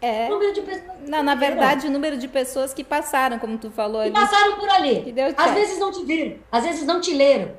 [0.00, 0.28] É.
[0.28, 0.92] Número de pessoas.
[1.08, 4.04] Não, na verdade, o número de pessoas que passaram, como tu falou.
[4.04, 5.12] Que passaram por ali.
[5.36, 7.50] Às vezes não te viram, às vezes não te leram.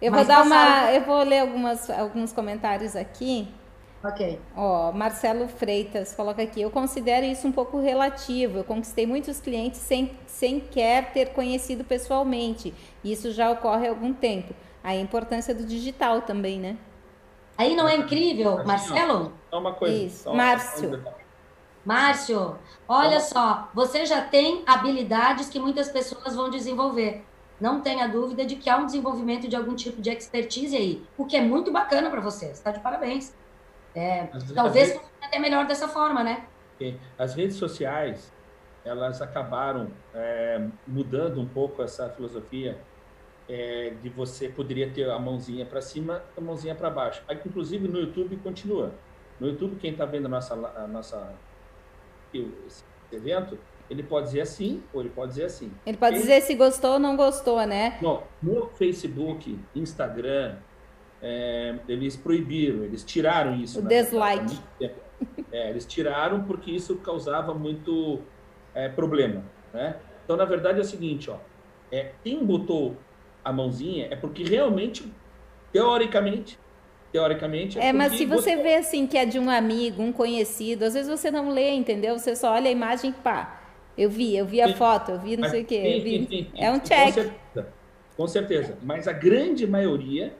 [0.00, 0.90] Eu vou dar uma.
[0.92, 3.46] Eu vou ler algumas, alguns comentários aqui.
[4.02, 4.40] Ok.
[4.56, 6.62] Ó, Marcelo Freitas coloca aqui.
[6.62, 8.60] Eu considero isso um pouco relativo.
[8.60, 12.72] Eu conquistei muitos clientes sem, sem quer ter conhecido pessoalmente.
[13.04, 14.54] Isso já ocorre há algum tempo.
[14.86, 16.76] A importância do digital também, né?
[17.58, 19.32] Aí não é incrível, Marcelo?
[19.50, 19.92] Só uma coisa.
[19.96, 20.32] Isso.
[20.32, 21.04] Márcio.
[21.84, 22.56] Márcio,
[22.86, 27.24] olha só, você já tem habilidades que muitas pessoas vão desenvolver.
[27.60, 31.26] Não tenha dúvida de que há um desenvolvimento de algum tipo de expertise aí, o
[31.26, 32.46] que é muito bacana para você.
[32.52, 33.34] Está de parabéns.
[33.92, 36.46] É, talvez vezes, até melhor dessa forma, né?
[37.18, 38.32] As redes sociais,
[38.84, 42.78] elas acabaram é, mudando um pouco essa filosofia
[43.48, 47.22] é, de você poderia ter a mãozinha para cima, a mãozinha para baixo.
[47.28, 48.92] Aí, inclusive no YouTube continua.
[49.38, 51.34] No YouTube, quem está vendo a nossa, a nossa
[52.34, 53.58] esse evento,
[53.88, 55.70] ele pode dizer assim ou ele pode dizer assim.
[55.84, 57.98] Ele pode dizer se gostou ou não gostou, né?
[58.02, 60.56] Não, no Facebook, Instagram,
[61.22, 63.78] é, eles proibiram, eles tiraram isso.
[63.78, 64.58] O dislike.
[65.52, 68.20] É, eles tiraram porque isso causava muito
[68.74, 69.42] é, problema,
[69.72, 69.96] né?
[70.24, 71.38] Então, na verdade, é o seguinte, ó,
[71.90, 72.96] é, quem botou
[73.46, 75.04] a mãozinha, é porque realmente,
[75.72, 76.58] teoricamente,
[77.12, 77.78] teoricamente.
[77.78, 80.84] É, é mas se você, você vê assim que é de um amigo, um conhecido,
[80.84, 82.18] às vezes você não lê, entendeu?
[82.18, 83.62] Você só olha a imagem, pá.
[83.96, 84.74] Eu vi, eu vi a sim.
[84.74, 86.00] foto, eu vi não sei o quê.
[86.02, 86.18] Vi...
[86.18, 87.06] Sim, sim, é um check.
[87.06, 87.72] Com certeza,
[88.16, 88.78] com certeza.
[88.82, 90.34] Mas a grande maioria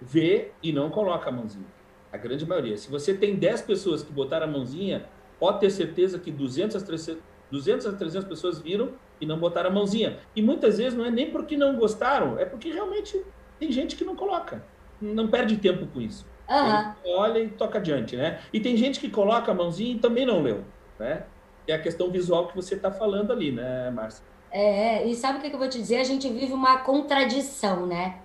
[0.00, 1.64] vê e não coloca a mãozinha.
[2.12, 2.76] A grande maioria.
[2.76, 5.06] Se você tem 10 pessoas que botaram a mãozinha,
[5.38, 8.90] pode ter certeza que 200 a 300, 200 a 300 pessoas viram
[9.22, 10.18] e não botaram a mãozinha.
[10.34, 13.22] E muitas vezes não é nem porque não gostaram, é porque realmente
[13.58, 14.64] tem gente que não coloca.
[15.00, 16.26] Não perde tempo com isso.
[16.50, 17.14] Uhum.
[17.14, 18.40] Olha e toca adiante, né?
[18.52, 20.64] E tem gente que coloca a mãozinha e também não leu,
[20.98, 21.24] né?
[21.68, 24.24] É a questão visual que você está falando ali, né, Márcia?
[24.50, 25.98] É, e sabe o que eu vou te dizer?
[25.98, 28.18] A gente vive uma contradição, né?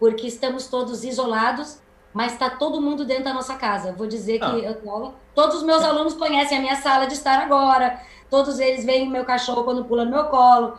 [0.00, 1.80] Porque estamos todos isolados,
[2.12, 3.92] mas está todo mundo dentro da nossa casa.
[3.92, 4.58] Vou dizer que ah.
[4.58, 9.08] eu, todos os meus alunos conhecem a minha sala de estar agora, todos eles veem
[9.08, 10.78] meu cachorro quando pula no meu colo,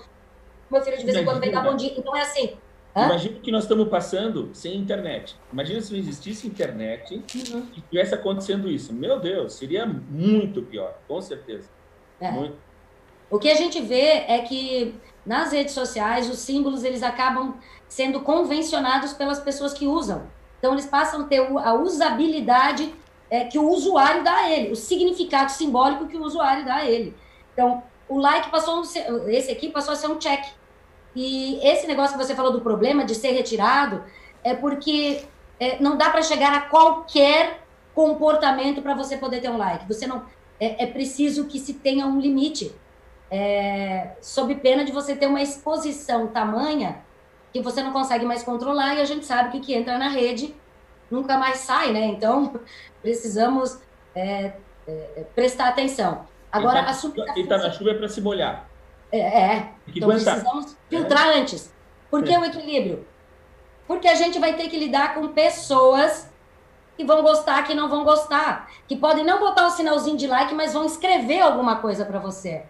[0.70, 1.94] meu filho de vez em quando vem dar bom dia.
[1.98, 2.58] Então é assim,
[2.96, 5.36] Imagina o que nós estamos passando sem internet.
[5.52, 7.68] Imagina se não existisse internet uhum.
[7.76, 8.94] e estivesse acontecendo isso.
[8.94, 11.70] Meu Deus, seria muito pior, com certeza.
[12.22, 12.32] É.
[12.32, 12.56] Muito.
[13.32, 14.94] O que a gente vê é que
[15.26, 17.56] nas redes sociais os símbolos eles acabam
[17.88, 20.28] sendo convencionados pelas pessoas que usam.
[20.64, 22.96] Então eles passam a ter a usabilidade
[23.30, 26.86] é, que o usuário dá a ele, o significado simbólico que o usuário dá a
[26.86, 27.14] ele.
[27.52, 30.42] Então o like passou ser, esse aqui passou a ser um check
[31.14, 34.06] e esse negócio que você falou do problema de ser retirado
[34.42, 35.26] é porque
[35.60, 37.60] é, não dá para chegar a qualquer
[37.94, 39.86] comportamento para você poder ter um like.
[39.86, 40.24] Você não
[40.62, 42.74] é, é preciso que se tenha um limite,
[43.30, 47.04] é, sob pena de você ter uma exposição tamanha
[47.54, 50.10] que você não consegue mais controlar e a gente sabe que o que entra na
[50.10, 50.54] rede
[51.10, 52.06] nunca mais sai, né?
[52.08, 52.60] Então
[53.02, 53.80] precisamos
[54.16, 54.54] é,
[54.88, 56.26] é, prestar atenção.
[56.52, 56.84] Agora,
[57.34, 58.68] quem está tá na chuva é para se molhar.
[59.12, 59.72] É, é.
[59.88, 61.40] então precisamos filtrar é.
[61.40, 61.72] antes.
[62.10, 62.40] Por que é.
[62.40, 63.08] o equilíbrio?
[63.88, 66.32] Porque a gente vai ter que lidar com pessoas
[66.96, 70.28] que vão gostar, que não vão gostar, que podem não botar o um sinalzinho de
[70.28, 72.66] like, mas vão escrever alguma coisa para você.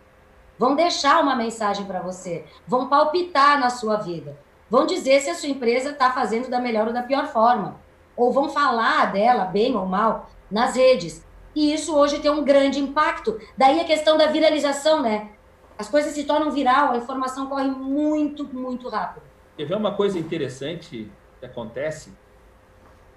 [0.58, 4.38] Vão deixar uma mensagem para você, vão palpitar na sua vida,
[4.74, 7.80] vão dizer se a sua empresa está fazendo da melhor ou da pior forma,
[8.18, 11.24] ou vão falar dela bem ou mal nas redes.
[11.56, 13.40] E isso hoje tem um grande impacto.
[13.56, 15.30] Daí a questão da viralização, né?
[15.78, 19.22] as coisas se tornam viral, a informação corre muito, muito rápido.
[19.56, 21.08] Quer ver uma coisa interessante
[21.40, 22.12] que acontece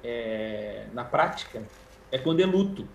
[0.05, 1.63] é, na prática?
[2.13, 2.87] É quando é luto.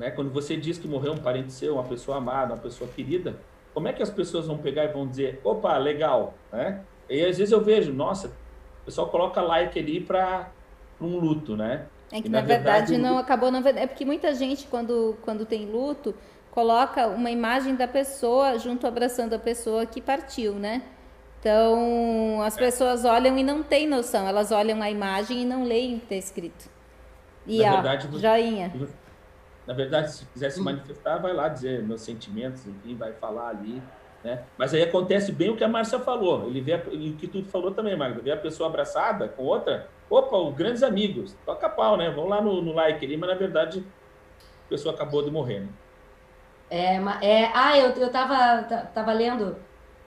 [0.00, 0.10] Né?
[0.10, 3.38] Quando você diz que morreu um parente seu, uma pessoa amada, uma pessoa querida,
[3.72, 6.82] como é que as pessoas vão pegar e vão dizer, opa, legal, né?
[7.08, 10.50] E às vezes eu vejo, nossa, o pessoal coloca like ali para
[11.00, 11.86] um luto, né?
[12.10, 15.16] É que e, na, na, verdade, verdade não acabou, não é porque muita gente quando
[15.22, 16.14] quando tem luto
[16.50, 20.82] coloca uma imagem da pessoa junto abraçando a pessoa que partiu, né?
[21.40, 25.94] Então, as pessoas olham e não têm noção, elas olham a imagem e não leem
[25.94, 26.68] o que está escrito.
[27.46, 28.72] E na a verdade, joinha.
[29.64, 33.80] Na verdade, se quiser se manifestar, vai lá dizer meus sentimentos, enfim, vai falar ali,
[34.22, 34.44] né?
[34.56, 37.70] Mas aí acontece bem o que a Márcia falou, ele vê, o que tu falou
[37.70, 42.10] também, Magda, vê a pessoa abraçada com outra, opa, os grandes amigos, toca pau, né?
[42.10, 43.84] Vão lá no, no like ali, mas na verdade
[44.66, 45.68] a pessoa acabou de morrer, né?
[46.70, 48.62] É, é, ah, eu, eu tava,
[48.92, 49.56] tava lendo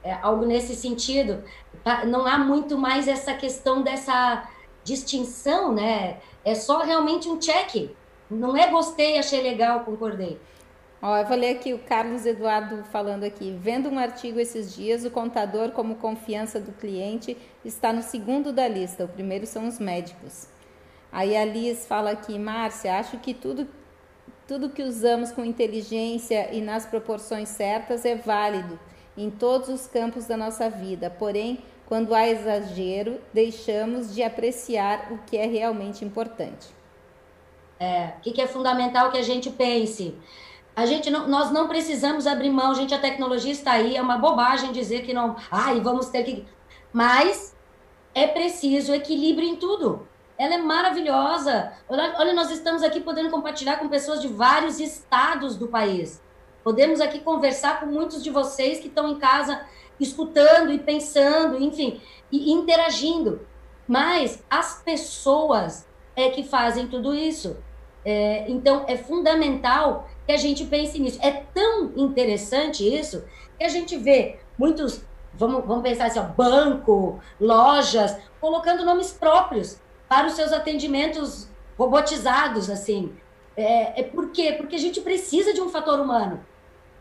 [0.03, 1.43] é, algo nesse sentido.
[1.83, 4.47] Tá, não há muito mais essa questão dessa
[4.83, 6.19] distinção, né?
[6.43, 7.91] É só realmente um check.
[8.29, 10.39] Não é gostei, achei legal, concordei.
[11.01, 13.57] Ó, eu vou ler aqui o Carlos Eduardo falando aqui.
[13.59, 18.67] Vendo um artigo esses dias, o contador, como confiança do cliente, está no segundo da
[18.67, 19.05] lista.
[19.05, 20.47] O primeiro são os médicos.
[21.11, 23.67] Aí a Liz fala aqui, Márcia, acho que tudo
[24.47, 28.77] tudo que usamos com inteligência e nas proporções certas é válido
[29.17, 31.09] em todos os campos da nossa vida.
[31.09, 36.67] Porém, quando há exagero, deixamos de apreciar o que é realmente importante.
[37.79, 40.15] É, o que é fundamental que a gente pense?
[40.81, 44.17] A gente não, nós não precisamos abrir mão, gente, a tecnologia está aí, é uma
[44.17, 46.43] bobagem dizer que não, ai, vamos ter que.
[46.91, 47.55] Mas
[48.15, 50.07] é preciso equilíbrio em tudo.
[50.39, 51.71] Ela é maravilhosa.
[51.87, 56.19] Olha, olha, nós estamos aqui podendo compartilhar com pessoas de vários estados do país.
[56.63, 59.63] Podemos aqui conversar com muitos de vocês que estão em casa
[59.99, 62.01] escutando e pensando, enfim,
[62.31, 63.47] e interagindo.
[63.87, 67.55] Mas as pessoas é que fazem tudo isso.
[68.03, 71.19] É, então, é fundamental que a gente pense nisso.
[71.21, 73.25] É tão interessante isso
[73.57, 75.01] que a gente vê muitos,
[75.33, 79.77] vamos, vamos pensar assim, ó, banco, lojas, colocando nomes próprios
[80.07, 83.13] para os seus atendimentos robotizados, assim.
[83.57, 84.53] É, é por quê?
[84.53, 86.45] Porque a gente precisa de um fator humano.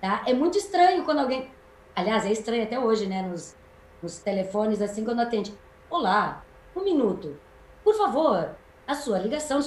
[0.00, 0.24] Tá?
[0.26, 1.48] É muito estranho quando alguém.
[1.94, 3.22] Aliás, é estranho até hoje, né?
[3.22, 3.54] Nos,
[4.02, 5.54] nos telefones, assim, quando atende.
[5.88, 6.44] Olá,
[6.74, 7.38] um minuto.
[7.84, 9.60] Por favor, a sua ligação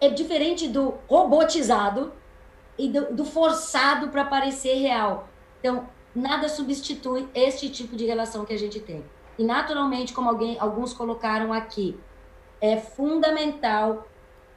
[0.00, 2.12] é diferente do robotizado
[2.78, 5.28] e do, do forçado para parecer real.
[5.60, 9.04] Então, nada substitui este tipo de relação que a gente tem.
[9.38, 11.98] E naturalmente, como alguém, alguns colocaram aqui,
[12.60, 14.06] é fundamental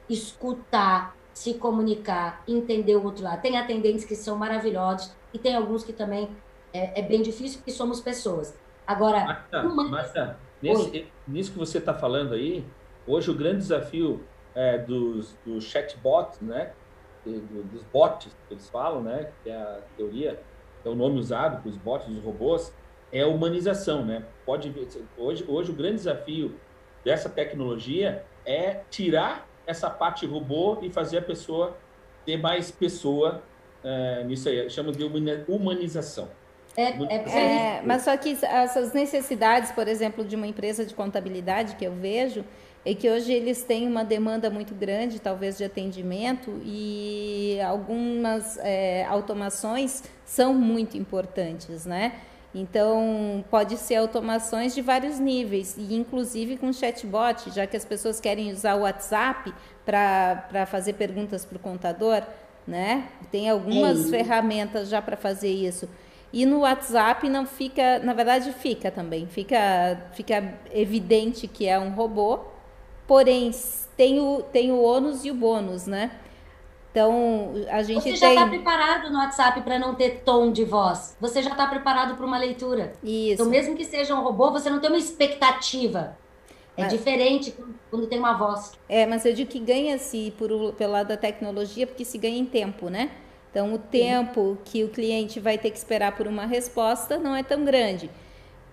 [0.08, 3.40] escutar, se comunicar, entender o outro lado.
[3.40, 6.30] Tem atendentes que são maravilhosos e tem alguns que também
[6.72, 8.56] é, é bem difícil porque somos pessoas.
[8.86, 9.88] Agora, Marta, uma...
[9.88, 12.64] Marta nesse, nisso que você está falando aí,
[13.06, 14.24] hoje o grande desafio
[14.54, 16.72] é, dos, dos chatbots, né,
[17.30, 20.40] dos bots que eles falam, né, que é a teoria,
[20.84, 22.72] é o nome usado para os bots, dos robôs,
[23.12, 24.22] é a humanização, né?
[24.44, 24.72] Pode
[25.16, 26.54] hoje, hoje o grande desafio
[27.04, 31.76] dessa tecnologia é tirar essa parte robô e fazer a pessoa
[32.24, 33.42] ter mais pessoa
[33.82, 34.68] é, nisso aí.
[34.68, 35.04] Chama de
[35.48, 36.28] humanização.
[36.76, 41.74] É, é, é, mas só que essas necessidades, por exemplo, de uma empresa de contabilidade
[41.74, 42.44] que eu vejo,
[42.84, 49.04] é que hoje eles têm uma demanda muito grande, talvez, de atendimento, e algumas é,
[49.06, 52.12] automações são muito importantes, né?
[52.54, 58.20] Então, pode ser automações de vários níveis, e inclusive com chatbot, já que as pessoas
[58.20, 59.52] querem usar o WhatsApp
[59.84, 62.22] para fazer perguntas para o contador,
[62.66, 63.08] né?
[63.30, 65.88] Tem algumas ferramentas já para fazer isso.
[66.32, 71.90] E no WhatsApp não fica, na verdade fica também, fica, fica evidente que é um
[71.90, 72.40] robô,
[73.08, 73.50] porém
[73.96, 76.12] tem o, tem o ônus e o bônus, né?
[76.90, 81.16] Então, a gente Você já está preparado no WhatsApp para não ter tom de voz.
[81.20, 82.92] Você já está preparado para uma leitura.
[83.02, 83.34] Isso.
[83.34, 86.16] Então, mesmo que seja um robô, você não tem uma expectativa.
[86.76, 86.92] É mas...
[86.92, 87.54] diferente
[87.90, 88.72] quando tem uma voz.
[88.88, 92.88] É, mas eu digo que ganha-se pelo lado da tecnologia, porque se ganha em tempo,
[92.88, 93.10] né?
[93.50, 94.58] Então, o tempo Sim.
[94.64, 98.10] que o cliente vai ter que esperar por uma resposta não é tão grande.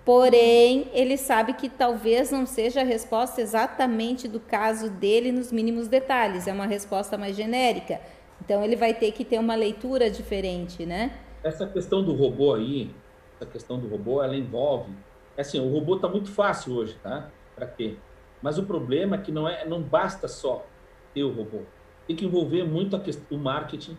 [0.06, 5.88] Porém, ele sabe que talvez não seja a resposta exatamente do caso dele nos mínimos
[5.88, 8.00] detalhes, é uma resposta mais genérica.
[8.40, 11.20] Então, ele vai ter que ter uma leitura diferente, né?
[11.44, 12.94] Essa questão do robô aí,
[13.36, 14.94] essa questão do robô, ela envolve.
[15.36, 17.32] É assim, o robô está muito fácil hoje, tá?
[17.56, 17.98] Para quê?
[18.44, 20.68] Mas o problema é que não, é, não basta só
[21.16, 21.62] ter o robô.
[22.06, 23.98] Tem que envolver muito a questão, o marketing,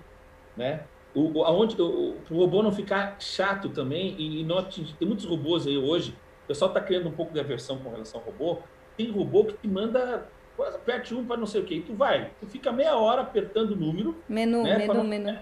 [0.56, 0.84] né?
[1.16, 4.94] O, aonde, o, o robô não ficar chato também e, e não atingir.
[4.96, 6.14] Tem muitos robôs aí hoje,
[6.44, 8.58] o pessoal está criando um pouco de aversão com relação ao robô.
[8.98, 10.28] Tem robô que te manda
[10.58, 13.72] aperte um para não sei o que, e tu vai, tu fica meia hora apertando
[13.72, 14.16] o número.
[14.28, 15.38] Menu, né, menu, menu.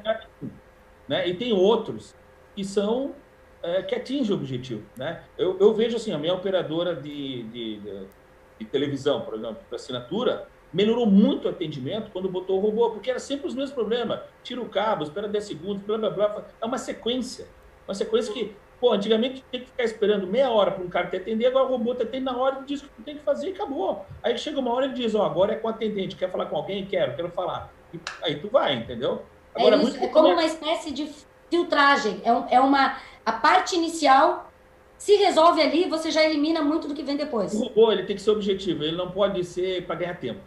[1.08, 1.28] Né?
[1.28, 2.14] E tem outros
[2.54, 3.14] que são
[3.62, 5.22] é, que atingem o objetivo, né?
[5.36, 8.06] Eu, eu vejo assim, a minha operadora de, de, de,
[8.60, 13.08] de televisão, por exemplo, para assinatura, melhorou muito o atendimento quando botou o robô, porque
[13.08, 14.20] era sempre os mesmos problemas.
[14.42, 16.44] Tira o cabo, espera 10 segundos, blá, blá, blá.
[16.60, 17.46] É uma sequência.
[17.86, 21.16] Uma sequência que, pô, antigamente tinha que ficar esperando meia hora para um cara te
[21.16, 23.50] atender, agora o robô te atende na hora e diz o que tem que fazer
[23.50, 24.04] e acabou.
[24.20, 26.46] Aí chega uma hora e diz, ó, oh, agora é com o atendente, quer falar
[26.46, 26.84] com alguém?
[26.86, 27.72] Quero, quero falar.
[27.92, 29.22] E aí tu vai, entendeu?
[29.54, 31.08] Agora, é, isso, é como uma espécie de
[31.48, 32.20] filtragem.
[32.24, 32.98] É, um, é uma...
[33.24, 34.50] A parte inicial
[34.98, 37.54] se resolve ali, você já elimina muito do que vem depois.
[37.54, 40.40] O robô ele tem que ser objetivo, ele não pode ser para ganhar tempo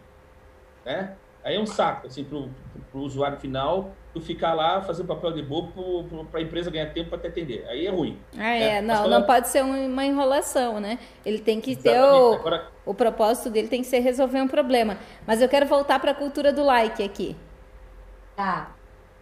[0.88, 1.14] né?
[1.44, 5.42] Aí é um saco, assim, para o usuário final, tu ficar lá fazendo papel de
[5.42, 7.64] bobo para a empresa ganhar tempo para te atender.
[7.68, 8.18] Aí é ruim.
[8.36, 8.62] Ah, é.
[8.76, 8.82] é.
[8.82, 10.98] Não, não pode ser uma enrolação, né?
[11.24, 12.02] Ele tem que Exatamente.
[12.02, 12.68] ter o, Agora...
[12.84, 14.98] o propósito dele tem que ser resolver um problema.
[15.26, 17.36] Mas eu quero voltar para a cultura do like aqui.
[18.34, 18.74] Tá.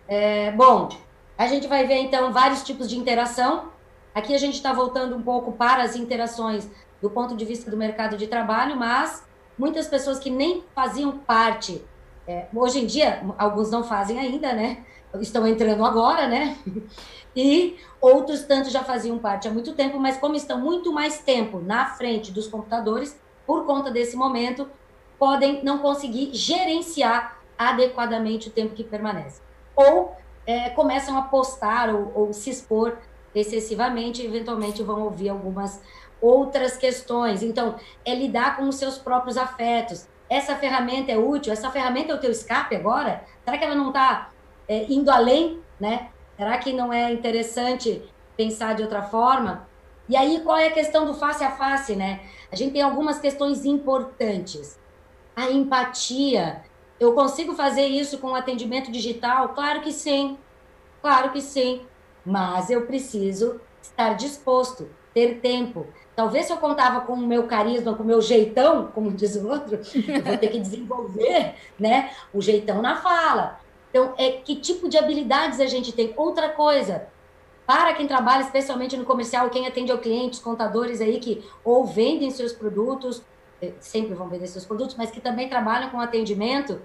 [0.08, 0.88] É, bom,
[1.36, 3.70] a gente vai ver então vários tipos de interação.
[4.14, 6.70] Aqui a gente está voltando um pouco para as interações
[7.00, 9.26] do ponto de vista do mercado de trabalho, mas
[9.58, 11.84] muitas pessoas que nem faziam parte.
[12.26, 14.84] É, hoje em dia, alguns não fazem ainda, né?
[15.20, 16.56] Estão entrando agora, né?
[17.38, 21.60] E outros tanto já faziam parte há muito tempo, mas como estão muito mais tempo
[21.60, 24.66] na frente dos computadores, por conta desse momento,
[25.18, 29.42] podem não conseguir gerenciar adequadamente o tempo que permanece.
[29.74, 30.16] Ou
[30.46, 32.96] é, começam a postar ou, ou se expor
[33.34, 35.82] excessivamente, e eventualmente vão ouvir algumas
[36.20, 37.42] outras questões.
[37.42, 40.06] Então, é lidar com os seus próprios afetos.
[40.28, 41.52] Essa ferramenta é útil?
[41.52, 43.24] Essa ferramenta é o teu escape agora?
[43.44, 44.30] Será que ela não está
[44.68, 46.10] é, indo além, né?
[46.36, 48.02] Será que não é interessante
[48.36, 49.68] pensar de outra forma?
[50.08, 52.20] E aí, qual é a questão do face a face, né?
[52.50, 54.78] A gente tem algumas questões importantes.
[55.34, 56.62] A empatia.
[56.98, 59.50] Eu consigo fazer isso com o atendimento digital?
[59.50, 60.38] Claro que sim.
[61.02, 61.82] Claro que sim.
[62.24, 65.86] Mas eu preciso estar disposto, ter tempo,
[66.16, 69.46] Talvez se eu contava com o meu carisma, com o meu jeitão, como diz o
[69.46, 73.60] outro, eu vou ter que desenvolver né, o jeitão na fala.
[73.90, 76.14] Então, é que tipo de habilidades a gente tem?
[76.16, 77.06] Outra coisa,
[77.66, 81.84] para quem trabalha especialmente no comercial, quem atende ao cliente, os contadores aí que ou
[81.84, 83.22] vendem seus produtos,
[83.60, 86.80] eh, sempre vão vender seus produtos, mas que também trabalham com atendimento,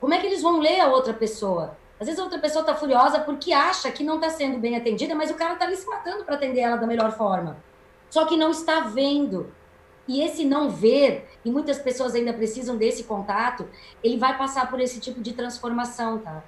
[0.00, 1.76] como é que eles vão ler a outra pessoa?
[2.00, 5.14] Às vezes a outra pessoa está furiosa porque acha que não está sendo bem atendida,
[5.14, 7.56] mas o cara está ali se matando para atender ela da melhor forma.
[8.14, 9.52] Só que não está vendo.
[10.06, 13.68] E esse não ver, e muitas pessoas ainda precisam desse contato,
[14.04, 16.44] ele vai passar por esse tipo de transformação, tá?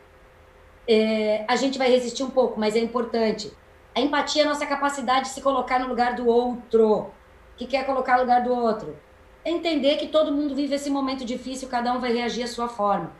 [0.86, 3.52] É, a gente vai resistir um pouco, mas é importante.
[3.96, 7.10] A empatia é a nossa capacidade de se colocar no lugar do outro,
[7.56, 8.96] que quer colocar no lugar do outro.
[9.44, 12.68] É entender que todo mundo vive esse momento difícil, cada um vai reagir à sua
[12.68, 13.10] forma.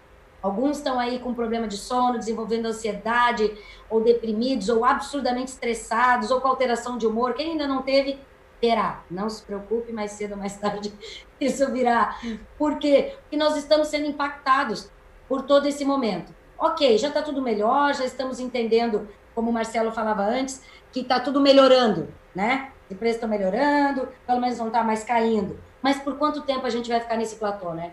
[0.41, 3.53] Alguns estão aí com problema de sono, desenvolvendo ansiedade,
[3.91, 7.35] ou deprimidos, ou absurdamente estressados, ou com alteração de humor.
[7.35, 8.17] Quem ainda não teve,
[8.61, 9.03] terá.
[9.11, 10.93] Não se preocupe, mais cedo ou mais tarde
[11.41, 12.19] isso virá.
[12.59, 13.15] Por quê?
[13.23, 14.91] Porque nós estamos sendo impactados
[15.29, 16.35] por todo esse momento.
[16.59, 21.21] Ok, já está tudo melhor, já estamos entendendo, como o Marcelo falava antes, que está
[21.21, 22.73] tudo melhorando, né?
[22.91, 25.59] Os preços estão melhorando, pelo menos não está mais caindo.
[25.83, 27.93] Mas por quanto tempo a gente vai ficar nesse platô, né?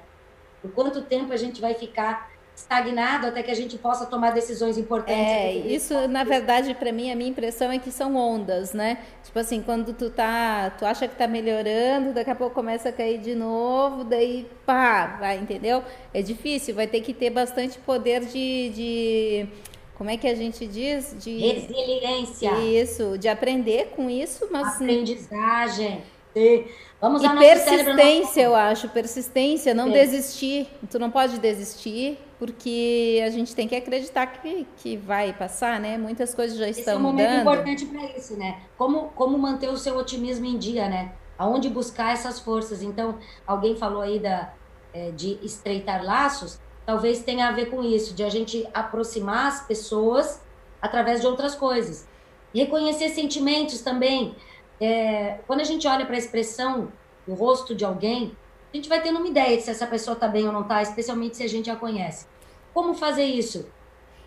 [0.61, 4.77] Por quanto tempo a gente vai ficar estagnado até que a gente possa tomar decisões
[4.77, 5.23] importantes.
[5.23, 8.99] É, isso na verdade para mim a minha impressão é que são ondas, né?
[9.23, 12.91] Tipo assim, quando tu tá, tu acha que tá melhorando, daqui a pouco começa a
[12.91, 15.83] cair de novo, daí pá, vai, entendeu?
[16.13, 19.47] É difícil, vai ter que ter bastante poder de, de
[19.95, 21.15] como é que a gente diz?
[21.19, 22.51] De resiliência.
[22.59, 26.01] Isso, de aprender com isso, mas aprendizagem.
[26.33, 26.65] Sim.
[26.99, 30.67] Vamos e persistência, eu acho, persistência, não desistir.
[30.89, 35.97] Tu não pode desistir, porque a gente tem que acreditar que, que vai passar, né?
[35.97, 37.19] Muitas coisas já estão mudando.
[37.21, 38.59] Esse é um momento importante para isso, né?
[38.77, 41.13] Como, como manter o seu otimismo em dia, né?
[41.37, 42.83] Aonde buscar essas forças.
[42.83, 43.17] Então,
[43.47, 44.53] alguém falou aí da,
[44.93, 49.65] é, de estreitar laços, talvez tenha a ver com isso, de a gente aproximar as
[49.65, 50.41] pessoas
[50.81, 52.05] através de outras coisas.
[52.53, 54.35] Reconhecer sentimentos também.
[54.81, 56.91] É, quando a gente olha para a expressão
[57.25, 58.35] do rosto de alguém,
[58.73, 60.81] a gente vai tendo uma ideia de se essa pessoa está bem ou não está,
[60.81, 62.32] especialmente se a gente a conhece.
[62.73, 63.65] Como fazer isso?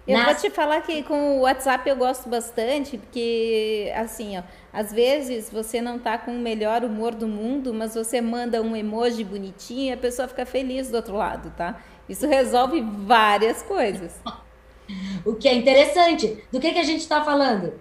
[0.06, 0.26] Eu Nas...
[0.26, 4.42] vou te falar que com o WhatsApp eu gosto bastante, porque assim, ó,
[4.72, 8.76] às vezes você não tá com o melhor humor do mundo, mas você manda um
[8.76, 11.80] emoji bonitinho e a pessoa fica feliz do outro lado, tá?
[12.08, 14.14] Isso resolve várias coisas.
[15.26, 16.44] o que é interessante.
[16.52, 17.74] Do que, que a gente está falando?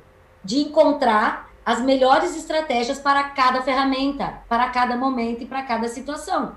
[0.43, 6.55] De encontrar as melhores estratégias para cada ferramenta, para cada momento e para cada situação.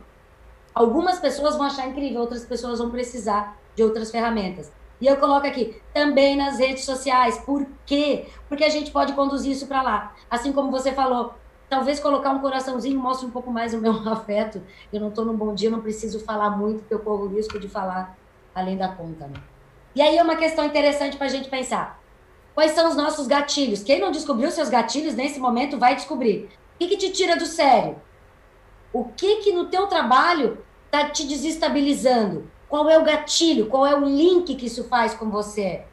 [0.75, 4.73] Algumas pessoas vão achar incrível, outras pessoas vão precisar de outras ferramentas.
[5.01, 7.39] E eu coloco aqui, também nas redes sociais.
[7.39, 8.27] Por quê?
[8.49, 10.17] Porque a gente pode conduzir isso para lá.
[10.29, 11.35] Assim como você falou,
[11.71, 14.61] talvez colocar um coraçãozinho mostre um pouco mais o meu afeto.
[14.93, 17.61] Eu não estou num bom dia, não preciso falar muito, porque eu corro o risco
[17.61, 18.19] de falar
[18.53, 19.29] além da conta.
[19.29, 19.41] Né?
[19.95, 22.01] E aí é uma questão interessante para a gente pensar.
[22.53, 23.85] Quais são os nossos gatilhos?
[23.85, 26.51] Quem não descobriu seus gatilhos nesse momento vai descobrir.
[26.75, 27.95] O que, que te tira do sério?
[28.93, 32.51] O que que no teu trabalho está te desestabilizando?
[32.69, 33.67] Qual é o gatilho?
[33.67, 35.85] Qual é o link que isso faz com você?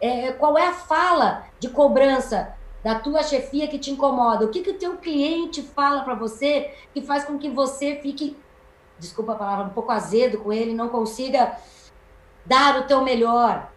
[0.00, 4.44] É, qual é a fala de cobrança da tua chefia que te incomoda?
[4.44, 8.36] O que, que o teu cliente fala para você que faz com que você fique,
[8.98, 11.56] desculpa a palavra, um pouco azedo com ele, não consiga
[12.44, 13.70] dar o teu melhor,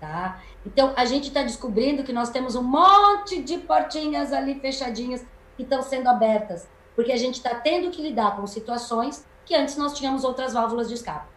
[0.00, 0.40] tá?
[0.64, 5.24] Então, a gente está descobrindo que nós temos um monte de portinhas ali fechadinhas
[5.56, 9.76] que estão sendo abertas, porque a gente está tendo que lidar com situações que antes
[9.76, 11.35] nós tínhamos outras válvulas de escape.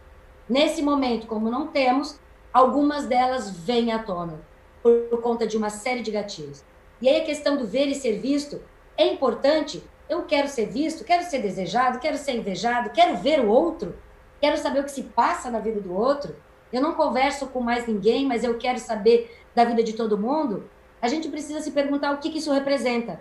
[0.50, 2.18] Nesse momento, como não temos,
[2.52, 4.40] algumas delas vêm à tona
[4.82, 6.64] por, conta de uma série de gatilhos.
[7.00, 8.60] E aí a questão do ver e ser visto
[8.98, 9.82] é importante.
[10.08, 13.94] Eu quero ser visto, quero ser desejado, quero ser invejado, quero ver o outro,
[14.40, 16.34] quero saber o que se passa na vida do outro
[16.72, 20.68] eu não converso com mais ninguém, mas eu quero saber da vida de todo mundo,
[21.02, 23.20] a gente precisa se perguntar o que, que isso representa.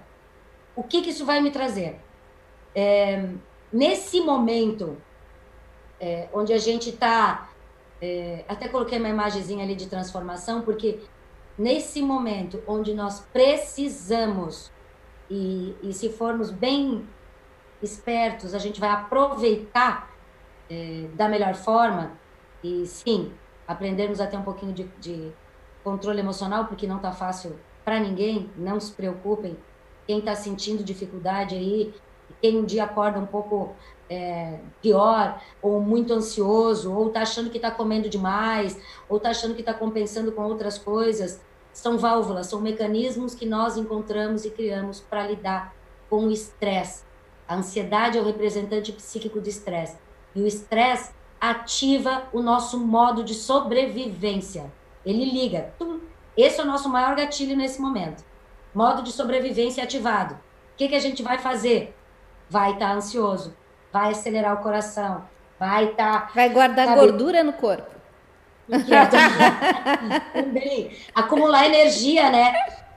[0.75, 1.99] O que, que isso vai me trazer?
[2.75, 3.27] É,
[3.73, 4.97] nesse momento,
[5.99, 7.49] é, onde a gente está.
[8.01, 10.99] É, até coloquei uma imagenzinha ali de transformação, porque
[11.57, 14.71] nesse momento onde nós precisamos,
[15.29, 17.05] e, e se formos bem
[17.81, 20.09] espertos, a gente vai aproveitar
[20.69, 22.13] é, da melhor forma,
[22.63, 23.31] e sim,
[23.67, 25.31] aprendermos a ter um pouquinho de, de
[25.83, 29.57] controle emocional, porque não está fácil para ninguém, não se preocupem.
[30.05, 31.93] Quem está sentindo dificuldade aí,
[32.41, 33.75] quem um dia acorda um pouco
[34.09, 39.53] é, pior, ou muito ansioso, ou está achando que está comendo demais, ou está achando
[39.53, 41.41] que está compensando com outras coisas,
[41.71, 45.73] são válvulas, são mecanismos que nós encontramos e criamos para lidar
[46.09, 47.03] com o estresse.
[47.47, 49.97] A ansiedade é o representante psíquico do estresse.
[50.35, 54.71] E o estresse ativa o nosso modo de sobrevivência.
[55.05, 55.73] Ele liga.
[55.77, 55.99] Tum.
[56.35, 58.23] Esse é o nosso maior gatilho nesse momento.
[58.73, 60.35] modo de sobrevivência ativado.
[60.35, 60.37] O
[60.77, 61.95] que, que a gente vai fazer?
[62.49, 63.55] Vai estar tá ansioso,
[63.91, 65.23] vai acelerar o coração,
[65.59, 66.27] vai estar.
[66.27, 67.99] Tá, vai guardar sabe, gordura no corpo.
[70.33, 70.91] Também.
[71.13, 72.53] Acumular energia, né?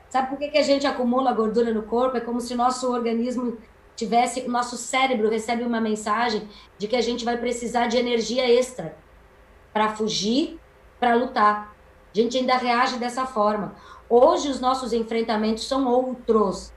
[0.09, 2.17] Sabe por que, que a gente acumula gordura no corpo?
[2.17, 3.57] É como se o nosso organismo
[3.97, 8.47] tivesse, o nosso cérebro recebe uma mensagem de que a gente vai precisar de energia
[8.51, 8.95] extra
[9.73, 10.59] para fugir,
[11.01, 11.75] para lutar.
[12.15, 13.75] A gente ainda reage dessa forma.
[14.09, 16.73] Hoje os nossos enfrentamentos são outros.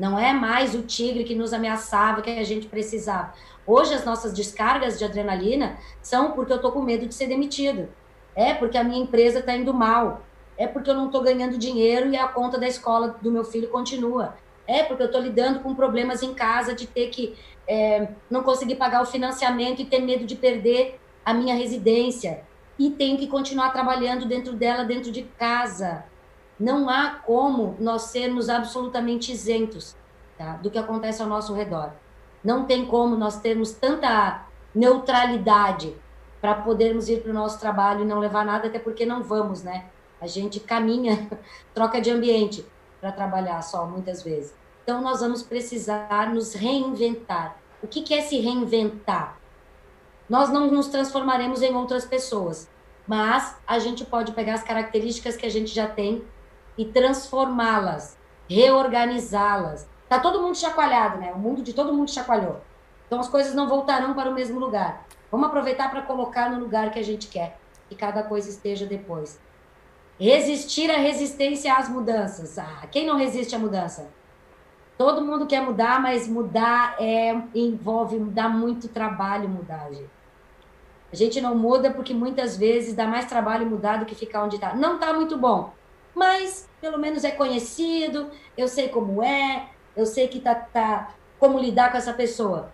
[0.00, 3.34] Não é mais o tigre que nos ameaçava, que a gente precisava.
[3.66, 7.86] Hoje as nossas descargas de adrenalina são porque eu estou com medo de ser demitido.
[8.34, 10.22] É porque a minha empresa está indo mal.
[10.56, 13.68] É porque eu não estou ganhando dinheiro e a conta da escola do meu filho
[13.68, 14.36] continua.
[14.66, 17.36] É porque eu estou lidando com problemas em casa de ter que
[17.68, 22.40] é, não conseguir pagar o financiamento e ter medo de perder a minha residência.
[22.78, 26.04] E tenho que continuar trabalhando dentro dela, dentro de casa.
[26.60, 29.96] Não há como nós sermos absolutamente isentos
[30.36, 31.92] tá, do que acontece ao nosso redor.
[32.44, 35.96] Não tem como nós termos tanta neutralidade
[36.38, 39.62] para podermos ir para o nosso trabalho e não levar nada, até porque não vamos,
[39.62, 39.86] né?
[40.20, 41.30] A gente caminha,
[41.72, 42.66] troca de ambiente
[43.00, 44.54] para trabalhar só, muitas vezes.
[44.82, 47.56] Então, nós vamos precisar nos reinventar.
[47.82, 49.38] O que, que é se reinventar?
[50.28, 52.68] Nós não nos transformaremos em outras pessoas,
[53.06, 56.22] mas a gente pode pegar as características que a gente já tem
[56.76, 58.16] e transformá-las,
[58.48, 59.88] reorganizá-las.
[60.08, 61.32] Tá todo mundo chacoalhado, né?
[61.32, 62.60] O mundo de todo mundo chacoalhou.
[63.06, 65.06] Então as coisas não voltarão para o mesmo lugar.
[65.30, 67.58] Vamos aproveitar para colocar no lugar que a gente quer
[67.90, 69.40] e cada coisa esteja depois.
[70.18, 72.58] Resistir à resistência às mudanças.
[72.58, 74.10] Ah, quem não resiste à mudança?
[74.98, 80.10] Todo mundo quer mudar, mas mudar é, envolve, dá muito trabalho mudar, gente.
[81.12, 84.56] A gente não muda porque muitas vezes dá mais trabalho mudar do que ficar onde
[84.56, 84.74] está.
[84.74, 85.72] Não está muito bom,
[86.14, 91.58] mas pelo menos é conhecido, eu sei como é, eu sei que tá, tá como
[91.58, 92.72] lidar com essa pessoa.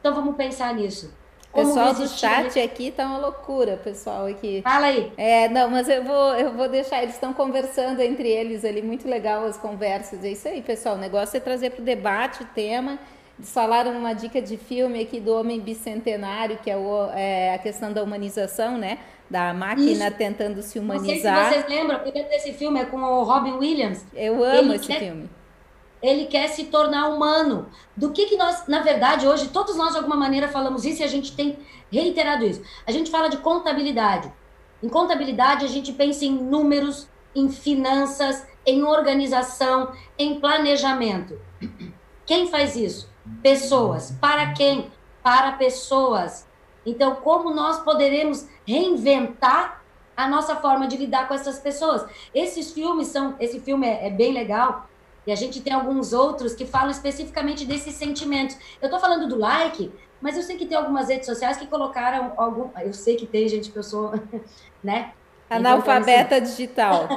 [0.00, 1.12] Então vamos pensar nisso.
[1.52, 4.60] Pessoal do chat aqui tá uma loucura, pessoal aqui.
[4.62, 5.10] Fala aí.
[5.16, 9.08] É, não, mas eu vou, eu vou deixar, eles estão conversando entre eles ali, muito
[9.08, 10.22] legal as conversas.
[10.22, 10.96] É isso aí, pessoal.
[10.96, 12.98] O negócio é trazer para o debate o tema.
[13.38, 17.58] Eles falaram uma dica de filme aqui do Homem Bicentenário, que é, o, é a
[17.58, 18.98] questão da humanização, né?
[19.28, 20.16] Da máquina isso.
[20.16, 21.44] tentando se humanizar.
[21.44, 22.00] Não sei se vocês lembram,
[22.32, 24.06] esse filme é com o Robin Williams.
[24.14, 25.00] Eu amo Ele esse quer...
[25.00, 25.28] filme
[26.02, 27.68] ele quer se tornar humano.
[27.96, 31.04] Do que, que nós, na verdade, hoje, todos nós de alguma maneira falamos isso e
[31.04, 31.58] a gente tem
[31.90, 32.62] reiterado isso.
[32.86, 34.32] A gente fala de contabilidade.
[34.82, 41.38] Em contabilidade, a gente pensa em números, em finanças, em organização, em planejamento.
[42.24, 43.08] Quem faz isso?
[43.42, 44.16] Pessoas.
[44.20, 44.90] Para quem?
[45.22, 46.46] Para pessoas.
[46.84, 49.82] Então, como nós poderemos reinventar
[50.16, 52.04] a nossa forma de lidar com essas pessoas?
[52.34, 53.34] Esses filmes são.
[53.40, 54.88] Esse filme é, é bem legal
[55.26, 58.56] e a gente tem alguns outros que falam especificamente desses sentimentos.
[58.80, 62.32] Eu estou falando do like, mas eu sei que tem algumas redes sociais que colocaram
[62.36, 62.70] algum.
[62.80, 64.14] Eu sei que tem gente que eu sou,
[64.82, 65.12] né?
[65.50, 66.56] Analfabeta então, assim...
[66.56, 67.08] digital.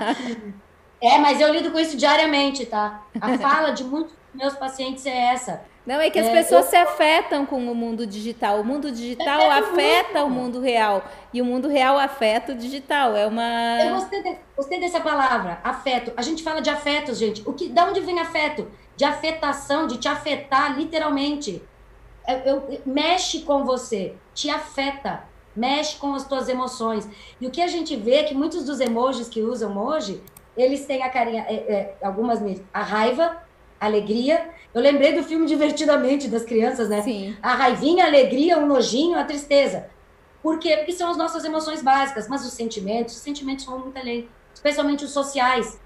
[1.00, 3.02] é, mas eu lido com isso diariamente, tá?
[3.20, 5.62] A fala de muitos meus pacientes é essa.
[5.86, 6.70] Não, é que as é, pessoas eu...
[6.70, 8.60] se afetam com o mundo digital.
[8.60, 11.02] O mundo digital afeta o mundo real.
[11.32, 13.16] E o mundo real afeta o digital.
[13.16, 13.82] É uma.
[13.82, 16.12] Eu gostei, de, gostei dessa palavra, afeto.
[16.16, 17.42] A gente fala de afetos, gente.
[17.48, 18.70] O que, da onde vem afeto?
[18.96, 21.62] De afetação, de te afetar, literalmente.
[22.28, 25.24] Eu, é, eu, mexe com você, te afeta,
[25.56, 27.08] mexe com as tuas emoções.
[27.40, 30.22] E o que a gente vê é que muitos dos emojis que usam hoje,
[30.56, 32.40] eles têm a carinha, é, é, algumas
[32.72, 33.49] a raiva,
[33.86, 37.02] alegria eu lembrei do filme Divertidamente das crianças, né?
[37.02, 37.36] Sim.
[37.42, 39.88] A raivinha, a alegria, o nojinho, a tristeza.
[40.42, 40.76] Por quê?
[40.76, 45.04] Porque são as nossas emoções básicas, mas os sentimentos, os sentimentos vão muito além, especialmente
[45.04, 45.78] os sociais,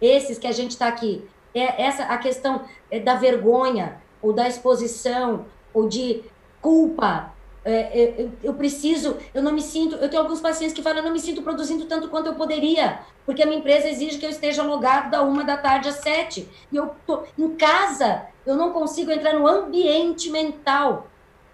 [0.00, 1.24] esses que a gente está aqui.
[1.54, 6.22] É essa a questão é da vergonha, ou da exposição, ou de
[6.60, 7.31] culpa,
[7.64, 10.98] é, é, eu, eu, preciso, eu não me sinto, eu tenho alguns pacientes que falam,
[10.98, 14.26] eu não me sinto produzindo tanto quanto eu poderia, porque a minha empresa exige que
[14.26, 18.56] eu esteja logado da uma da tarde às sete, e eu tô em casa, eu
[18.56, 21.06] não consigo entrar no ambiente mental.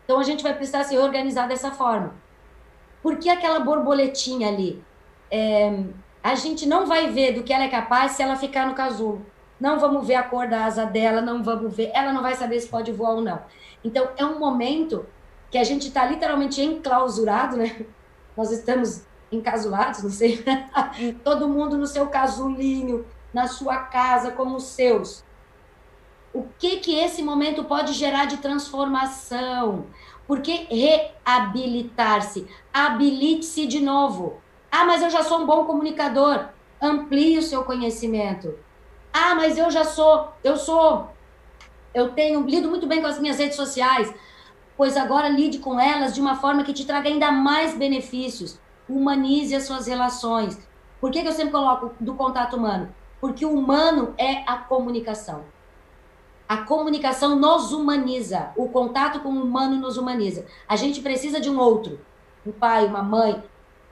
[0.05, 2.14] Então a gente vai precisar se organizar dessa forma.
[3.02, 4.82] Por que aquela borboletinha ali?
[5.30, 5.85] É,
[6.22, 9.24] a gente não vai ver do que ela é capaz se ela ficar no casulo.
[9.60, 12.59] Não vamos ver a cor da asa dela, não vamos ver, ela não vai saber
[12.60, 13.40] se pode voar ou não.
[13.85, 15.05] Então é um momento
[15.51, 17.87] que a gente está literalmente enclausurado, né?
[18.37, 20.43] Nós estamos encasulados, não sei,
[21.23, 25.23] todo mundo no seu casulinho, na sua casa, como os seus.
[26.33, 29.87] O que que esse momento pode gerar de transformação?
[30.27, 34.41] Porque reabilitar-se, habilite-se de novo.
[34.70, 36.49] Ah, mas eu já sou um bom comunicador.
[36.81, 38.55] Amplie o seu conhecimento.
[39.12, 41.09] Ah, mas eu já sou, eu sou,
[41.95, 44.12] eu tenho lido muito bem com as minhas redes sociais.
[44.79, 48.61] Pois agora lide com elas de uma forma que te traga ainda mais benefícios.
[48.89, 50.57] Humanize as suas relações.
[51.01, 52.95] Por que, que eu sempre coloco do contato humano?
[53.21, 55.45] Porque o humano é a comunicação.
[56.49, 58.53] A comunicação nos humaniza.
[58.57, 60.47] O contato com o humano nos humaniza.
[60.69, 62.01] A gente precisa de um outro,
[62.47, 63.43] um pai, uma mãe,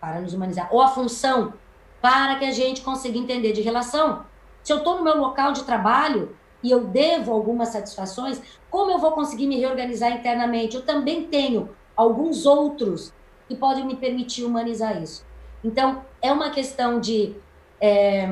[0.01, 0.69] para nos humanizar.
[0.71, 1.53] Ou a função,
[2.01, 4.25] para que a gente consiga entender de relação.
[4.63, 8.99] Se eu estou no meu local de trabalho e eu devo algumas satisfações, como eu
[8.99, 10.77] vou conseguir me reorganizar internamente?
[10.77, 13.13] Eu também tenho alguns outros
[13.49, 15.25] que podem me permitir humanizar isso.
[15.63, 17.37] Então, é uma questão de
[17.81, 18.29] é,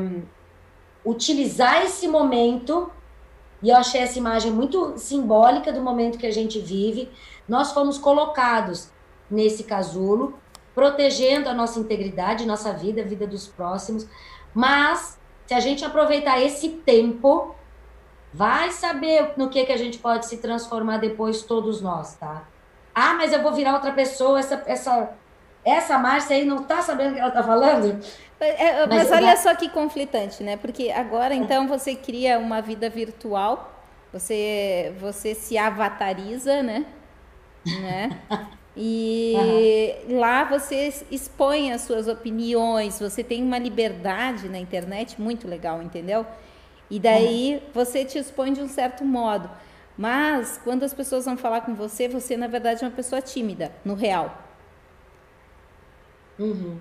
[1.04, 2.90] utilizar esse momento,
[3.62, 7.10] e eu achei essa imagem muito simbólica do momento que a gente vive.
[7.48, 8.90] Nós fomos colocados
[9.30, 10.34] nesse casulo,
[10.74, 14.06] protegendo a nossa integridade, nossa vida, a vida dos próximos,
[14.52, 17.53] mas se a gente aproveitar esse tempo,
[18.34, 22.42] vai saber no que, que a gente pode se transformar depois, todos nós, tá?
[22.92, 25.14] Ah, mas eu vou virar outra pessoa, essa, essa
[25.64, 27.98] essa Márcia aí não está sabendo o que ela está falando?
[28.38, 30.56] É, é mas, mas olha só que conflitante, né?
[30.56, 33.72] Porque agora, então, você cria uma vida virtual,
[34.12, 36.84] você, você se avatariza, né?
[37.64, 38.20] né?
[38.76, 40.18] E uhum.
[40.18, 46.26] lá você expõe as suas opiniões, você tem uma liberdade na internet muito legal, entendeu?
[46.90, 47.70] E daí uhum.
[47.72, 49.50] você te expõe de um certo modo.
[49.96, 53.72] Mas quando as pessoas vão falar com você, você na verdade é uma pessoa tímida,
[53.84, 54.36] no real.
[56.38, 56.78] Uhum.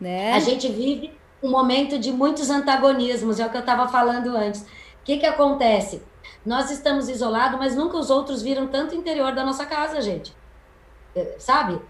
[0.00, 0.32] Né?
[0.32, 1.12] A gente vive
[1.42, 4.62] um momento de muitos antagonismos, é o que eu estava falando antes.
[4.62, 4.66] O
[5.04, 6.02] que, que acontece?
[6.44, 10.34] Nós estamos isolados, mas nunca os outros viram tanto o interior da nossa casa, gente.
[11.14, 11.80] É, sabe?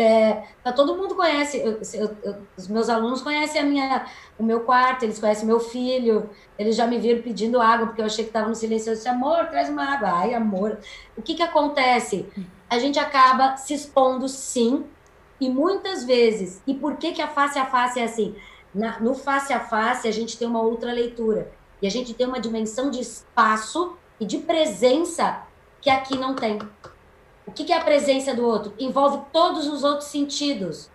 [0.00, 4.06] É, tá, todo mundo conhece, eu, eu, eu, os meus alunos conhecem a minha,
[4.38, 8.06] o meu quarto, eles conhecem meu filho, eles já me viram pedindo água, porque eu
[8.06, 8.90] achei que estava no silêncio.
[8.90, 10.10] Eu disse, amor, traz uma água.
[10.10, 10.78] Ai, amor.
[11.16, 12.28] O que, que acontece?
[12.70, 14.84] A gente acaba se expondo, sim,
[15.40, 18.36] e muitas vezes, e por que, que a face a face é assim?
[18.72, 21.50] Na, no face a face, a gente tem uma outra leitura.
[21.82, 25.42] E a gente tem uma dimensão de espaço e de presença
[25.80, 26.60] que aqui não tem.
[27.48, 28.74] O que, é a presença do outro?
[28.78, 30.90] Envolve todos os outros sentidos.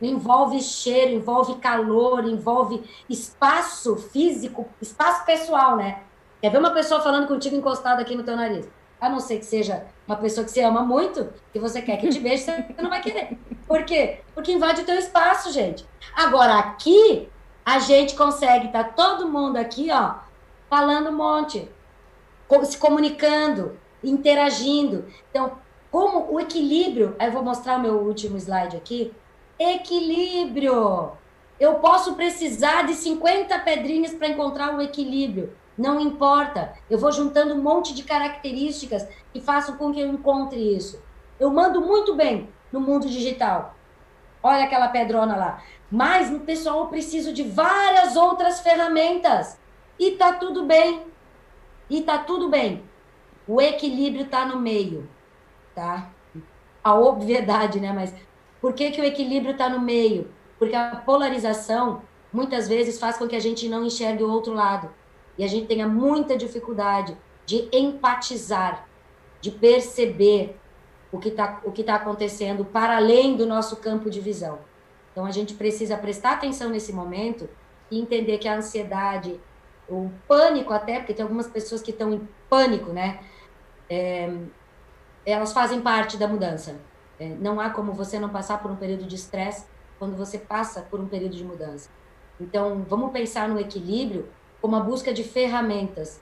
[0.00, 6.02] Envolve cheiro, envolve calor, envolve espaço físico, espaço pessoal, né?
[6.40, 8.68] Quer ver uma pessoa falando contigo encostado aqui no teu nariz?
[9.00, 12.08] A não ser que seja uma pessoa que você ama muito, que você quer que
[12.08, 13.38] te beije, você não vai querer.
[13.68, 14.22] Por quê?
[14.34, 15.86] Porque invade o teu espaço, gente.
[16.16, 17.28] Agora, aqui,
[17.64, 20.16] a gente consegue tá todo mundo aqui, ó,
[20.68, 21.70] falando um monte,
[22.64, 25.06] se comunicando, interagindo.
[25.30, 25.61] Então,
[25.92, 29.12] como o equilíbrio, eu vou mostrar o meu último slide aqui.
[29.58, 31.12] Equilíbrio.
[31.60, 35.54] Eu posso precisar de 50 pedrinhas para encontrar o equilíbrio.
[35.76, 36.72] Não importa.
[36.88, 40.98] Eu vou juntando um monte de características que façam com que eu encontre isso.
[41.38, 43.74] Eu mando muito bem no mundo digital.
[44.42, 45.62] Olha aquela pedrona lá.
[45.90, 49.58] Mas pessoal eu preciso de várias outras ferramentas.
[49.98, 51.02] E tá tudo bem.
[51.90, 52.82] E tá tudo bem.
[53.46, 55.06] O equilíbrio tá no meio,
[55.74, 56.10] tá?
[56.82, 57.92] A obviedade, né?
[57.92, 58.14] Mas
[58.60, 60.30] por que, que o equilíbrio tá no meio?
[60.58, 64.90] Porque a polarização muitas vezes faz com que a gente não enxergue o outro lado
[65.36, 68.86] e a gente tenha muita dificuldade de empatizar,
[69.40, 70.56] de perceber
[71.10, 74.58] o que está tá acontecendo para além do nosso campo de visão.
[75.10, 77.48] Então, a gente precisa prestar atenção nesse momento
[77.90, 79.38] e entender que a ansiedade,
[79.88, 83.20] o pânico até, porque tem algumas pessoas que estão em pânico, né?
[83.90, 84.32] É,
[85.24, 86.76] elas fazem parte da mudança.
[87.18, 89.66] É, não há como você não passar por um período de estresse
[89.98, 91.88] quando você passa por um período de mudança.
[92.40, 94.28] Então, vamos pensar no equilíbrio
[94.60, 96.20] como a busca de ferramentas.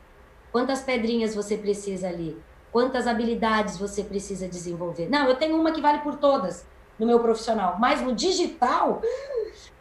[0.52, 2.38] Quantas pedrinhas você precisa ali?
[2.72, 5.08] Quantas habilidades você precisa desenvolver?
[5.08, 6.66] Não, eu tenho uma que vale por todas
[6.98, 9.00] no meu profissional, mas no digital,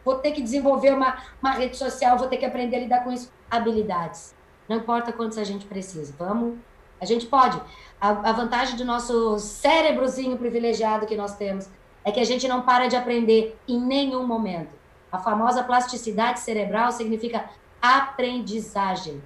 [0.02, 3.12] vou ter que desenvolver uma, uma rede social, vou ter que aprender a lidar com
[3.12, 3.30] isso.
[3.50, 4.34] Habilidades.
[4.68, 6.14] Não importa quantas a gente precisa.
[6.18, 6.58] Vamos.
[7.00, 7.60] A gente pode.
[8.00, 11.68] A, a vantagem do nosso cérebrozinho privilegiado que nós temos
[12.04, 14.74] é que a gente não para de aprender em nenhum momento.
[15.10, 17.50] A famosa plasticidade cerebral significa
[17.80, 19.22] aprendizagem.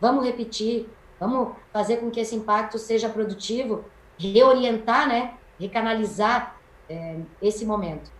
[0.00, 0.88] Vamos repetir,
[1.18, 3.84] vamos fazer com que esse impacto seja produtivo,
[4.18, 5.34] reorientar, né?
[5.58, 6.56] Recanalizar
[6.88, 8.10] é, esse momento.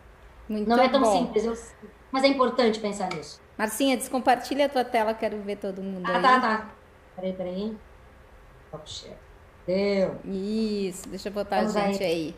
[0.49, 1.19] Muito Não é tão bom.
[1.19, 1.75] simples,
[2.13, 3.41] mas é importante pensar nisso.
[3.57, 6.23] Marcinha, descompartilha a tua tela, quero ver todo mundo ah, aí.
[6.23, 6.71] tá, tá.
[7.17, 7.77] Peraí, peraí.
[9.67, 10.17] Deu.
[10.25, 12.11] Isso, deixa eu botar Vamos a gente aí.
[12.11, 12.35] aí.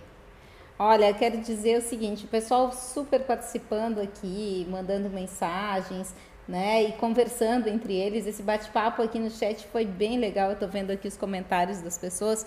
[0.79, 6.15] Olha, quero dizer o seguinte, o pessoal super participando aqui, mandando mensagens,
[6.49, 6.83] né?
[6.83, 8.27] E conversando entre eles.
[8.27, 10.49] Esse bate-papo aqui no chat foi bem legal.
[10.49, 12.45] Eu estou vendo aqui os comentários das pessoas.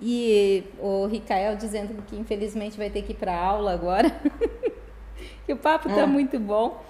[0.00, 4.10] E o Ricael dizendo que infelizmente vai ter que ir para aula agora.
[5.46, 6.06] que o papo está é.
[6.06, 6.82] muito bom.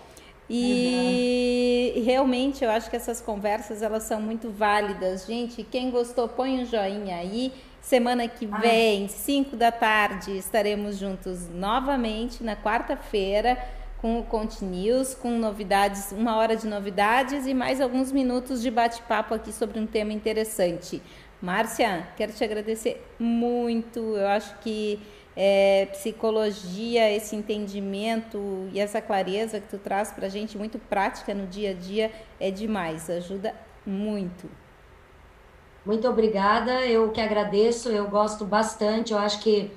[0.51, 2.05] E uhum.
[2.05, 5.27] realmente eu acho que essas conversas elas são muito válidas.
[5.27, 7.53] Gente, quem gostou, põe um joinha aí.
[7.81, 8.59] Semana que ah.
[8.59, 13.59] vem, 5 da tarde, estaremos juntos novamente na quarta-feira
[14.01, 18.71] com o Conte News, com novidades, uma hora de novidades e mais alguns minutos de
[18.71, 21.03] bate-papo aqui sobre um tema interessante.
[21.41, 23.99] Márcia, quero te agradecer muito.
[24.17, 25.01] Eu acho que
[25.41, 31.33] é, psicologia, esse entendimento e essa clareza que tu traz para a gente, muito prática
[31.33, 32.11] no dia a dia,
[32.41, 33.55] é demais, ajuda
[33.87, 34.51] muito.
[35.87, 39.71] Muito obrigada, eu que agradeço, eu gosto bastante, eu acho que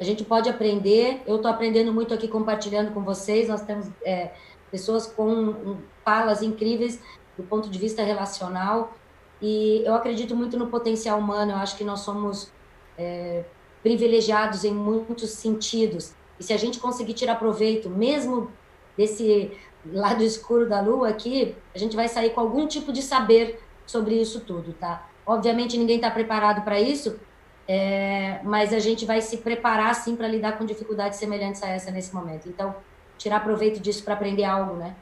[0.00, 4.30] a gente pode aprender, eu estou aprendendo muito aqui compartilhando com vocês, nós temos é,
[4.70, 6.98] pessoas com falas incríveis
[7.36, 8.94] do ponto de vista relacional,
[9.42, 12.50] e eu acredito muito no potencial humano, eu acho que nós somos
[12.96, 13.44] é,
[13.82, 16.14] privilegiados em muitos sentidos.
[16.38, 18.50] E se a gente conseguir tirar proveito, mesmo
[18.96, 19.52] desse
[19.84, 24.14] lado escuro da lua aqui, a gente vai sair com algum tipo de saber sobre
[24.14, 25.08] isso tudo, tá?
[25.26, 27.18] Obviamente ninguém está preparado para isso,
[27.66, 31.90] é, mas a gente vai se preparar sim para lidar com dificuldades semelhantes a essa
[31.90, 32.48] nesse momento.
[32.48, 32.74] Então,
[33.18, 34.94] tirar proveito disso para aprender algo, né?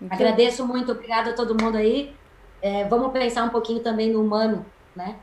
[0.00, 0.16] Então...
[0.16, 2.14] Agradeço muito, obrigada a todo mundo aí.
[2.62, 4.64] É, vamos pensar um pouquinho também no humano,
[4.94, 5.16] né?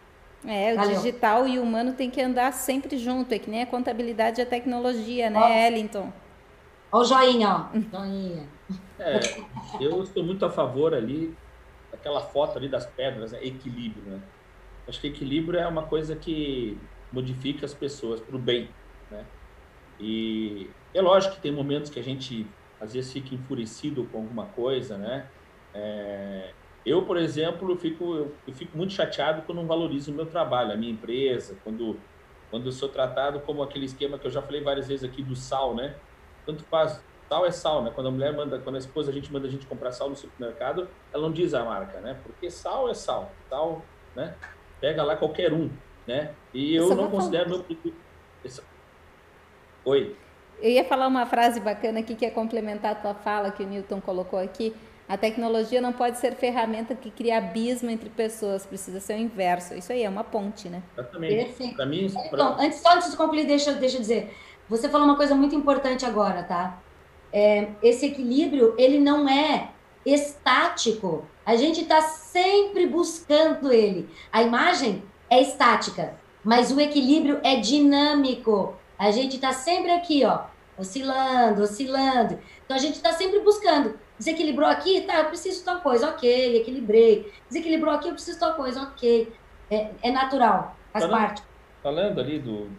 [0.47, 0.95] É, o Valeu.
[0.95, 4.43] digital e o humano tem que andar sempre junto, é que nem a contabilidade e
[4.43, 6.13] a tecnologia, né, ó, Ellington?
[6.91, 7.73] Ó o joinha, ó.
[7.91, 8.49] joinha.
[8.99, 9.19] É,
[9.83, 11.37] eu estou muito a favor ali,
[11.91, 13.43] daquela foto ali das pedras, né?
[13.45, 14.29] equilíbrio, né?
[14.87, 16.79] Acho que equilíbrio é uma coisa que
[17.11, 18.75] modifica as pessoas para o bem,
[19.09, 19.29] né?
[19.99, 24.51] E é lógico que tem momentos que a gente às vezes fica enfurecido com alguma
[24.53, 25.31] coisa, né?
[25.75, 26.55] É,
[26.85, 30.71] eu, por exemplo, eu fico, eu fico muito chateado quando não valorizo o meu trabalho,
[30.71, 31.99] a minha empresa, quando,
[32.51, 35.35] quando eu sou tratado como aquele esquema que eu já falei várias vezes aqui do
[35.35, 35.95] sal, né?
[36.45, 37.91] Tanto faz, sal é sal, né?
[37.93, 40.15] Quando a mulher manda, quando a esposa a gente manda a gente comprar sal no
[40.15, 42.19] supermercado, ela não diz a marca, né?
[42.21, 43.83] Porque sal é sal, sal,
[44.15, 44.35] né?
[44.79, 45.71] Pega lá qualquer um,
[46.05, 46.35] né?
[46.53, 47.95] E eu não considero meu produto.
[49.85, 50.15] Oi.
[50.61, 53.67] Eu ia falar uma frase bacana aqui que é complementar a tua fala que o
[53.67, 54.73] Newton colocou aqui
[55.07, 59.75] a tecnologia não pode ser ferramenta que cria abismo entre pessoas, precisa ser o inverso.
[59.75, 60.81] Isso aí é uma ponte, né?
[60.97, 61.75] Exatamente.
[61.75, 62.25] Para mim, pra...
[62.25, 64.35] Então, antes, só antes de concluir, deixa, deixa eu dizer.
[64.67, 66.79] Você falou uma coisa muito importante agora, tá?
[67.31, 69.69] É, esse equilíbrio, ele não é
[70.03, 71.27] estático.
[71.45, 74.09] A gente está sempre buscando ele.
[74.31, 78.75] A imagem é estática, mas o equilíbrio é dinâmico.
[78.97, 80.45] A gente está sempre aqui, ó,
[80.79, 82.39] oscilando, oscilando.
[82.65, 83.99] Então a gente está sempre buscando.
[84.17, 85.01] Desequilibrou aqui?
[85.01, 87.31] Tá, eu preciso de tal coisa, ok, equilibrei.
[87.47, 89.33] Desequilibrou aqui, eu preciso de tal coisa, ok.
[89.69, 91.43] É, é natural, faz falando, parte.
[91.81, 92.69] Falando ali do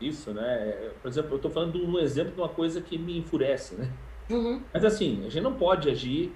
[0.00, 0.90] isso, né?
[1.02, 3.92] Por exemplo, eu estou falando de um exemplo de uma coisa que me enfurece, né?
[4.30, 4.62] Uhum.
[4.72, 6.32] Mas assim, a gente não pode agir,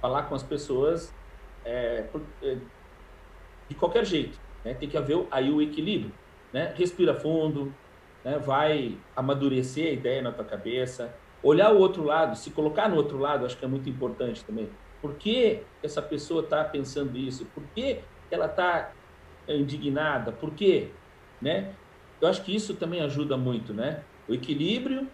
[0.00, 1.14] falar com as pessoas
[1.64, 2.04] é,
[2.42, 2.56] é,
[3.68, 4.74] de qualquer jeito, né?
[4.74, 6.12] Tem que haver aí o equilíbrio,
[6.52, 6.74] né?
[6.76, 7.72] Respira fundo,
[8.24, 8.38] né?
[8.38, 11.14] Vai amadurecer a ideia na tua cabeça,
[11.44, 14.68] olhar o outro lado, se colocar no outro lado, acho que é muito importante também.
[15.00, 17.44] Por que essa pessoa está pensando isso?
[17.54, 18.00] Por que
[18.30, 18.92] ela está
[19.46, 20.32] indignada?
[20.32, 20.88] Por quê?
[21.40, 21.74] Né?
[22.20, 24.02] Eu acho que isso também ajuda muito, né?
[24.26, 25.06] O equilíbrio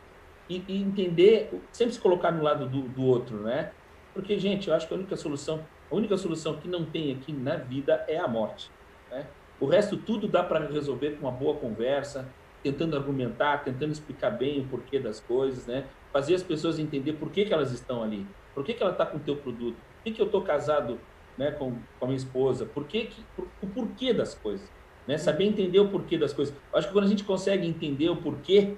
[0.48, 3.72] e, e entender, sempre se colocar no lado do, do, outro, né?
[4.14, 7.32] Porque, gente, eu acho que a única solução, a única solução que não tem aqui
[7.32, 8.70] na vida é a morte,
[9.10, 9.26] né?
[9.58, 12.28] O resto tudo dá para resolver com uma boa conversa,
[12.62, 15.84] tentando argumentar, tentando explicar bem o porquê das coisas, né?
[16.12, 19.06] fazer as pessoas entender por que, que elas estão ali, por que, que ela está
[19.06, 20.98] com o teu produto, por que, que eu estou casado
[21.38, 24.68] né, com, com a minha esposa, por que, que, por, o porquê das coisas,
[25.06, 25.16] né?
[25.16, 26.54] saber entender o porquê das coisas.
[26.72, 28.76] Eu acho que quando a gente consegue entender o porquê,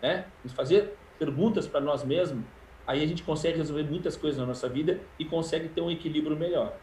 [0.00, 2.44] né, fazer perguntas para nós mesmos,
[2.86, 6.36] aí a gente consegue resolver muitas coisas na nossa vida e consegue ter um equilíbrio
[6.36, 6.76] melhor.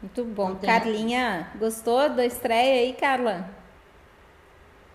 [0.00, 0.56] Muito bom.
[0.56, 3.63] Carlinha, gostou da estreia aí, Carla?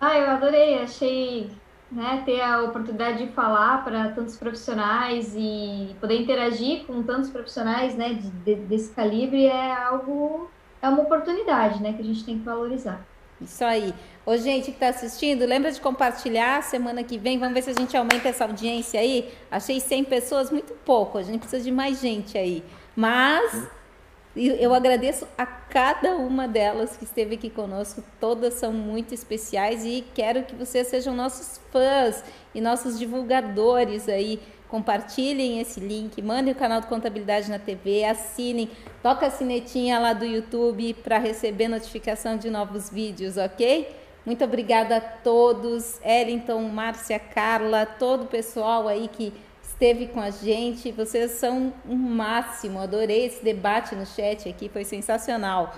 [0.00, 1.50] Ah, eu adorei, achei
[1.92, 7.94] né, ter a oportunidade de falar para tantos profissionais e poder interagir com tantos profissionais
[7.96, 10.48] né, de, de, desse calibre é algo,
[10.80, 13.04] é uma oportunidade né, que a gente tem que valorizar.
[13.40, 13.94] Isso aí.
[14.24, 17.38] Ô, gente que está assistindo, lembra de compartilhar semana que vem.
[17.38, 19.32] Vamos ver se a gente aumenta essa audiência aí.
[19.50, 21.16] Achei 100 pessoas muito pouco.
[21.16, 22.62] A gente precisa de mais gente aí.
[22.94, 23.66] Mas
[24.36, 30.04] eu agradeço a cada uma delas que esteve aqui conosco, todas são muito especiais e
[30.14, 32.22] quero que vocês sejam nossos fãs
[32.54, 38.70] e nossos divulgadores aí compartilhem esse link, mandem o canal do Contabilidade na TV, assinem,
[39.02, 43.96] toca a sinetinha lá do YouTube para receber notificação de novos vídeos, ok?
[44.24, 49.32] Muito obrigada a todos, Ellington, Márcia, Carla, todo o pessoal aí que
[49.80, 50.92] esteve com a gente.
[50.92, 52.78] Vocês são um máximo.
[52.78, 55.72] Adorei esse debate no chat aqui, foi sensacional.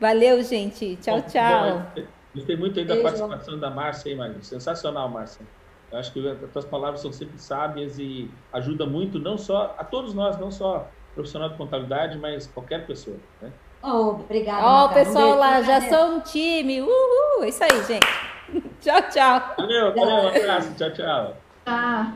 [0.00, 0.96] Valeu, gente.
[0.96, 1.82] Tchau, tchau.
[2.32, 3.08] Gostei muito aí da Beijo.
[3.08, 4.44] participação da Márcia aí.
[4.44, 5.44] Sensacional, Márcia.
[5.90, 9.84] Eu acho que as tuas palavras são sempre sábias e ajuda muito, não só a
[9.84, 13.18] todos nós, não só profissional de contabilidade, mas qualquer pessoa.
[13.42, 13.52] Né?
[13.82, 14.64] Oh, obrigada.
[14.64, 16.80] Ó, oh, o pessoal um lá, já sou um time.
[16.80, 17.42] Uhul!
[17.42, 18.06] É isso aí, gente.
[18.80, 19.54] tchau, tchau.
[19.58, 20.74] Valeu, valeu, um abraço.
[20.76, 21.36] Tchau, tchau.
[21.66, 22.12] Ah.